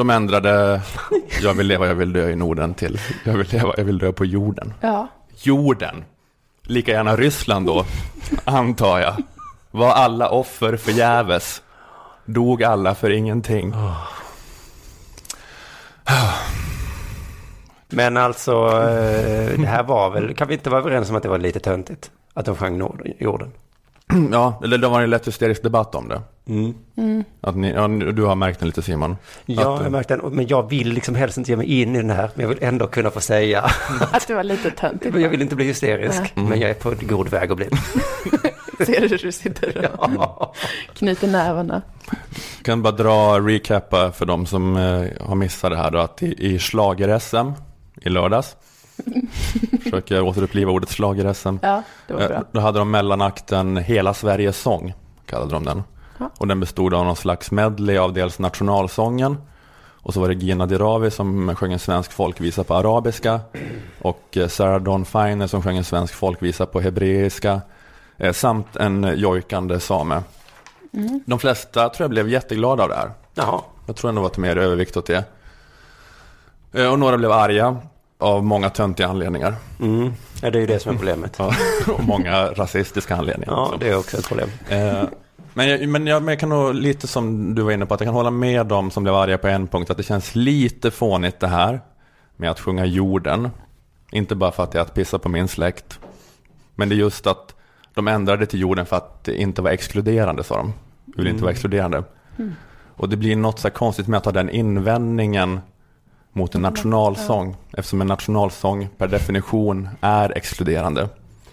De 0.00 0.10
ändrade 0.10 0.80
Jag 1.42 1.54
vill 1.54 1.66
leva, 1.66 1.86
jag 1.86 1.94
vill 1.94 2.12
dö 2.12 2.30
i 2.30 2.36
Norden 2.36 2.74
till 2.74 3.00
Jag 3.24 3.32
vill 3.32 3.46
leva, 3.50 3.74
jag 3.76 3.84
vill 3.84 3.98
dö 3.98 4.12
på 4.12 4.24
jorden. 4.24 4.74
Ja. 4.80 5.08
Jorden. 5.42 6.04
Lika 6.62 6.92
gärna 6.92 7.16
Ryssland 7.16 7.66
då, 7.66 7.84
antar 8.44 9.00
jag. 9.00 9.14
Var 9.70 9.90
alla 9.90 10.28
offer 10.28 10.76
förgäves? 10.76 11.62
Dog 12.24 12.62
alla 12.62 12.94
för 12.94 13.10
ingenting? 13.10 13.74
Men 17.88 18.16
alltså, 18.16 18.52
eh, 18.66 19.60
det 19.60 19.66
här 19.66 19.82
var 19.82 20.10
väl, 20.10 20.34
kan 20.34 20.48
vi 20.48 20.54
inte 20.54 20.70
vara 20.70 20.80
överens 20.80 21.10
om 21.10 21.16
att 21.16 21.22
det 21.22 21.28
var 21.28 21.38
lite 21.38 21.60
töntigt? 21.60 22.10
Att 22.34 22.46
de 22.46 22.56
sjöng 22.56 22.82
jorden? 23.18 23.52
Ja, 24.32 24.60
eller 24.64 24.78
det 24.78 24.88
var 24.88 25.02
en 25.02 25.10
lätt 25.10 25.26
hysterisk 25.26 25.62
debatt 25.62 25.94
om 25.94 26.08
det. 26.08 26.22
Mm. 26.50 26.74
Mm. 26.96 27.24
Att 27.40 27.56
ni, 27.56 27.70
ja, 27.72 27.88
du 27.88 28.22
har 28.24 28.34
märkt 28.34 28.58
den 28.58 28.68
lite 28.68 28.82
Simon. 28.82 29.16
Ja, 29.46 29.60
Att, 29.60 29.64
jag 29.64 29.84
har 29.84 29.90
märkt 29.90 30.08
den. 30.08 30.20
Men 30.20 30.46
jag 30.46 30.70
vill 30.70 30.88
liksom 30.92 31.14
helst 31.14 31.38
inte 31.38 31.50
ge 31.50 31.56
mig 31.56 31.80
in 31.80 31.96
i 31.96 31.98
den 31.98 32.10
här. 32.10 32.30
Men 32.34 32.42
jag 32.42 32.48
vill 32.48 32.58
ändå 32.64 32.86
kunna 32.86 33.10
få 33.10 33.20
säga. 33.20 33.60
Att 34.12 34.26
det 34.28 34.34
var 34.34 34.44
lite 34.44 34.70
töntigt. 34.70 35.16
Jag 35.18 35.28
vill 35.28 35.42
inte 35.42 35.56
bli 35.56 35.64
hysterisk. 35.64 36.32
Mm. 36.36 36.48
Men 36.48 36.60
jag 36.60 36.70
är 36.70 36.74
på 36.74 36.94
god 37.00 37.28
väg 37.28 37.50
att 37.50 37.56
bli. 37.56 37.68
Ser 38.86 39.00
du 39.00 39.08
hur 39.08 39.18
du 39.18 39.32
sitter 39.32 39.90
och 39.98 40.10
Ja. 40.16 40.54
knyter 40.94 41.28
nävarna? 41.28 41.82
kan 42.62 42.82
bara 42.82 42.92
dra 42.92 43.40
recappa 43.40 44.12
för 44.12 44.26
de 44.26 44.46
som 44.46 44.76
eh, 44.76 45.26
har 45.26 45.34
missat 45.34 45.70
det 45.70 45.76
här 45.76 45.90
då, 45.90 45.98
att 45.98 46.22
i, 46.22 46.46
i 46.54 46.58
schlager-SM 46.58 47.52
i 48.02 48.08
lördags, 48.08 48.56
försöker 49.84 50.20
återuppliva 50.22 50.70
ordet 50.70 50.90
schlager-SM, 50.90 51.56
Ja, 51.62 51.82
det 52.06 52.14
var 52.14 52.20
eh, 52.20 52.28
bra. 52.28 52.44
då 52.52 52.60
hade 52.60 52.78
de 52.78 52.90
mellanakten 52.90 53.76
Hela 53.76 54.14
Sveriges 54.14 54.56
sång, 54.58 54.94
kallade 55.26 55.52
de 55.52 55.64
den. 55.64 55.82
Ja. 56.20 56.30
Och 56.38 56.48
den 56.48 56.60
bestod 56.60 56.94
av 56.94 57.04
någon 57.04 57.16
slags 57.16 57.50
medley 57.50 57.96
av 57.98 58.12
dels 58.12 58.38
nationalsången, 58.38 59.36
och 60.02 60.14
så 60.14 60.20
var 60.20 60.28
det 60.28 60.34
Gina 60.34 60.66
Dirawi 60.66 61.10
som 61.10 61.56
sjöng 61.56 61.72
en 61.72 61.78
svensk 61.78 62.12
folkvisa 62.12 62.64
på 62.64 62.74
arabiska, 62.74 63.40
och 64.00 64.36
eh, 64.36 64.48
Sarah 64.48 64.82
Dawn 64.82 65.04
Finer 65.04 65.46
som 65.46 65.62
sjöng 65.62 65.76
en 65.76 65.84
svensk 65.84 66.14
folkvisa 66.14 66.66
på 66.66 66.80
hebreiska, 66.80 67.60
eh, 68.18 68.32
samt 68.32 68.76
en 68.76 69.12
jojkande 69.16 69.80
same. 69.80 70.22
Mm. 70.92 71.20
De 71.26 71.38
flesta 71.38 71.88
tror 71.88 72.04
jag 72.04 72.10
blev 72.10 72.28
jätteglada 72.28 72.82
av 72.82 72.88
det 72.88 72.94
här. 72.96 73.10
Jaha. 73.34 73.60
Jag 73.86 73.96
tror 73.96 74.08
ändå 74.08 74.26
att 74.26 74.32
det 74.34 74.40
var 74.40 74.48
mer 74.48 74.56
övervikt 74.56 74.96
åt 74.96 75.06
det. 75.06 75.24
Eh, 76.72 76.92
Och 76.92 76.98
några 76.98 77.16
blev 77.18 77.32
arga 77.32 77.76
av 78.18 78.44
många 78.44 78.70
töntiga 78.70 79.08
anledningar. 79.08 79.54
Mm. 79.80 80.12
Ja, 80.42 80.50
det 80.50 80.58
är 80.58 80.60
ju 80.60 80.66
det 80.66 80.78
som 80.78 80.92
är 80.92 80.96
problemet. 80.98 81.34
Ja, 81.38 81.54
och 81.88 82.04
många 82.04 82.46
rasistiska 82.46 83.16
anledningar. 83.16 83.52
Ja, 83.52 83.62
också. 83.66 83.76
det 83.78 83.88
är 83.88 83.98
också 83.98 84.18
ett 84.18 84.28
problem. 84.28 84.48
Men, 85.54 85.68
jag, 85.68 85.88
men 85.88 86.06
jag, 86.06 86.22
men 86.22 86.32
jag 86.32 86.40
kan 86.40 86.48
nog 86.48 86.74
lite 86.74 87.06
som 87.06 87.54
du 87.54 87.62
var 87.62 87.72
inne 87.72 87.86
på, 87.86 87.94
att 87.94 88.00
jag 88.00 88.06
kan 88.06 88.14
hålla 88.14 88.30
med 88.30 88.66
dem 88.66 88.90
som 88.90 89.02
blev 89.02 89.14
arga 89.14 89.38
på 89.38 89.48
en 89.48 89.66
punkt, 89.66 89.90
att 89.90 89.96
det 89.96 90.02
känns 90.02 90.34
lite 90.34 90.90
fånigt 90.90 91.40
det 91.40 91.48
här 91.48 91.80
med 92.36 92.50
att 92.50 92.60
sjunga 92.60 92.84
jorden. 92.86 93.50
Inte 94.12 94.34
bara 94.34 94.52
för 94.52 94.62
att 94.62 94.72
det 94.72 94.78
är 94.78 94.82
att 94.82 94.94
pissa 94.94 95.18
på 95.18 95.28
min 95.28 95.48
släkt, 95.48 95.98
men 96.74 96.88
det 96.88 96.94
är 96.94 96.96
just 96.96 97.26
att 97.26 97.54
de 97.94 98.08
ändrade 98.08 98.46
till 98.46 98.60
jorden 98.60 98.86
för 98.86 98.96
att 98.96 99.24
det 99.24 99.40
inte 99.40 99.62
var 99.62 99.70
exkluderande, 99.70 100.44
sa 100.44 100.56
de. 100.56 100.72
Vi 101.04 101.12
vill 101.16 101.26
inte 101.26 101.30
Mm. 101.30 101.42
vara 101.42 101.52
exkluderande. 101.52 102.04
Mm. 102.38 102.52
Och 102.96 103.08
det 103.08 103.16
blir 103.16 103.36
något 103.36 103.58
så 103.58 103.70
konstigt 103.70 104.08
med 104.08 104.18
att 104.18 104.24
ha 104.24 104.32
den 104.32 104.50
invändningen 104.50 105.60
mot 106.32 106.54
en 106.54 106.62
nationalsång, 106.62 107.56
eftersom 107.72 108.00
en 108.00 108.06
nationalsång 108.06 108.88
per 108.98 109.08
definition 109.08 109.88
är 110.00 110.36
exkluderande. 110.36 111.08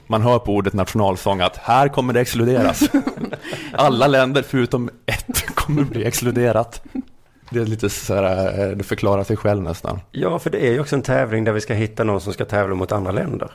Man 0.07 0.21
hör 0.21 0.39
på 0.39 0.55
ordet 0.55 0.73
nationalsång 0.73 1.41
att 1.41 1.57
här 1.57 1.87
kommer 1.87 2.13
det 2.13 2.21
exkluderas. 2.21 2.89
Alla 3.73 4.07
länder 4.07 4.41
förutom 4.41 4.89
ett 5.05 5.55
kommer 5.55 5.83
bli 5.83 6.05
exkluderat. 6.05 6.81
Det 7.49 7.59
är 7.59 7.65
lite 7.65 7.89
så 7.89 8.15
här, 8.15 8.59
eh, 8.59 8.77
det 8.77 8.83
förklarar 8.83 9.23
sig 9.23 9.37
själv 9.37 9.63
nästan. 9.63 9.99
Ja, 10.11 10.39
för 10.39 10.49
det 10.49 10.67
är 10.67 10.71
ju 10.71 10.79
också 10.79 10.95
en 10.95 11.01
tävling 11.01 11.43
där 11.43 11.51
vi 11.51 11.61
ska 11.61 11.73
hitta 11.73 12.03
någon 12.03 12.21
som 12.21 12.33
ska 12.33 12.45
tävla 12.45 12.75
mot 12.75 12.91
andra 12.91 13.11
länder. 13.11 13.51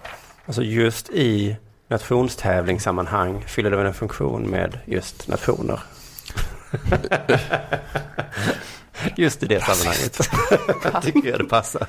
Alltså 0.47 0.63
just 0.63 1.11
i 1.11 1.57
nationstävlingssammanhang 1.89 3.45
fyller 3.47 3.71
det 3.71 3.77
väl 3.77 3.87
en 3.87 3.95
funktion 3.95 4.43
med 4.43 4.79
just 4.85 5.29
nationer. 5.29 5.81
just 9.17 9.43
i 9.43 9.47
det 9.47 9.61
sammanhanget. 9.61 10.21
tycker 11.03 11.31
jag 11.31 11.39
det 11.39 11.45
passar. 11.45 11.87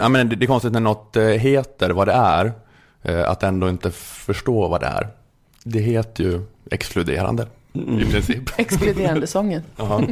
Ja, 0.00 0.08
men 0.08 0.28
det, 0.28 0.36
det 0.36 0.44
är 0.44 0.46
konstigt 0.46 0.72
när 0.72 0.80
något 0.80 1.16
eh, 1.16 1.24
heter 1.24 1.90
vad 1.90 2.08
det 2.08 2.12
är. 2.12 2.52
Eh, 3.02 3.30
att 3.30 3.42
ändå 3.42 3.68
inte 3.68 3.90
förstå 3.90 4.68
vad 4.68 4.80
det 4.80 4.86
är. 4.86 5.08
Det 5.64 5.80
heter 5.80 6.24
ju 6.24 6.42
exkluderande 6.70 7.46
i 7.72 8.04
princip. 8.10 8.50
Exkluderande 8.56 9.26
sången. 9.26 9.62
Ja, 9.76 10.02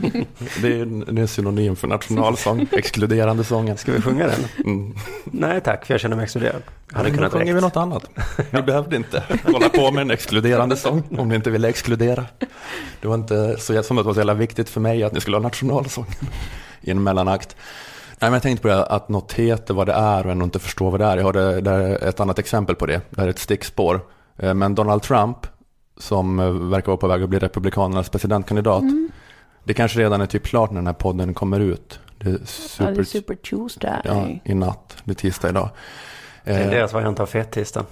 det 0.62 0.68
är, 0.68 1.18
är 1.18 1.26
synonym 1.26 1.76
för 1.76 1.89
nationalsång, 1.89 2.66
exkluderande 2.72 3.45
sången. 3.45 3.76
Ska 3.76 3.93
vi 3.93 4.01
sjunga 4.01 4.26
den? 4.26 4.45
Mm. 4.64 4.95
Nej 5.24 5.61
tack, 5.61 5.86
för 5.86 5.95
jag 5.95 6.01
känner 6.01 6.16
mig 6.16 6.24
exkluderad. 6.24 6.62
Hade 6.93 7.11
kunnat 7.11 7.32
sjunger 7.32 7.55
vi 7.55 7.61
något 7.61 7.76
annat. 7.76 8.11
Ni 8.51 8.62
behövde 8.62 8.97
inte 8.97 9.22
hålla 9.45 9.68
på 9.68 9.91
med 9.91 10.03
en 10.03 10.11
exkluderande 10.11 10.76
sång 10.76 11.03
om 11.18 11.28
ni 11.28 11.34
inte 11.34 11.51
ville 11.51 11.68
exkludera. 11.68 12.24
Det 13.01 13.09
var 13.09 13.14
inte 13.14 13.57
så 13.59 13.82
som 13.82 13.99
att 13.99 14.05
det 14.05 14.07
var 14.07 14.14
så 14.14 14.20
jävla 14.20 14.34
viktigt 14.34 14.68
för 14.68 14.80
mig 14.80 15.03
att 15.03 15.12
ni 15.12 15.20
skulle 15.20 15.36
ha 15.36 15.43
nationalsång 15.43 16.07
i 16.80 16.91
en 16.91 17.03
mellanakt. 17.03 17.57
Nej, 18.21 18.31
men 18.31 18.33
jag 18.33 18.43
tänkte 18.43 18.62
på 18.62 18.69
det 18.69 18.85
att 18.87 19.09
något 19.09 19.33
heter 19.33 19.75
vad 19.75 19.87
det 19.87 19.93
är 19.93 20.27
och 20.27 20.33
ändå 20.33 20.45
inte 20.45 20.59
förstå 20.59 20.91
vad 20.91 21.01
det 21.01 21.07
är. 21.07 21.16
Jag 21.16 21.25
har 21.25 21.33
det, 21.33 21.61
det 21.61 21.71
är 21.71 22.09
ett 22.09 22.21
annat 22.21 22.39
exempel 22.39 22.75
på 22.77 22.87
det. 22.87 23.01
Det 23.11 23.21
här 23.21 23.27
är 23.27 23.31
ett 23.31 23.39
stickspår. 23.39 24.01
Eh, 24.37 24.55
Men 24.55 24.75
Donald 24.75 25.03
Trump, 25.03 25.37
som 25.97 26.41
eh, 26.41 26.51
verkar 26.51 26.87
vara 26.87 26.97
på 26.97 27.07
väg 27.09 27.23
att 27.23 27.29
bli 27.29 27.39
Republikanernas 27.39 28.09
presidentkandidat, 28.09 28.83
det 29.64 29.75
kanske 29.75 29.99
redan 30.01 30.21
är 30.21 30.27
typ 30.27 30.45
klart 30.47 30.71
när 30.71 30.77
den 30.79 30.87
här 30.87 30.95
podden 30.95 31.35
kommer 31.35 31.61
ut. 31.61 32.01
Det 32.19 32.29
är 32.29 32.33
Ja, 32.33 32.39
super, 32.47 32.93
det 32.93 33.01
är 33.01 33.05
Super 33.05 33.35
Tuesday. 33.35 34.01
ja, 34.05 34.27
i 34.45 34.55
natt, 34.55 34.97
det 35.05 35.12
är 35.12 35.14
tisdag 35.14 35.49
idag. 35.49 35.69
Det 36.49 36.55
är 36.55 36.64
Eh, 36.64 36.70
deras 36.70 36.92
variant 36.92 37.20
av 37.20 37.26
fettisdagen. 37.26 37.86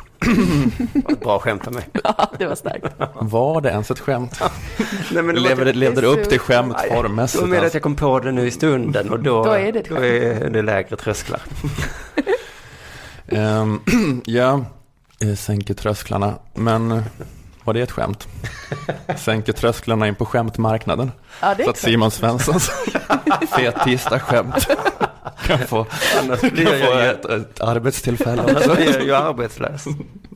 Ett 1.11 1.21
bra 1.21 1.39
skämt 1.39 1.67
av 1.67 1.73
mig. 1.73 1.89
Ja, 2.05 2.31
det 2.39 2.47
var 2.47 2.55
starkt. 2.55 2.87
Var 3.21 3.61
det 3.61 3.69
ens 3.69 3.91
ett 3.91 3.99
skämt? 4.01 4.41
Nej, 5.13 5.23
men 5.23 5.27
det 5.35 5.41
var 5.41 5.49
Levde, 5.49 5.65
typ- 5.65 5.77
levde 5.77 6.01
det 6.01 6.07
upp 6.07 6.29
till 6.29 6.39
skämt 6.41 6.77
formmässigt? 6.89 7.39
Det 7.39 7.45
var 7.45 7.49
med 7.51 7.59
att 7.59 7.65
alltså? 7.65 7.77
jag 7.77 7.83
kom 7.83 7.97
på 7.97 8.21
det 8.21 8.33
nu 8.33 8.47
i 8.47 8.51
stunden 8.51 9.11
och 9.11 9.21
då, 9.21 9.45
Då 9.45 9.51
är 9.53 9.73
det 9.73 9.83
då 9.89 9.95
är 9.97 10.51
det 10.51 10.63
lägre 10.63 10.97
trösklar. 10.97 11.41
Ehm, 13.29 13.81
ja, 14.25 14.65
eh, 15.21 15.35
sänker 15.35 15.75
trösklarna. 15.75 16.35
Men 16.55 16.93
eh, 16.93 17.03
var 17.65 17.75
det 17.75 17.81
ett 17.81 17.91
skämt? 17.93 18.29
Sänker 19.17 19.53
trösklarna 19.53 20.09
in 20.09 20.15
på 20.15 20.25
skämtmarknaden. 20.27 21.13
Ja, 21.41 21.55
det 21.57 21.63
är 21.63 21.65
Så 21.65 21.71
att. 21.71 21.77
Simon 21.77 22.11
Svenssons 22.11 22.71
fet 23.57 23.75
tisdag-skämt 23.85 24.69
kan 25.47 25.59
få, 25.59 25.87
Annars 26.23 26.41
kan 26.41 26.51
blir 26.51 26.65
jag 26.79 26.93
få 26.93 27.01
ju- 27.01 27.07
ett, 27.11 27.25
ett 27.25 27.61
arbetstillfälle. 27.61 28.43
Annars 28.43 28.77
blir 28.77 28.93
jag 28.95 29.03
ju 29.05 29.15
arbetslös. 29.15 29.85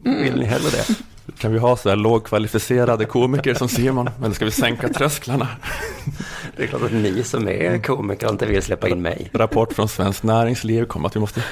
Vill 0.05 0.37
ni 0.39 0.45
hellre 0.45 0.71
det? 0.71 0.95
Kan 1.39 1.53
vi 1.53 1.59
ha 1.59 1.77
så 1.77 1.89
här 1.89 1.97
lågkvalificerade 1.97 3.05
komiker 3.05 3.55
som 3.55 3.69
Simon? 3.69 4.11
Eller 4.25 4.35
ska 4.35 4.45
vi 4.45 4.51
sänka 4.51 4.89
trösklarna? 4.89 5.49
Det 6.57 6.63
är 6.63 6.67
klart 6.67 6.83
att 6.83 6.93
ni 6.93 7.25
som 7.25 7.49
är 7.49 7.79
komiker 7.83 8.29
inte 8.29 8.47
vill 8.47 8.63
släppa 8.63 8.89
in 8.89 9.03
mig. 9.03 9.31
Rapport 9.35 9.73
från 9.73 9.89
Svenskt 9.89 10.23
Näringsliv 10.23 10.85
kom 10.85 11.05
att 11.05 11.17
vi 11.17 11.21
måste 11.21 11.43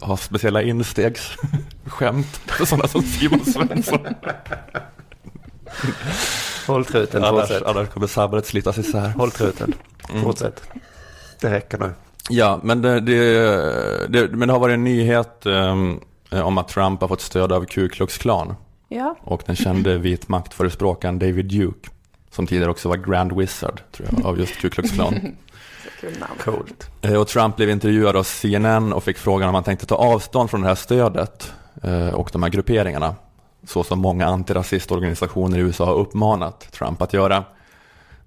ha 0.00 0.16
speciella 0.16 0.62
instegsskämt 0.62 2.40
för 2.46 2.64
sådana 2.64 2.88
som 2.88 3.02
Simon 3.02 3.44
Svensson. 3.44 4.06
Håll 6.66 6.84
truten, 6.84 7.24
Annars, 7.24 7.40
fortsätt. 7.48 7.62
annars 7.66 7.88
kommer 7.88 8.06
sabbatet 8.06 8.46
slitas 8.46 8.78
isär. 8.78 9.08
Håll 9.08 9.30
truten, 9.30 9.74
Mm. 10.10 10.22
fortsätt. 10.22 10.62
Det 11.40 11.50
räcker 11.50 11.78
nu. 11.78 11.90
Ja, 12.30 12.60
men 12.62 12.82
det, 12.82 13.00
det, 13.00 13.22
det, 14.08 14.28
men 14.36 14.48
det 14.48 14.52
har 14.54 14.58
varit 14.60 14.74
en 14.74 14.84
nyhet 14.84 15.46
ehm, 15.46 16.00
om 16.30 16.58
att 16.58 16.68
Trump 16.68 17.00
har 17.00 17.08
fått 17.08 17.20
stöd 17.20 17.52
av 17.52 17.64
Ku 17.64 17.88
Klux 17.88 18.18
Klan 18.18 18.54
Ja, 18.88 19.16
och 19.22 19.42
den 19.46 19.56
kände 19.56 19.98
vit 19.98 20.28
maktförespråkaren 20.28 21.18
David 21.18 21.46
Duke, 21.46 21.90
som 22.30 22.46
tidigare 22.46 22.70
också 22.70 22.88
var 22.88 22.96
Grand 22.96 23.32
Wizard, 23.32 23.80
tror 23.92 24.08
jag, 24.12 24.26
av 24.26 24.38
just 24.38 24.56
Ku 24.60 24.70
Klux 24.70 24.90
Klan. 24.90 25.14
Coolt. 26.44 26.90
Eh, 27.02 27.14
Och 27.14 27.28
Trump 27.28 27.56
blev 27.56 27.70
intervjuad 27.70 28.16
av 28.16 28.22
CNN 28.22 28.92
och 28.92 29.04
fick 29.04 29.18
frågan 29.18 29.48
om 29.48 29.54
han 29.54 29.64
tänkte 29.64 29.86
ta 29.86 29.94
avstånd 29.94 30.50
från 30.50 30.60
det 30.60 30.66
här 30.68 30.74
stödet 30.74 31.52
eh, 31.82 32.08
och 32.08 32.30
de 32.32 32.42
här 32.42 32.50
grupperingarna. 32.50 33.14
Så 33.66 33.84
som 33.84 33.98
många 33.98 34.26
antirasistorganisationer 34.26 35.58
i 35.58 35.60
USA 35.60 35.84
har 35.84 35.94
uppmanat 35.94 36.72
Trump 36.72 37.02
att 37.02 37.12
göra. 37.12 37.44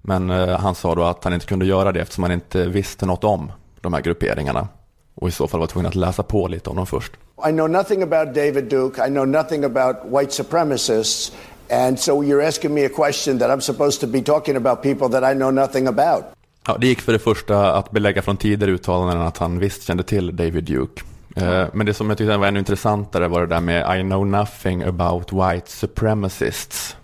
Men 0.02 0.30
han 0.30 0.74
sa 0.74 0.94
då 0.94 1.04
att 1.04 1.24
han 1.24 1.34
inte 1.34 1.46
kunde 1.46 1.66
göra 1.66 1.92
det 1.92 2.00
eftersom 2.00 2.24
han 2.24 2.32
inte 2.32 2.66
visste 2.66 3.06
något 3.06 3.24
om 3.24 3.52
de 3.80 3.92
här 3.92 4.00
grupperingarna. 4.00 4.68
Och 5.14 5.28
i 5.28 5.30
så 5.30 5.48
fall 5.48 5.60
var 5.60 5.66
tvungen 5.66 5.88
att 5.88 5.94
läsa 5.94 6.22
på 6.22 6.48
lite 6.48 6.70
om 6.70 6.76
dem 6.76 6.86
först. 6.86 7.12
I 7.48 7.50
know 7.50 7.70
nothing 7.70 8.02
about 8.02 8.34
David 8.34 8.64
Duke. 8.64 9.06
I 9.06 9.08
know 9.10 9.28
nothing 9.28 9.64
about 9.64 9.96
white 10.04 10.32
supremacists. 10.32 11.32
And 11.70 11.98
so 12.00 12.22
you're 12.24 12.48
asking 12.48 12.74
me 12.74 12.86
a 12.86 12.88
question 12.96 13.38
that 13.38 13.50
I'm 13.50 13.60
supposed 13.60 14.00
to 14.00 14.06
be 14.06 14.20
talking 14.22 14.56
about 14.56 14.82
people 14.82 15.08
that 15.08 15.32
I 15.32 15.34
know 15.34 15.50
nothing 15.50 15.86
about. 15.86 16.24
Ja, 16.66 16.76
det 16.80 16.86
gick 16.86 17.00
för 17.00 17.12
det 17.12 17.18
första 17.18 17.72
att 17.72 17.90
belägga 17.90 18.22
från 18.22 18.36
tidigare 18.36 18.70
uttalanden 18.72 19.20
att 19.20 19.38
han 19.38 19.58
visst 19.58 19.82
kände 19.82 20.02
till 20.02 20.36
David 20.36 20.64
Duke. 20.64 21.02
Eh, 21.36 21.66
Men 21.72 21.86
det 21.86 21.94
som 21.94 22.08
jag 22.08 22.18
tyckte 22.18 22.36
var 22.36 22.46
ännu 22.46 22.58
intressantare 22.58 23.28
var 23.28 23.40
det 23.40 23.46
där 23.46 23.60
med 23.60 23.98
I 23.98 24.02
know 24.02 24.26
nothing 24.26 24.82
about 24.82 25.32
white 25.32 25.70
supremacists. 25.70 26.96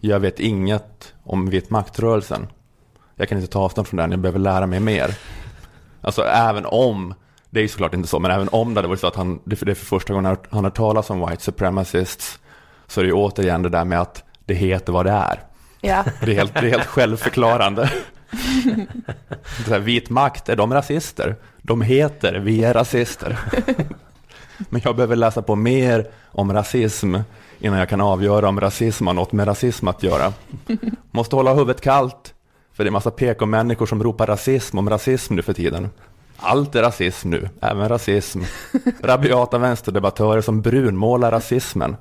Jag 0.00 0.20
vet 0.20 0.40
inget 0.40 1.12
om 1.24 1.50
vit 1.50 1.70
maktrörelsen. 1.70 2.46
Jag 3.16 3.28
kan 3.28 3.38
inte 3.38 3.52
ta 3.52 3.60
avstånd 3.60 3.86
från 3.88 3.96
den, 3.98 4.10
jag 4.10 4.20
behöver 4.20 4.38
lära 4.38 4.66
mig 4.66 4.80
mer. 4.80 5.14
Alltså 6.08 6.22
även 6.24 6.66
om, 6.66 7.14
det 7.50 7.60
är 7.60 7.62
ju 7.62 7.68
såklart 7.68 7.94
inte 7.94 8.08
så, 8.08 8.18
men 8.18 8.30
även 8.30 8.48
om 8.52 8.74
det 8.74 8.78
hade 8.78 8.88
varit 8.88 9.00
så 9.00 9.06
att 9.06 9.16
han, 9.16 9.40
det 9.44 9.62
är 9.62 9.74
för 9.74 9.84
första 9.86 10.12
gången 10.12 10.36
han 10.50 10.64
har- 10.64 10.70
talat 10.70 11.10
om 11.10 11.26
white 11.28 11.42
supremacists, 11.42 12.38
så 12.86 13.00
är 13.00 13.04
det 13.04 13.08
ju 13.08 13.14
återigen 13.14 13.62
det 13.62 13.68
där 13.68 13.84
med 13.84 14.00
att 14.00 14.24
det 14.44 14.54
heter 14.54 14.92
vad 14.92 15.06
det 15.06 15.10
är. 15.12 15.40
Ja, 15.80 16.04
Det 16.20 16.30
är 16.30 16.34
helt, 16.34 16.54
det 16.54 16.60
är 16.60 16.70
helt 16.70 16.86
självförklarande. 16.86 17.90
Här, 19.68 19.78
vit 19.78 20.10
makt, 20.10 20.48
är 20.48 20.56
de 20.56 20.72
rasister? 20.74 21.36
De 21.62 21.82
heter 21.82 22.34
vi 22.34 22.64
är 22.64 22.74
rasister. 22.74 23.38
Men 24.58 24.80
jag 24.84 24.96
behöver 24.96 25.16
läsa 25.16 25.42
på 25.42 25.56
mer 25.56 26.06
om 26.26 26.52
rasism 26.52 27.16
innan 27.58 27.78
jag 27.78 27.88
kan 27.88 28.00
avgöra 28.00 28.48
om 28.48 28.60
rasism 28.60 29.06
har 29.06 29.14
något 29.14 29.32
med 29.32 29.48
rasism 29.48 29.88
att 29.88 30.02
göra. 30.02 30.32
Måste 31.10 31.36
hålla 31.36 31.54
huvudet 31.54 31.80
kallt, 31.80 32.34
för 32.78 32.84
det 32.84 32.88
är 32.88 32.92
massa 32.92 33.10
PK-människor 33.10 33.86
som 33.86 34.02
ropar 34.02 34.26
rasism 34.26 34.78
om 34.78 34.90
rasism 34.90 35.34
nu 35.34 35.42
för 35.42 35.52
tiden. 35.52 35.90
Allt 36.36 36.74
är 36.74 36.82
rasism 36.82 37.30
nu, 37.30 37.48
även 37.60 37.88
rasism. 37.88 38.40
Rabiata 39.02 39.58
vänsterdebattörer 39.58 40.40
som 40.40 40.62
brunmålar 40.62 41.30
rasismen. 41.30 41.96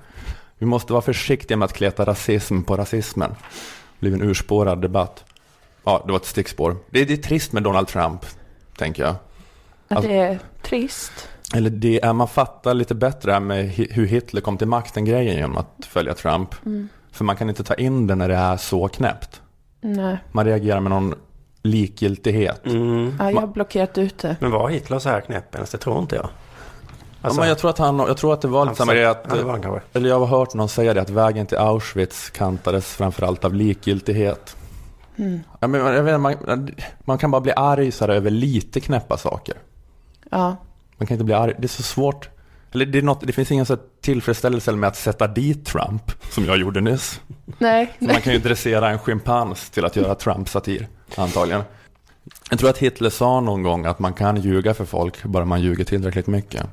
Vi 0.58 0.66
måste 0.66 0.94
vara 0.94 1.02
försiktiga 1.02 1.58
med 1.58 1.66
att 1.66 1.74
kleta 1.74 2.06
rasism 2.06 2.62
på 2.62 2.78
rasismen. 2.78 3.30
Det 3.30 4.00
blev 4.00 4.14
en 4.14 4.22
urspårad 4.22 4.82
debatt. 4.82 5.26
Ja, 5.84 6.04
det 6.06 6.12
var 6.12 6.20
ett 6.20 6.26
stickspår. 6.26 6.78
Det 6.90 7.02
är, 7.02 7.06
det 7.06 7.14
är 7.14 7.18
trist 7.18 7.52
med 7.54 7.64
Donald 7.64 7.88
Trump, 7.88 8.26
tänker 8.78 9.04
jag. 9.04 9.16
att 9.88 10.04
det 10.04 10.18
är 10.18 10.40
trist. 10.62 11.30
Eller 11.56 11.70
det 11.70 12.04
är, 12.04 12.14
man 12.14 12.28
fattar 12.28 12.74
lite 12.74 12.96
bättre 12.96 13.32
här 13.32 13.40
med 13.40 13.70
hur 13.70 14.06
Hitler 14.06 14.42
kom 14.42 14.58
till 14.58 14.68
makten-grejen 14.68 15.36
genom 15.36 15.58
att 15.58 15.88
följa 15.90 16.14
Trump. 16.14 16.56
För 17.12 17.24
man 17.24 17.36
kan 17.36 17.50
inte 17.50 17.64
ta 17.64 17.74
in 17.74 18.08
det 18.08 18.16
när 18.16 18.28
det 18.28 18.36
är 18.36 18.58
så 18.58 18.88
knäppt. 18.88 19.42
Nej, 19.96 20.18
Man 20.32 20.46
reagerar 20.46 20.80
med 20.80 20.90
någon 20.90 21.16
likgiltighet. 21.64 22.66
Mm. 22.66 23.16
ja, 23.20 23.32
jag 23.32 23.40
har 23.40 23.48
blockerat 23.48 23.98
ut 23.98 24.18
det. 24.18 24.36
Men 24.40 24.52
var 24.52 24.70
Hitler 24.70 25.00
så 25.00 25.10
här 25.10 25.22
knäpp 25.22 25.56
ens? 25.56 25.70
Det 25.70 25.78
tror 25.78 26.00
inte 26.00 26.16
jag. 26.16 26.30
ja, 27.22 27.34
men 27.34 27.48
jag, 27.48 27.58
tror 27.58 27.70
att 27.70 27.78
han, 27.78 28.00
jag 28.00 28.18
tror 28.18 28.34
att 28.34 28.42
det 28.42 28.48
var 28.48 28.66
lite 28.66 28.78
samma 28.78 28.94
grej 28.94 29.06
att, 29.06 29.26
han 29.32 29.80
eller 29.94 30.10
jag 30.10 30.20
har 30.20 30.26
hört 30.26 30.54
någon 30.54 30.70
säga 30.70 30.94
det, 30.94 31.02
att 31.02 31.10
vägen 31.10 31.46
till 31.46 31.58
Auschwitz 31.58 32.30
kantades 32.30 32.86
framförallt 32.86 33.46
av 33.46 33.54
likgiltighet. 33.54 34.56
Mm. 35.16 35.40
Ja, 35.60 35.68
men 35.68 35.82
jag 35.82 36.04
vet, 36.04 36.20
man, 36.20 36.70
man 37.00 37.18
kan 37.18 37.32
bara 37.32 37.42
bli 37.42 37.52
arg 37.56 37.92
så 37.92 38.06
här 38.06 38.14
över 38.14 38.30
lite 38.30 38.80
knäppa 38.80 39.18
saker. 39.18 39.56
Ja, 40.32 40.56
Man 40.98 41.08
kan 41.08 41.16
inte 41.16 41.26
bli 41.26 41.34
arg. 41.34 41.54
Det 41.58 41.66
är 41.66 41.70
så 41.70 41.84
svårt. 41.84 42.30
Eller 42.72 42.86
det, 42.86 43.02
något, 43.02 43.22
det 43.28 43.34
finns 43.34 43.52
ingen 43.52 43.66
så 43.66 43.78
tillfredsställelse 44.02 44.72
med 44.72 44.88
att 44.88 44.96
sätta 44.96 45.28
dit 45.28 45.66
Trump, 45.66 46.12
som 46.32 46.46
jag 46.46 46.58
gjorde 46.58 46.82
nyss. 46.82 47.22
nej, 47.58 47.94
man 48.00 48.22
kan 48.22 48.34
ju 48.34 48.40
dressera 48.40 48.90
en 48.90 49.00
schimpans 49.00 49.70
till 49.70 49.86
att 49.86 49.96
göra 49.96 50.16
Trump-satir, 50.16 50.88
antagligen. 51.16 51.62
Jag 52.50 52.60
tror 52.60 52.70
att 52.70 52.78
Hitler 52.78 53.10
sa 53.10 53.40
någon 53.42 53.64
gång 53.64 53.86
att 53.86 54.00
man 54.00 54.14
kan 54.14 54.42
ljuga 54.42 54.74
för 54.74 54.86
folk, 54.86 55.24
bara 55.24 55.46
man 55.46 55.62
ljuger 55.62 55.84
tillräckligt 55.84 56.28
mycket. 56.28 56.66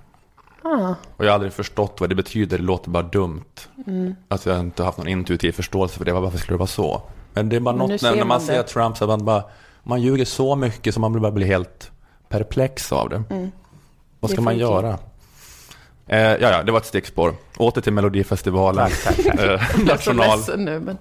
ah, 0.63 0.95
Och 1.17 1.25
jag 1.25 1.31
har 1.31 1.35
aldrig 1.35 1.53
förstått 1.53 1.97
vad 2.01 2.09
det 2.09 2.15
betyder, 2.15 2.59
det 2.59 2.65
låter 2.65 2.91
bara 2.91 3.03
dumt. 3.03 3.45
mm. 3.87 4.15
Att 4.29 4.47
jag 4.47 4.61
inte 4.61 4.83
har 4.83 4.87
haft 4.87 4.99
någon 4.99 5.09
intuitiv 5.09 5.53
förståelse 5.53 5.99
för 5.99 6.05
det, 6.05 6.13
varför 6.13 6.39
skulle 6.39 6.55
det 6.55 6.59
vara 6.59 6.67
så? 6.67 7.03
Men 7.33 7.49
det 7.49 7.57
är 7.57 7.61
bara 7.61 7.75
något, 7.77 8.03
när, 8.03 8.11
när 8.11 8.19
man 8.19 8.29
man 8.29 8.41
ser. 8.41 8.63
Trump 8.63 8.97
så 8.97 9.07
man 9.07 9.25
bara, 9.25 9.45
man 9.83 10.03
ljuger 10.03 10.25
så 10.25 10.57
mycket 10.57 10.95
så 10.95 11.01
man 11.01 11.21
bara 11.21 11.33
blir 11.33 11.47
helt 11.47 11.91
perplex 12.29 12.93
av 12.93 13.09
det. 13.09 13.23
Mm. 13.31 13.51
Vad 14.21 14.31
ska 14.31 14.41
man 14.41 14.59
göra? 14.59 14.99
Eh, 16.07 16.19
ja, 16.19 16.37
ja, 16.39 16.63
det 16.63 16.73
var 16.73 16.79
ett 16.79 16.87
stickspår. 16.87 17.35
Åter 17.57 17.81
till 17.81 17.93
Melodifestivalen. 17.93 18.91
Tack, 18.91 19.17
tack, 19.17 19.27
tack. 19.27 19.41
Eh, 19.41 19.45
jag 19.45 19.55
är 19.55 19.59
så 19.97 20.13
national, 20.13 20.39
ledsen 20.39 20.65
nu, 20.65 20.81
men 20.81 20.99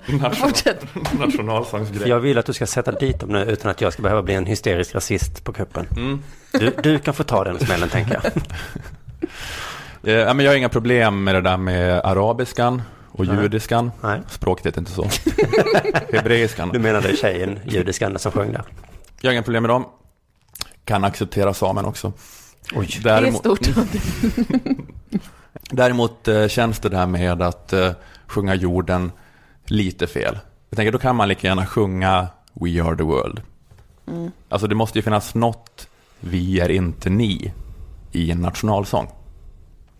national. 1.19 1.65
Jag 2.05 2.19
vill 2.19 2.37
att 2.37 2.45
du 2.45 2.53
ska 2.53 2.65
sätta 2.65 2.91
dit 2.91 3.19
dem 3.19 3.29
nu 3.29 3.43
utan 3.43 3.71
att 3.71 3.81
jag 3.81 3.93
ska 3.93 4.01
behöva 4.01 4.21
bli 4.23 4.33
en 4.33 4.45
hysterisk 4.45 4.95
rasist 4.95 5.43
på 5.43 5.53
kuppen. 5.53 5.87
Mm. 5.97 6.21
Du, 6.51 6.73
du 6.83 6.99
kan 6.99 7.13
få 7.13 7.23
ta 7.23 7.43
den 7.43 7.59
smällen 7.59 7.89
tänker 7.89 8.19
jag. 8.23 8.31
Eh, 10.05 10.13
ja, 10.13 10.33
men 10.33 10.45
jag 10.45 10.51
har 10.51 10.57
inga 10.57 10.69
problem 10.69 11.23
med 11.23 11.35
det 11.35 11.41
där 11.41 11.57
med 11.57 12.01
arabiskan 12.05 12.81
och 13.11 13.27
Nej. 13.27 13.41
judiskan. 13.41 13.91
Nej. 14.01 14.21
Språket 14.29 14.65
heter 14.65 14.79
inte 14.79 14.91
så. 14.91 15.07
Hebreiskan. 16.13 16.69
Du 16.69 16.79
menade 16.79 17.15
tjejen, 17.15 17.59
judiskan 17.65 18.19
som 18.19 18.31
sjöng 18.31 18.51
där. 18.51 18.63
Jag 19.21 19.29
har 19.29 19.33
inga 19.33 19.43
problem 19.43 19.63
med 19.63 19.69
dem. 19.69 19.85
Kan 20.85 21.03
acceptera 21.03 21.53
samen 21.53 21.85
också. 21.85 22.13
Oj. 22.75 22.99
Det 23.03 23.09
är 23.09 23.21
Däremot, 23.21 23.39
stort. 23.39 23.69
däremot 25.71 26.27
eh, 26.27 26.47
känns 26.47 26.79
det 26.79 26.89
där 26.89 27.07
med 27.07 27.41
att 27.41 27.73
eh, 27.73 27.91
sjunga 28.27 28.55
jorden 28.55 29.11
lite 29.65 30.07
fel. 30.07 30.39
Jag 30.69 30.77
tänker 30.77 30.91
då 30.91 30.99
kan 30.99 31.15
man 31.15 31.27
lika 31.27 31.47
gärna 31.47 31.65
sjunga 31.65 32.27
We 32.53 32.83
are 32.83 32.97
the 32.97 33.03
world. 33.03 33.41
Mm. 34.07 34.31
Alltså 34.49 34.67
det 34.67 34.75
måste 34.75 34.97
ju 34.97 35.03
finnas 35.03 35.35
något 35.35 35.87
Vi 36.19 36.59
är 36.59 36.69
inte 36.69 37.09
ni 37.09 37.53
i 38.11 38.31
en 38.31 38.41
nationalsång. 38.41 39.07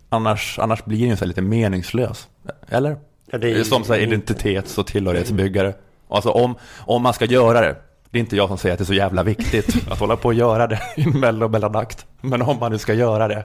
Annars, 0.08 0.58
annars 0.58 0.84
blir 0.84 0.98
den 0.98 1.08
ju 1.08 1.16
så 1.16 1.24
lite 1.24 1.42
meningslös. 1.42 2.28
Eller? 2.68 2.96
Ja, 3.30 3.38
Det 3.38 3.50
är 3.50 3.64
som 3.64 3.84
så 3.84 3.92
här 3.92 4.00
identitets 4.00 4.78
och 4.78 4.86
tillhörighetsbyggare. 4.86 5.74
Alltså 6.08 6.30
om, 6.30 6.54
om 6.78 7.02
man 7.02 7.14
ska 7.14 7.24
göra 7.24 7.60
det, 7.60 7.76
det 8.14 8.18
är 8.18 8.20
inte 8.20 8.36
jag 8.36 8.48
som 8.48 8.58
säger 8.58 8.72
att 8.72 8.78
det 8.78 8.82
är 8.82 8.86
så 8.86 8.94
jävla 8.94 9.22
viktigt 9.22 9.76
att 9.90 9.98
hålla 9.98 10.16
på 10.16 10.28
och 10.28 10.34
göra 10.34 10.66
det 10.66 10.80
i 10.96 11.02
en 11.02 11.20
mello 11.20 11.48
mellanakt. 11.48 12.06
Men 12.20 12.42
om 12.42 12.58
man 12.58 12.72
nu 12.72 12.78
ska 12.78 12.94
göra 12.94 13.28
det 13.28 13.44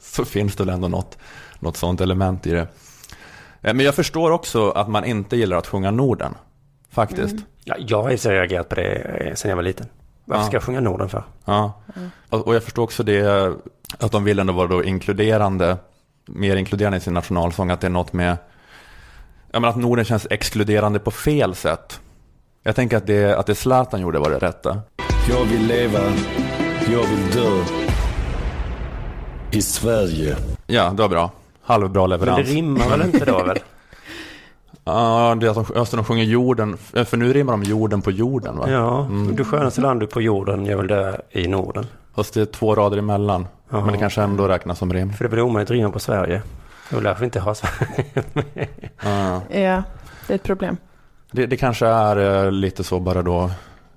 så 0.00 0.24
finns 0.24 0.56
det 0.56 0.64
väl 0.64 0.74
ändå 0.74 0.88
något, 0.88 1.18
något 1.58 1.76
sånt 1.76 2.00
element 2.00 2.46
i 2.46 2.50
det. 2.50 2.60
Eh, 3.62 3.74
Men 3.74 3.80
jag 3.80 3.94
förstår 3.94 4.30
också 4.30 4.70
att 4.70 4.88
man 4.88 5.04
inte 5.04 5.36
gillar 5.36 5.56
att 5.56 5.66
sjunga 5.66 5.90
Norden, 5.90 6.34
faktiskt. 6.90 7.32
Mm. 7.32 7.44
Ja, 7.64 7.74
jag 7.78 8.02
har 8.02 8.10
ju 8.10 8.18
så 8.18 8.30
reagerat 8.30 8.68
på 8.68 8.74
det 8.74 8.92
eh, 8.94 9.34
sen 9.34 9.48
jag 9.48 9.56
var 9.56 9.62
liten. 9.62 9.86
Varför 10.24 10.42
Ja. 10.42 10.46
ska 10.46 10.56
jag 10.56 10.62
sjunga 10.62 10.80
Norden 10.80 11.08
för? 11.08 11.22
Ja. 11.44 11.72
Och 12.30 12.54
jag 12.54 12.62
förstår 12.62 12.82
också 12.82 13.02
det, 13.02 13.52
att 13.98 14.12
de 14.12 14.24
vill 14.24 14.38
ändå 14.38 14.52
vara 14.52 14.66
då 14.68 14.84
inkluderande, 14.84 15.76
mer 16.26 16.56
inkluderande 16.56 16.98
i 16.98 17.00
sin 17.00 17.14
nationalsång, 17.14 17.70
att 17.70 17.80
det 17.80 17.86
är 17.86 17.90
något 17.90 18.12
med, 18.12 18.36
ja 19.52 19.60
men 19.60 19.70
att 19.70 19.76
Norden 19.76 20.04
känns 20.04 20.26
exkluderande 20.30 20.98
på 20.98 21.10
fel 21.10 21.54
sätt. 21.54 22.00
Jag 22.68 22.76
tänker 22.76 22.96
att 22.96 23.06
det, 23.06 23.38
att 23.38 23.46
det 23.46 23.54
Zlatan 23.54 24.00
gjorde 24.00 24.18
var 24.18 24.30
det 24.30 24.38
rätta. 24.38 24.80
Jag 25.30 25.44
vill 25.44 25.66
leva, 25.66 25.98
jag 26.92 27.02
vill 27.06 27.30
dö 27.32 27.62
i 29.50 29.62
Sverige. 29.62 30.36
Ja, 30.66 30.90
det 30.96 31.02
var 31.02 31.08
bra. 31.08 31.30
Halvbra 31.62 32.02
Men 32.02 32.10
leverans. 32.10 32.48
det 32.48 32.54
rimmar 32.54 32.88
väl 32.88 33.02
inte 33.02 33.24
då 33.24 33.42
väl? 33.44 33.58
Ja, 34.84 35.36
det 35.40 35.46
är 35.46 35.50
att 35.60 35.68
de, 35.68 35.78
alltså 35.78 35.96
de 35.96 36.04
sjunger 36.04 36.24
jorden, 36.24 36.76
för 36.76 37.16
nu 37.16 37.32
rimmar 37.32 37.52
de 37.52 37.62
jorden 37.62 38.02
på 38.02 38.10
jorden 38.10 38.58
va? 38.58 38.70
Ja, 38.70 39.00
Mm. 39.04 39.36
du 39.36 39.44
skönaste 39.44 39.80
land 39.80 40.10
på 40.10 40.20
jorden, 40.22 40.66
jag 40.66 40.76
vill 40.78 40.86
dö 40.86 41.16
i 41.30 41.48
Norden. 41.48 41.86
Fast 42.14 42.34
det 42.34 42.40
är 42.40 42.44
två 42.46 42.74
rader 42.74 42.96
emellan. 42.98 43.46
Ja. 43.70 43.80
Men 43.80 43.92
det 43.92 43.98
kanske 43.98 44.22
ändå 44.22 44.48
räknas 44.48 44.78
som 44.78 44.92
rim. 44.92 45.12
För 45.12 45.24
det 45.24 45.28
blir 45.30 45.42
omöjligt 45.42 45.70
att 45.70 45.74
rimma 45.76 45.90
på 45.90 45.98
Sverige. 45.98 46.42
Och 46.96 47.02
därför 47.02 47.24
inte 47.24 47.40
ha 47.40 47.54
Sverige 47.54 48.04
med. 48.32 48.66
Ja, 49.02 49.40
det 49.48 49.64
är 49.64 49.82
ett 50.34 50.42
problem. 50.42 50.76
Det, 51.32 51.46
det 51.46 51.56
kanske 51.56 51.86
är 51.86 52.44
eh, 52.44 52.52
lite 52.52 52.84
så 52.84 53.00
bara 53.00 53.22
då 53.22 53.50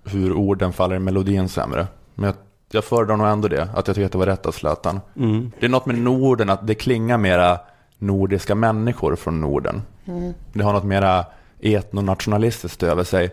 hur 0.04 0.34
orden 0.34 0.74
faller 0.74 0.96
i 0.96 1.00
melodin 1.00 1.50
sämre. 1.50 1.88
Men 2.16 2.26
jag, 2.26 2.36
jag 2.72 2.84
föredrar 2.84 3.18
nog 3.18 3.28
ändå 3.28 3.48
det, 3.48 3.70
att 3.76 3.88
jag 3.88 3.96
tycker 3.96 4.06
att 4.06 4.12
det 4.12 4.18
var 4.18 4.26
rätt 4.26 4.46
av 4.46 4.52
Zlatan. 4.52 5.00
Mm. 5.16 5.52
Det 5.60 5.66
är 5.66 5.70
något 5.70 5.86
med 5.86 5.98
Norden, 5.98 6.50
att 6.50 6.68
det 6.68 6.76
klingar 6.76 7.18
mera 7.18 7.60
nordiska 7.98 8.56
människor 8.56 9.16
från 9.16 9.42
Norden. 9.42 9.82
Mm. 10.06 10.34
Det 10.54 10.64
har 10.64 10.74
något 10.74 10.84
mera 10.84 11.26
etnonationalistiskt 11.60 12.84
över 12.84 13.04
sig. 13.04 13.30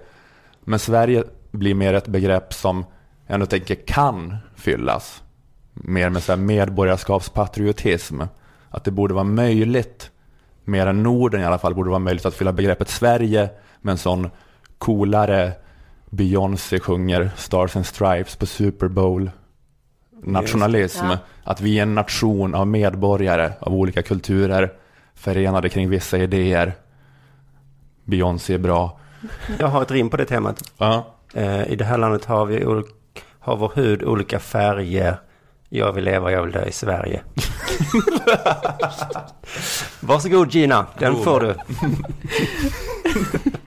Men 0.61 0.79
Sverige 0.79 1.25
blir 1.51 1.75
mer 1.75 1.95
ett 1.95 2.09
begrepp 2.09 2.55
som 2.55 2.85
jag 3.27 3.35
ändå 3.35 3.47
tänker 3.47 3.75
kan 3.75 4.37
fyllas. 4.57 5.23
Mer 5.75 6.11
med 6.11 6.23
så 6.23 6.33
här 6.33 6.37
medborgarskapspatriotism. 6.37 8.21
Att 8.71 8.85
det 8.85 8.91
borde 8.91 9.15
vara 9.15 9.25
möjligt, 9.25 10.11
mer 10.65 10.87
än 10.87 11.03
Norden 11.03 11.41
i 11.41 11.45
alla 11.45 11.59
fall, 11.59 11.75
borde 11.75 11.91
vara 11.91 11.99
möjligt 11.99 12.27
att 12.27 12.35
fylla 12.35 12.53
begreppet 12.53 12.89
Sverige 12.89 13.49
med 13.81 13.93
en 13.93 13.99
sån 13.99 14.31
coolare 14.79 15.53
Beyoncé 16.11 16.81
sjunger 16.81 17.31
Stars 17.37 17.77
and 17.77 17.87
Stripes 17.87 18.37
på 18.37 18.47
Super 18.47 18.89
Bowl 18.89 19.31
nationalism. 20.23 21.05
Ja. 21.07 21.19
Att 21.45 21.61
vi 21.61 21.79
är 21.79 21.83
en 21.83 21.95
nation 21.95 22.55
av 22.55 22.67
medborgare 22.67 23.53
av 23.61 23.75
olika 23.75 24.03
kulturer 24.03 24.73
förenade 25.15 25.69
kring 25.69 25.89
vissa 25.91 26.19
idéer. 26.19 26.73
Beyoncé 28.05 28.55
är 28.55 28.59
bra. 28.59 29.01
Jag 29.59 29.67
har 29.69 29.83
ett 29.83 29.91
rim 29.91 30.11
på 30.11 30.17
det 30.17 30.25
temat. 30.25 30.63
Ja. 30.79 31.15
Eh, 31.35 31.69
I 31.73 31.77
det 31.77 31.85
här 31.85 31.99
landet 31.99 32.25
har 32.25 32.47
vi 32.47 32.65
har 33.41 33.57
vår 33.57 33.73
hud 33.75 34.03
olika 34.03 34.39
färger. 34.39 35.21
Jag 35.69 35.93
vill 35.93 36.05
leva, 36.05 36.33
jag 36.33 36.43
vill 36.43 36.53
dö 36.53 36.65
i 36.65 36.73
Sverige. 36.73 37.21
Varsågod 40.01 40.55
Gina, 40.55 40.87
den 40.99 41.13
Oh. 41.13 41.23
får 41.25 41.41
du. 41.41 41.55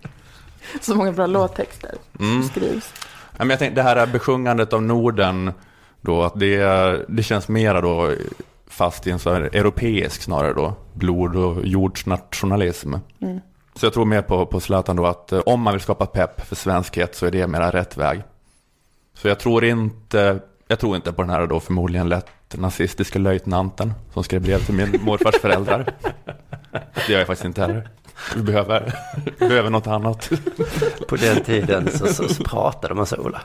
Så 0.86 0.96
många 0.96 1.12
bra 1.12 1.26
låttexter 1.28 1.96
Mm. 2.20 2.42
som 2.42 2.50
skrivs. 2.52 2.94
Ja, 3.32 3.38
men 3.38 3.50
jag 3.50 3.60
tänkte, 3.60 3.82
det 3.82 3.84
här 3.84 4.08
besjungandet 4.08 4.74
av 4.74 4.82
Norden, 4.84 5.52
då, 6.02 6.24
att 6.24 6.40
det, 6.40 7.06
det 7.08 7.24
känns 7.24 7.48
mera 7.48 7.82
då 7.82 8.12
fast 8.68 9.08
i 9.08 9.12
en 9.12 9.20
så 9.20 9.34
här 9.34 9.42
europeisk 9.42 10.22
snarare 10.22 10.54
då, 10.54 10.74
blod 10.94 11.36
och 11.36 11.66
jordsnationalism. 11.66 12.94
Mm. 13.22 13.40
Så 13.76 13.86
jag 13.86 13.94
tror 13.94 14.06
mer 14.06 14.22
på, 14.22 14.46
på 14.46 14.60
Zlatan 14.60 14.96
då 14.96 15.06
att 15.06 15.32
eh, 15.32 15.40
om 15.40 15.62
man 15.62 15.74
vill 15.74 15.82
skapa 15.82 16.06
pepp 16.06 16.48
för 16.48 16.56
svenskhet 16.56 17.16
så 17.16 17.26
är 17.26 17.32
det 17.32 17.48
mera 17.48 17.72
rätt 17.72 17.98
väg. 17.98 18.24
Så 19.14 19.28
jag 19.28 19.40
tror 19.40 19.66
inte, 19.66 20.40
jag 20.68 20.80
tror 20.80 20.96
inte 20.96 21.14
på 21.14 21.22
den 21.22 21.30
här 21.32 21.48
då 21.48 21.60
förmodligen 21.60 22.10
lätt 22.10 22.28
nazistiska 22.54 23.20
löjtnanten 23.20 23.94
som 24.14 24.24
skrev 24.24 24.42
brev 24.42 24.66
till 24.66 24.74
min 24.76 25.00
morfars 25.02 25.36
föräldrar. 25.42 25.86
Det 26.72 27.10
gör 27.10 27.20
jag 27.20 27.28
faktiskt 27.28 27.46
inte 27.46 27.62
heller. 27.62 27.90
Vi 28.36 28.42
behöver, 28.42 28.94
vi 29.40 29.48
behöver 29.48 29.70
något 29.70 29.88
annat. 29.88 30.30
På 31.08 31.16
den 31.16 31.44
tiden 31.44 31.90
så, 31.92 32.08
så, 32.08 32.34
så 32.34 32.44
pratade 32.44 32.94
man 32.94 33.06
så 33.06 33.18
Ola. 33.18 33.42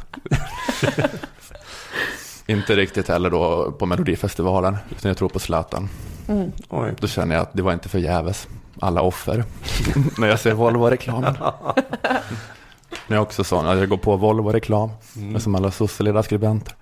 Inte 2.47 2.77
riktigt 2.77 3.09
heller 3.09 3.31
då 3.31 3.72
på 3.72 3.87
Melodifestivalen, 3.87 4.77
utan 4.91 5.09
jag 5.09 5.16
tror 5.16 5.29
på 5.29 5.39
Zlatan. 5.39 5.89
Mm. 6.29 6.53
Oj. 6.68 6.95
Då 7.01 7.07
känner 7.07 7.35
jag 7.35 7.43
att 7.43 7.53
det 7.53 7.62
var 7.62 7.72
inte 7.72 7.89
förgäves. 7.89 8.49
Alla 8.81 9.01
offer. 9.03 9.45
När 10.18 10.29
jag 10.29 10.41
ser 10.41 10.53
Volvo-reklamen. 10.53 11.35
När 13.07 13.16
jag 13.16 13.22
också 13.22 13.45
sån, 13.45 13.66
att 13.66 13.79
jag 13.79 13.89
går 13.89 13.97
på 13.97 14.16
Volvo-reklam. 14.16 14.91
Mm. 15.16 15.41
Som 15.41 15.55
alla 15.55 15.70
sosseledarskribenter. 15.70 16.74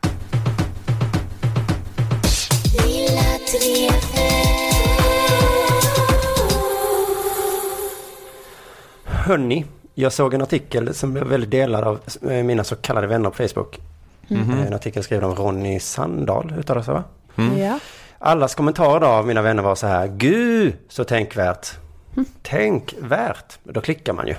Hörni, 9.24 9.64
jag 9.94 10.12
såg 10.12 10.34
en 10.34 10.42
artikel 10.42 10.94
som 10.94 11.12
blev 11.12 11.26
väldigt 11.26 11.50
delad 11.50 11.84
av 11.84 12.00
eh, 12.30 12.44
mina 12.44 12.64
så 12.64 12.76
kallade 12.76 13.06
vänner 13.06 13.30
på 13.30 13.36
Facebook. 13.48 13.80
Mhm. 14.28 14.50
Eh, 14.50 14.66
En 14.66 14.74
artikel 14.74 15.02
skriven 15.02 15.24
av 15.24 15.36
Ronny 15.36 15.80
Sandahl, 15.80 16.54
uttalas 16.58 16.86
det 16.86 16.92
va? 16.92 17.04
Mm. 17.36 17.58
Ja. 17.58 17.78
Allas 18.18 18.54
kommentarer 18.54 19.00
då 19.00 19.06
av 19.06 19.26
mina 19.26 19.42
vänner 19.42 19.62
var 19.62 19.74
så 19.74 19.86
här, 19.86 20.06
Gud 20.06 20.74
så 20.88 21.04
tänkvärt. 21.04 21.68
Mm. 22.16 22.24
Tänkvärt, 22.42 23.58
då 23.62 23.80
klickar 23.80 24.12
man 24.12 24.26
ju. 24.26 24.34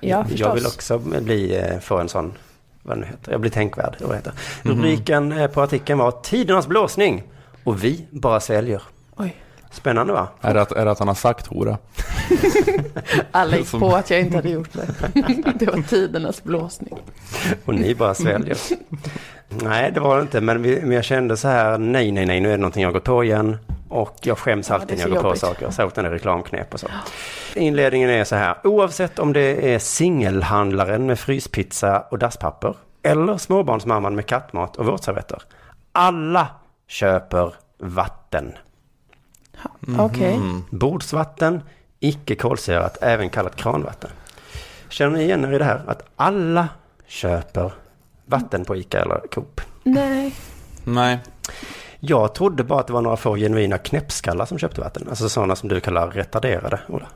Ja, 0.00 0.22
förstås. 0.24 0.40
jag 0.40 0.54
vill 0.54 0.66
också 0.66 0.98
bli, 0.98 1.56
eh, 1.56 1.78
få 1.78 1.98
en 1.98 2.08
sån, 2.08 2.32
vad 2.82 2.96
det 2.96 3.00
nu 3.00 3.06
heter, 3.06 3.32
jag 3.32 3.40
blir 3.40 3.50
tänkvärd. 3.50 3.96
Vad 4.00 4.16
heter. 4.16 4.32
Mhm. 4.62 4.72
Rubriken 4.74 5.32
eh, 5.32 5.46
på 5.46 5.62
artikeln 5.62 5.98
var 5.98 6.10
Tidernas 6.10 6.66
blåsning 6.66 7.22
och 7.64 7.84
vi 7.84 8.06
bara 8.10 8.40
sväljer. 8.40 8.82
Oj. 9.16 9.36
Spännande 9.70 10.12
va? 10.12 10.28
Är 10.40 10.54
det, 10.54 10.62
att, 10.62 10.72
är 10.72 10.84
det 10.84 10.90
att 10.90 10.98
han 10.98 11.08
har 11.08 11.14
sagt 11.14 11.46
hora? 11.46 11.78
Alla 13.32 13.56
gick 13.56 13.70
på 13.70 13.96
att 13.96 14.10
jag 14.10 14.20
inte 14.20 14.36
hade 14.36 14.48
gjort 14.50 14.72
det. 14.72 14.86
Det 15.58 15.66
var 15.66 15.82
tidernas 15.82 16.44
blåsning. 16.44 16.94
Och 17.64 17.74
ni 17.74 17.94
bara 17.94 18.14
sväljer. 18.14 18.56
nej, 19.48 19.92
det 19.92 20.00
var 20.00 20.16
det 20.16 20.22
inte. 20.22 20.40
Men, 20.40 20.62
vi, 20.62 20.80
men 20.80 20.92
jag 20.92 21.04
kände 21.04 21.36
så 21.36 21.48
här, 21.48 21.78
nej, 21.78 22.12
nej, 22.12 22.26
nej, 22.26 22.40
nu 22.40 22.48
är 22.48 22.52
det 22.52 22.56
någonting 22.58 22.82
jag 22.82 22.92
går 22.92 23.00
på 23.00 23.24
igen. 23.24 23.56
Och 23.88 24.16
jag 24.22 24.38
skäms 24.38 24.68
Ja, 24.68 24.74
alltid 24.74 24.98
när 24.98 25.04
jag 25.04 25.10
går 25.10 25.20
på 25.20 25.26
jobbigt. 25.28 25.40
saker. 25.40 25.70
Särskilt 25.70 25.96
när 25.96 26.02
det 26.02 26.08
är 26.08 26.12
reklamknep 26.12 26.74
och 26.74 26.80
så. 26.80 26.86
Inledningen 27.54 28.10
är 28.10 28.24
så 28.24 28.36
här, 28.36 28.56
oavsett 28.64 29.18
om 29.18 29.32
det 29.32 29.74
är 29.74 29.78
singelhandlaren 29.78 31.06
med 31.06 31.18
fryspizza 31.18 32.00
och 32.10 32.18
dasspapper. 32.18 32.74
Eller 33.02 33.36
småbarnsmamman 33.36 34.14
med 34.14 34.26
kattmat 34.26 34.76
och 34.76 34.86
våtservetter. 34.86 35.42
Alla 35.92 36.46
köper 36.88 37.54
vatten. 37.78 38.52
Okej. 39.98 40.34
Mm. 40.34 40.64
Bordsvatten, 40.70 41.62
icke 42.00 42.34
kolsyrat, 42.34 42.98
även 43.02 43.30
kallat 43.30 43.56
kranvatten. 43.56 44.10
Känner 44.88 45.16
ni 45.18 45.24
igen 45.24 45.44
er 45.44 45.52
i 45.52 45.58
det 45.58 45.64
här? 45.64 45.82
Att 45.86 46.02
alla 46.16 46.68
köper 47.06 47.72
vatten 48.26 48.64
på 48.64 48.76
Ica 48.76 49.00
eller 49.00 49.20
Coop. 49.34 49.60
Nej. 49.82 50.34
Nej. 50.84 51.18
Jag 52.00 52.34
trodde 52.34 52.64
bara 52.64 52.80
att 52.80 52.86
det 52.86 52.92
var 52.92 53.02
några 53.02 53.16
få 53.16 53.36
genuina 53.36 53.78
knäppskallar 53.78 54.44
som 54.46 54.58
köpte 54.58 54.80
vatten. 54.80 55.06
Alltså 55.08 55.28
sådana 55.28 55.56
som 55.56 55.68
du 55.68 55.80
kallar 55.80 56.10
retarderade, 56.10 56.80
Ola. 56.88 57.06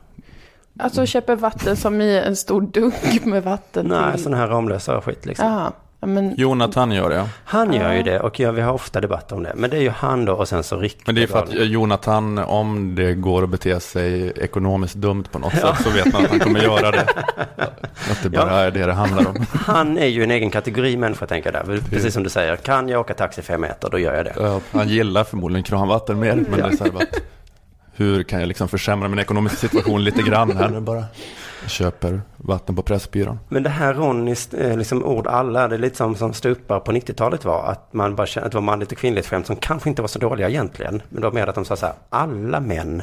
Alltså 0.79 1.05
köper 1.05 1.35
vatten 1.35 1.77
som 1.77 2.01
i 2.01 2.17
en 2.19 2.35
stor 2.35 2.61
dunk 2.61 3.25
med 3.25 3.43
vatten. 3.43 3.85
Nej, 3.85 4.13
till- 4.13 4.23
sådana 4.23 4.37
här 4.41 4.47
Ramlösa 4.47 5.01
skit 5.01 5.25
liksom. 5.25 5.47
Jaha. 5.47 5.71
Ja, 6.03 6.07
men, 6.07 6.35
Jonathan 6.37 6.91
gör 6.91 7.09
det. 7.09 7.29
Han 7.45 7.73
gör 7.73 7.93
ju 7.93 8.03
det 8.03 8.19
och 8.19 8.39
ja, 8.39 8.51
vi 8.51 8.61
har 8.61 8.73
ofta 8.73 9.01
debatter 9.01 9.35
om 9.35 9.43
det. 9.43 9.51
Men 9.55 9.69
det 9.69 9.77
är 9.77 9.81
ju 9.81 9.89
han 9.89 10.25
då 10.25 10.33
och 10.33 10.47
sen 10.47 10.63
så 10.63 10.77
Rick. 10.77 10.97
Men 11.05 11.15
det 11.15 11.23
är 11.23 11.27
för 11.27 11.39
att 11.43 11.53
Jonathan, 11.53 12.37
om 12.37 12.95
det 12.95 13.13
går 13.13 13.43
att 13.43 13.49
bete 13.49 13.79
sig 13.79 14.33
ekonomiskt 14.35 14.95
dumt 14.95 15.23
på 15.31 15.39
något 15.39 15.53
sätt 15.53 15.75
så 15.83 15.89
vet 15.89 16.13
man 16.13 16.23
att 16.25 16.29
han 16.31 16.39
kommer 16.39 16.59
göra 16.59 16.91
det. 16.91 17.05
Att 18.11 18.23
det 18.23 18.29
bara 18.29 18.47
Ja. 18.51 18.59
är 18.59 18.71
det 18.71 18.85
det 18.85 18.93
handlar 18.93 19.27
om. 19.27 19.45
Han 19.51 19.97
är 19.97 20.05
ju 20.07 20.23
en 20.23 20.31
egen 20.31 20.49
kategori 20.49 20.97
människa 20.97 21.25
tänker 21.27 21.53
jag 21.53 21.67
där. 21.67 21.79
Precis 21.89 22.13
som 22.13 22.23
du 22.23 22.29
säger, 22.29 22.55
kan 22.55 22.89
jag 22.89 22.99
åka 23.01 23.13
taxi 23.13 23.41
fem 23.41 23.61
meter 23.61 23.89
då 23.89 23.99
gör 23.99 24.15
jag 24.15 24.25
det. 24.25 24.33
Ja, 24.39 24.59
Han 24.71 24.87
gillar 24.89 25.23
förmodligen 25.23 25.63
kranvatten 25.63 26.19
mer, 26.19 26.35
men 26.35 26.59
Ja. 26.59 26.67
det 26.67 26.73
är 26.73 26.77
så 26.77 26.83
här 26.83 26.91
bara 26.91 27.03
att, 27.03 27.19
hur 27.95 28.23
kan 28.23 28.39
jag 28.39 28.47
liksom 28.47 28.67
försämra 28.67 29.07
min 29.07 29.19
ekonomiska 29.19 29.57
situation 29.57 30.03
lite 30.03 30.21
grann 30.21 30.57
här 30.57 30.69
nu 30.69 30.79
bara? 30.79 31.03
Köper 31.67 32.21
vatten 32.37 32.75
på 32.75 32.81
Pressbyrån. 32.81 33.39
Men 33.49 33.63
det 33.63 33.69
här 33.69 33.93
Ronnys 33.93 34.53
eh, 34.53 34.77
liksom 34.77 35.03
ord 35.03 35.27
alla, 35.27 35.67
det 35.67 35.75
är 35.75 35.79
lite 35.79 35.97
som, 35.97 36.15
som 36.15 36.33
stupar 36.33 36.79
på 36.79 36.91
90-talet 36.91 37.45
var. 37.45 37.63
Att 37.63 37.93
man 37.93 38.15
bara 38.15 38.27
kände 38.27 38.45
att 38.45 38.51
det 38.51 38.57
var 38.57 38.61
manligt 38.61 38.91
och 38.91 38.97
kvinnligt 38.97 39.27
skämt 39.27 39.47
som 39.47 39.55
kanske 39.55 39.89
inte 39.89 40.01
var 40.01 40.07
så 40.07 40.19
dåliga 40.19 40.49
egentligen. 40.49 41.01
Men 41.09 41.21
det 41.21 41.27
var 41.27 41.33
mer 41.33 41.47
att 41.47 41.55
de 41.55 41.65
sa 41.65 41.75
så 41.75 41.85
här, 41.85 41.95
alla 42.09 42.59
män 42.59 43.01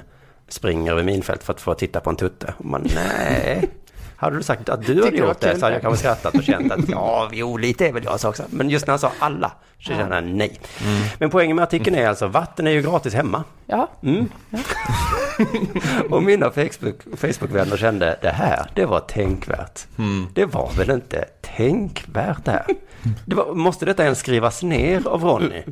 springer 0.48 0.92
över 0.92 1.02
minfält 1.02 1.42
för 1.42 1.52
att 1.52 1.60
få 1.60 1.74
titta 1.74 2.00
på 2.00 2.10
en 2.10 2.16
tutte. 2.16 2.54
Och 2.58 2.64
man, 2.64 2.86
nej. 2.94 3.70
Hade 4.20 4.36
du 4.36 4.42
sagt 4.42 4.68
att 4.68 4.86
du 4.86 5.04
hade 5.04 5.16
gjort 5.16 5.40
det 5.40 5.58
så 5.58 5.66
hade 5.66 5.74
jag 5.74 5.82
kanske 5.82 5.98
skrattat 5.98 6.34
och 6.34 6.42
känt 6.42 6.72
att 6.72 6.80
ja, 6.88 7.28
jo, 7.32 7.56
lite 7.56 7.88
är 7.88 7.92
väl 7.92 8.04
jag 8.04 8.20
så 8.20 8.28
också. 8.28 8.42
Men 8.50 8.70
just 8.70 8.86
när 8.86 8.92
han 8.92 8.98
sa 8.98 9.12
alla 9.18 9.52
så 9.78 9.84
kände 9.84 10.14
jag 10.14 10.24
nej. 10.24 10.60
Men 11.18 11.30
poängen 11.30 11.56
med 11.56 11.62
artikeln 11.62 11.96
är 11.96 12.08
alltså, 12.08 12.26
vatten 12.26 12.66
är 12.66 12.70
ju 12.70 12.82
gratis 12.82 13.14
hemma. 13.14 13.44
ja, 13.66 13.90
Mm. 14.02 14.28
och 16.10 16.22
mina 16.22 16.50
Facebook, 16.50 16.96
Facebook-vänner 17.16 17.76
kände 17.76 18.18
det 18.22 18.30
här, 18.30 18.70
det 18.74 18.86
var 18.86 19.00
tänkvärt. 19.00 19.86
Det 20.34 20.44
var 20.44 20.70
väl 20.76 20.90
inte 20.90 21.24
tänkvärt 21.56 22.44
det 22.44 22.50
här? 22.50 22.66
Det 23.26 23.34
var, 23.34 23.54
måste 23.54 23.84
detta 23.84 24.04
ens 24.04 24.18
skrivas 24.18 24.62
ner 24.62 25.08
av 25.08 25.24
Ronny? 25.24 25.62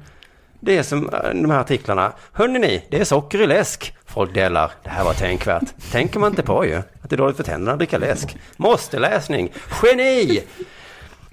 Det 0.60 0.78
är 0.78 0.82
som 0.82 1.08
eh, 1.08 1.30
de 1.34 1.50
här 1.50 1.60
artiklarna. 1.60 2.12
Hörrni 2.32 2.58
ni, 2.58 2.84
det 2.90 3.00
är 3.00 3.04
socker 3.04 3.40
i 3.40 3.46
läsk. 3.46 3.94
Folk 4.06 4.34
delar. 4.34 4.72
Det 4.82 4.90
här 4.90 5.04
var 5.04 5.14
tänkvärt. 5.14 5.90
Tänker 5.92 6.20
man 6.20 6.30
inte 6.30 6.42
på 6.42 6.66
ju. 6.66 6.76
Att 6.76 7.10
det 7.10 7.14
är 7.14 7.18
dåligt 7.18 7.36
för 7.36 7.44
tänderna 7.44 7.72
att 7.72 7.78
dricka 7.78 7.98
läsk. 7.98 8.36
Måste 8.56 8.98
läsning. 8.98 9.52
Geni! 9.82 10.42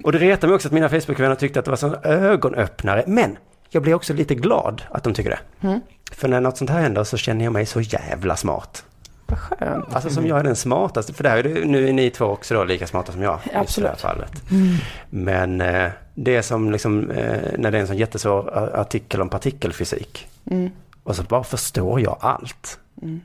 Och 0.02 0.12
det 0.12 0.18
retar 0.18 0.48
mig 0.48 0.54
också 0.54 0.68
att 0.68 0.72
mina 0.72 0.88
Facebook-vänner 0.88 1.34
tyckte 1.34 1.58
att 1.58 1.64
det 1.64 1.70
var 1.70 1.76
sån 1.76 1.96
ögonöppnare. 2.02 3.04
Men 3.06 3.38
jag 3.70 3.82
blir 3.82 3.94
också 3.94 4.12
lite 4.12 4.34
glad 4.34 4.82
att 4.90 5.04
de 5.04 5.14
tycker 5.14 5.30
det. 5.30 5.66
Mm. 5.68 5.80
För 6.12 6.28
när 6.28 6.40
något 6.40 6.58
sånt 6.58 6.70
här 6.70 6.80
händer 6.80 7.04
så 7.04 7.16
känner 7.16 7.44
jag 7.44 7.52
mig 7.52 7.66
så 7.66 7.80
jävla 7.80 8.36
smart. 8.36 8.84
Vad 9.26 9.38
skönt. 9.38 9.94
Alltså 9.94 10.10
som 10.10 10.26
jag 10.26 10.38
är 10.38 10.44
den 10.44 10.56
smartaste. 10.56 11.12
För 11.12 11.22
det 11.22 11.28
här 11.28 11.36
är 11.36 11.42
det, 11.42 11.64
nu 11.64 11.88
är 11.88 11.92
ni 11.92 12.10
två 12.10 12.24
också 12.24 12.54
då 12.54 12.64
lika 12.64 12.86
smarta 12.86 13.12
som 13.12 13.22
jag. 13.22 13.38
i 13.52 13.56
Absolut. 13.56 13.90
det 13.90 14.08
här 14.08 14.14
fallet. 14.14 14.42
Men 15.10 15.60
eh, 15.60 15.90
det 16.14 16.36
är 16.36 16.42
som 16.42 16.70
liksom, 16.72 17.10
eh, 17.10 17.38
när 17.58 17.70
det 17.70 17.78
är 17.78 17.80
en 17.80 17.86
sån 17.86 17.96
jättesvår 17.96 18.70
artikel 18.74 19.20
om 19.20 19.28
partikelfysik. 19.28 20.26
Mm. 20.50 20.70
Och 21.02 21.16
så 21.16 21.22
bara 21.22 21.44
förstår 21.44 22.00
jag 22.00 22.16
allt. 22.20 22.78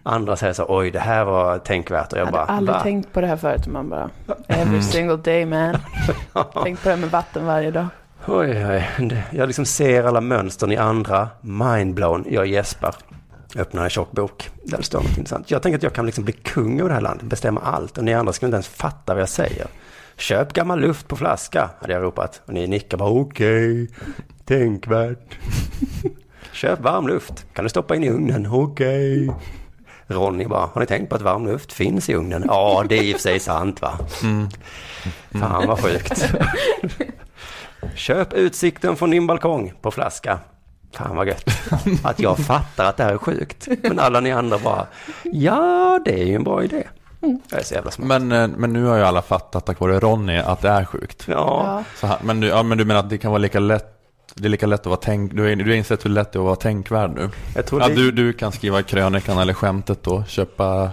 Andra 0.04 0.36
säger 0.36 0.54
så, 0.54 0.66
oj 0.70 0.92
det 0.92 1.00
här 1.00 1.24
var 1.24 1.58
tänkvärt. 1.58 2.14
Och 2.14 2.20
jag 2.20 2.26
Jag 2.26 2.32
bara, 2.34 2.42
hade 2.46 2.54
aldrig 2.54 2.76
va? 2.76 2.84
tänkt 2.84 3.14
på 3.14 3.22
det 3.22 3.28
här 3.28 3.38
förut. 3.38 3.68
Man 3.68 3.90
bara, 3.90 4.10
every 4.48 4.82
single 4.82 5.18
day 5.18 5.46
man. 5.46 5.78
Tänk 6.64 6.84
på 6.84 6.90
det 6.90 6.96
med 6.96 7.10
vatten 7.12 7.46
varje 7.46 7.72
dag. 7.72 7.88
Oj, 8.26 8.66
oj. 8.66 8.88
Jag 9.32 9.48
liksom 9.48 9.66
ser 9.66 10.04
alla 10.04 10.22
mönstren 10.22 10.72
i 10.72 10.78
andra. 10.78 11.30
Mindblown. 11.42 12.26
Jag 12.30 12.46
gäspar. 12.48 12.96
Öppnar 13.56 13.84
en 13.84 13.90
tjock 13.90 14.12
bok. 14.12 14.50
Där 14.64 14.78
det 14.78 14.84
står 14.84 15.00
något 15.00 15.18
intressant. 15.18 15.52
Jag 15.52 15.62
tänker 15.62 15.78
att 15.78 15.84
jag 15.84 15.94
kan 15.94 16.06
liksom 16.06 16.24
bli 16.24 16.34
kung 16.34 16.80
över 16.80 16.90
det 16.90 16.96
här 16.96 17.02
landet. 17.02 17.26
Bestämma 17.26 17.62
allt. 17.62 17.98
Och 17.98 18.04
ni 18.04 18.14
andra 18.14 18.34
ska 18.34 18.46
inte 18.46 18.56
ens 18.56 18.68
fatta 18.68 19.14
vad 19.14 19.22
jag 19.22 19.30
säger. 19.30 19.68
Köp 20.18 20.54
gammal 20.54 20.80
luft 20.80 21.08
på 21.08 21.16
flaska, 21.16 21.70
hade 21.82 21.94
jag 21.94 22.04
ropat. 22.04 22.42
Och 22.46 22.54
ni 22.54 22.68
nickar 22.68 22.98
bara 22.98 23.10
okej. 23.10 23.88
Tänkvärt. 24.46 25.38
Köp 26.54 26.80
varm 26.80 27.08
luft. 27.08 27.46
Kan 27.54 27.66
du 27.66 27.70
stoppa 27.70 27.96
in 27.96 28.04
i 28.04 28.10
ugnen? 28.10 28.48
Okej. 28.52 29.32
Ronny 30.08 30.46
bara, 30.46 30.70
har 30.74 30.82
ni 30.82 30.88
tänkt 30.88 31.10
på 31.10 31.16
att 31.16 31.22
varm 31.22 31.46
luft 31.46 31.74
finns 31.74 32.10
i 32.10 32.14
ugnen? 32.14 32.44
Ja, 32.48 32.86
det 32.90 32.98
är 32.98 33.04
i 33.04 33.12
och 33.12 33.16
för 33.16 33.22
sig 33.22 33.40
sant 33.40 33.82
va. 33.82 34.00
Fan 35.32 35.68
vad 35.68 35.80
sjukt. 35.80 36.26
Köp 37.96 38.34
utsikten 38.34 38.96
från 38.96 39.12
din 39.12 39.28
balkong 39.28 39.74
på 39.82 39.92
flaska. 39.92 40.40
Fan 40.94 41.16
vad 41.16 41.28
gött. 41.28 41.50
Att 42.04 42.20
jag 42.20 42.38
fattar 42.38 42.86
att 42.86 42.98
det 42.98 43.04
här 43.04 43.14
är 43.14 43.18
sjukt. 43.18 43.68
Men 43.84 44.00
alla 44.00 44.20
ni 44.20 44.32
andra 44.32 44.58
bara, 44.58 44.86
ja 45.24 46.00
det 46.06 46.22
är 46.22 46.26
ju 46.26 46.36
en 46.36 46.44
bra 46.44 46.64
idé. 46.64 46.84
Jag 47.50 47.60
är 47.60 47.64
så 47.64 47.74
jävla 47.74 47.92
smart. 47.92 48.08
Men, 48.08 48.32
eh, 48.32 48.58
men 48.58 48.74
nu 48.74 48.86
har 48.86 48.98
ju 48.98 49.04
alla 49.04 49.22
fattat 49.22 49.66
tack 49.66 49.80
vare 49.80 50.00
Ronny 50.00 50.38
att 50.38 50.62
det 50.62 50.70
är 50.70 50.86
sjukt. 50.86 51.24
Ja, 51.28 51.84
här, 52.02 52.18
men, 52.24 52.40
du, 52.40 52.48
ja, 52.48 52.64
men 52.64 52.78
du 52.78 52.86
menar 52.86 53.00
att 53.00 53.10
det 53.10 53.18
kan 53.18 53.32
vara 53.32 53.40
lika 53.42 53.60
lätt 53.60 53.98
det 54.36 54.48
är 54.48 54.50
lika 54.50 54.66
lätt 54.66 54.80
att 54.80 54.86
vara 54.86 55.00
tänk, 55.04 55.34
du, 55.34 55.56
du 55.56 55.64
har 55.70 55.76
insett 55.76 56.06
hur 56.06 56.10
lätt 56.10 56.32
det 56.32 56.38
är 56.38 56.40
att 56.42 56.46
vara 56.46 56.56
tänkvärd 56.56 57.12
nu. 57.16 57.30
jag 57.56 57.66
tror 57.66 57.82
Ja, 57.82 57.88
det. 57.88 57.96
du, 57.96 58.12
du 58.12 58.34
kan 58.34 58.52
skriva 58.52 58.82
krönikan 58.84 59.38
eller 59.38 59.54
skämtet 59.54 60.04
då, 60.04 60.24
köpa 60.28 60.90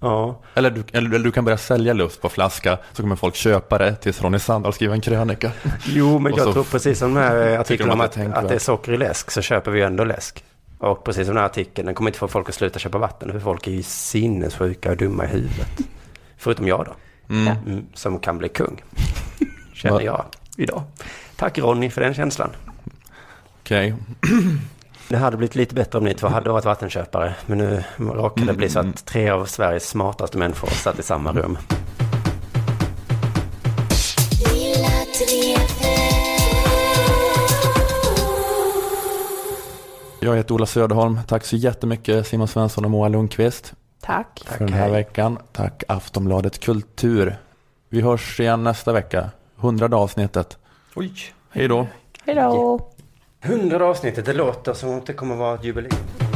Ja, 0.00 0.40
eller 0.54 0.70
du, 0.70 0.84
eller, 0.92 1.18
du 1.18 1.30
kan 1.30 1.44
börja 1.44 1.58
sälja 1.58 1.92
luft 1.92 2.20
på 2.20 2.28
flaska 2.28 2.78
så 2.92 3.02
kommer 3.02 3.16
folk 3.16 3.34
köpa 3.34 3.78
det 3.78 3.96
tills 3.96 4.22
Ronny 4.22 4.38
Sandahl 4.38 4.72
skriver 4.72 4.94
en 4.94 5.00
krönika. 5.00 5.52
jo 5.86 6.18
men 6.18 6.34
jag 6.34 6.44
så 6.44 6.52
tror 6.52 6.64
precis 6.64 6.98
som 6.98 7.14
den 7.14 7.22
här 7.22 7.58
artikeln 7.58 7.90
om 7.90 8.00
att 8.00 8.18
att, 8.18 8.34
att 8.34 8.48
det 8.48 8.54
är 8.54 8.58
socker 8.58 8.92
i 8.92 8.96
läsk 8.96 9.30
så 9.30 9.42
köper 9.42 9.70
vi 9.70 9.82
ändå 9.82 10.04
läsk. 10.04 10.44
Och 10.78 11.04
precis 11.04 11.26
som 11.26 11.34
den 11.34 11.40
här 11.42 11.50
artikeln, 11.50 11.86
den 11.86 11.94
kommer 11.94 12.10
inte 12.10 12.18
få 12.18 12.28
folk 12.28 12.48
att 12.48 12.54
sluta 12.54 12.78
köpa 12.78 12.98
vatten 12.98 13.32
för 13.32 13.40
folk 13.40 13.66
är 13.66 13.70
ju 13.70 13.82
sinnessjuka 13.82 14.90
och 14.90 14.96
dumma 14.96 15.24
i 15.24 15.28
huvudet. 15.28 15.78
Förutom 16.36 16.68
jag 16.68 16.84
då, 16.84 16.94
Mm. 17.34 17.56
mm, 17.66 17.86
som 17.94 18.18
kan 18.18 18.38
bli 18.38 18.48
kung. 18.48 18.82
Känner 19.74 20.00
jag 20.00 20.24
idag. 20.56 20.82
Tack 21.36 21.58
Ronny 21.58 21.90
för 21.90 22.00
den 22.00 22.14
känslan. 22.14 22.50
Okej. 23.62 23.94
Det 25.08 25.16
hade 25.16 25.36
blivit 25.36 25.54
lite 25.54 25.74
bättre 25.74 25.98
om 25.98 26.04
ni 26.04 26.14
två 26.14 26.26
hade 26.26 26.50
varit 26.50 26.64
vattenköpare. 26.64 27.34
Men 27.46 27.58
nu 27.58 27.84
råkade 27.96 28.46
det 28.46 28.54
bli 28.54 28.68
så 28.68 28.78
att 28.78 29.06
tre 29.06 29.30
av 29.30 29.44
Sveriges 29.44 29.88
smartaste 29.88 30.38
människor 30.38 30.68
satt 30.68 30.98
i 30.98 31.02
samma 31.02 31.32
rum. 31.32 31.58
Jag 40.20 40.36
heter 40.36 40.54
Ola 40.54 40.66
Söderholm. 40.66 41.18
Tack 41.28 41.44
så 41.44 41.56
jättemycket 41.56 42.26
Simon 42.26 42.48
Svensson 42.48 42.84
och 42.84 42.90
Moa 42.90 43.08
Lundqvist 43.08 43.74
Tack. 44.00 44.44
för 44.46 44.58
den 44.58 44.72
här 44.72 44.82
hej. 44.82 44.92
veckan. 44.92 45.38
Tack 45.52 45.82
Aftonbladet 45.88 46.58
Kultur. 46.58 47.36
Vi 47.88 48.00
hörs 48.00 48.40
igen 48.40 48.64
nästa 48.64 48.92
vecka. 48.92 49.30
Hundrade 49.56 49.96
avsnittet. 49.96 50.58
Oj! 50.94 51.12
Hej 51.50 51.68
då. 51.68 51.86
Hej 52.26 52.34
då. 52.34 52.90
Hundrade 53.40 53.84
avsnittet, 53.84 54.26
det 54.26 54.32
låter 54.32 54.72
som 54.72 54.98
att 54.98 55.06
det 55.06 55.12
kommer 55.12 55.36
vara 55.36 55.54
ett 55.54 55.64
jubileum. 55.64 56.27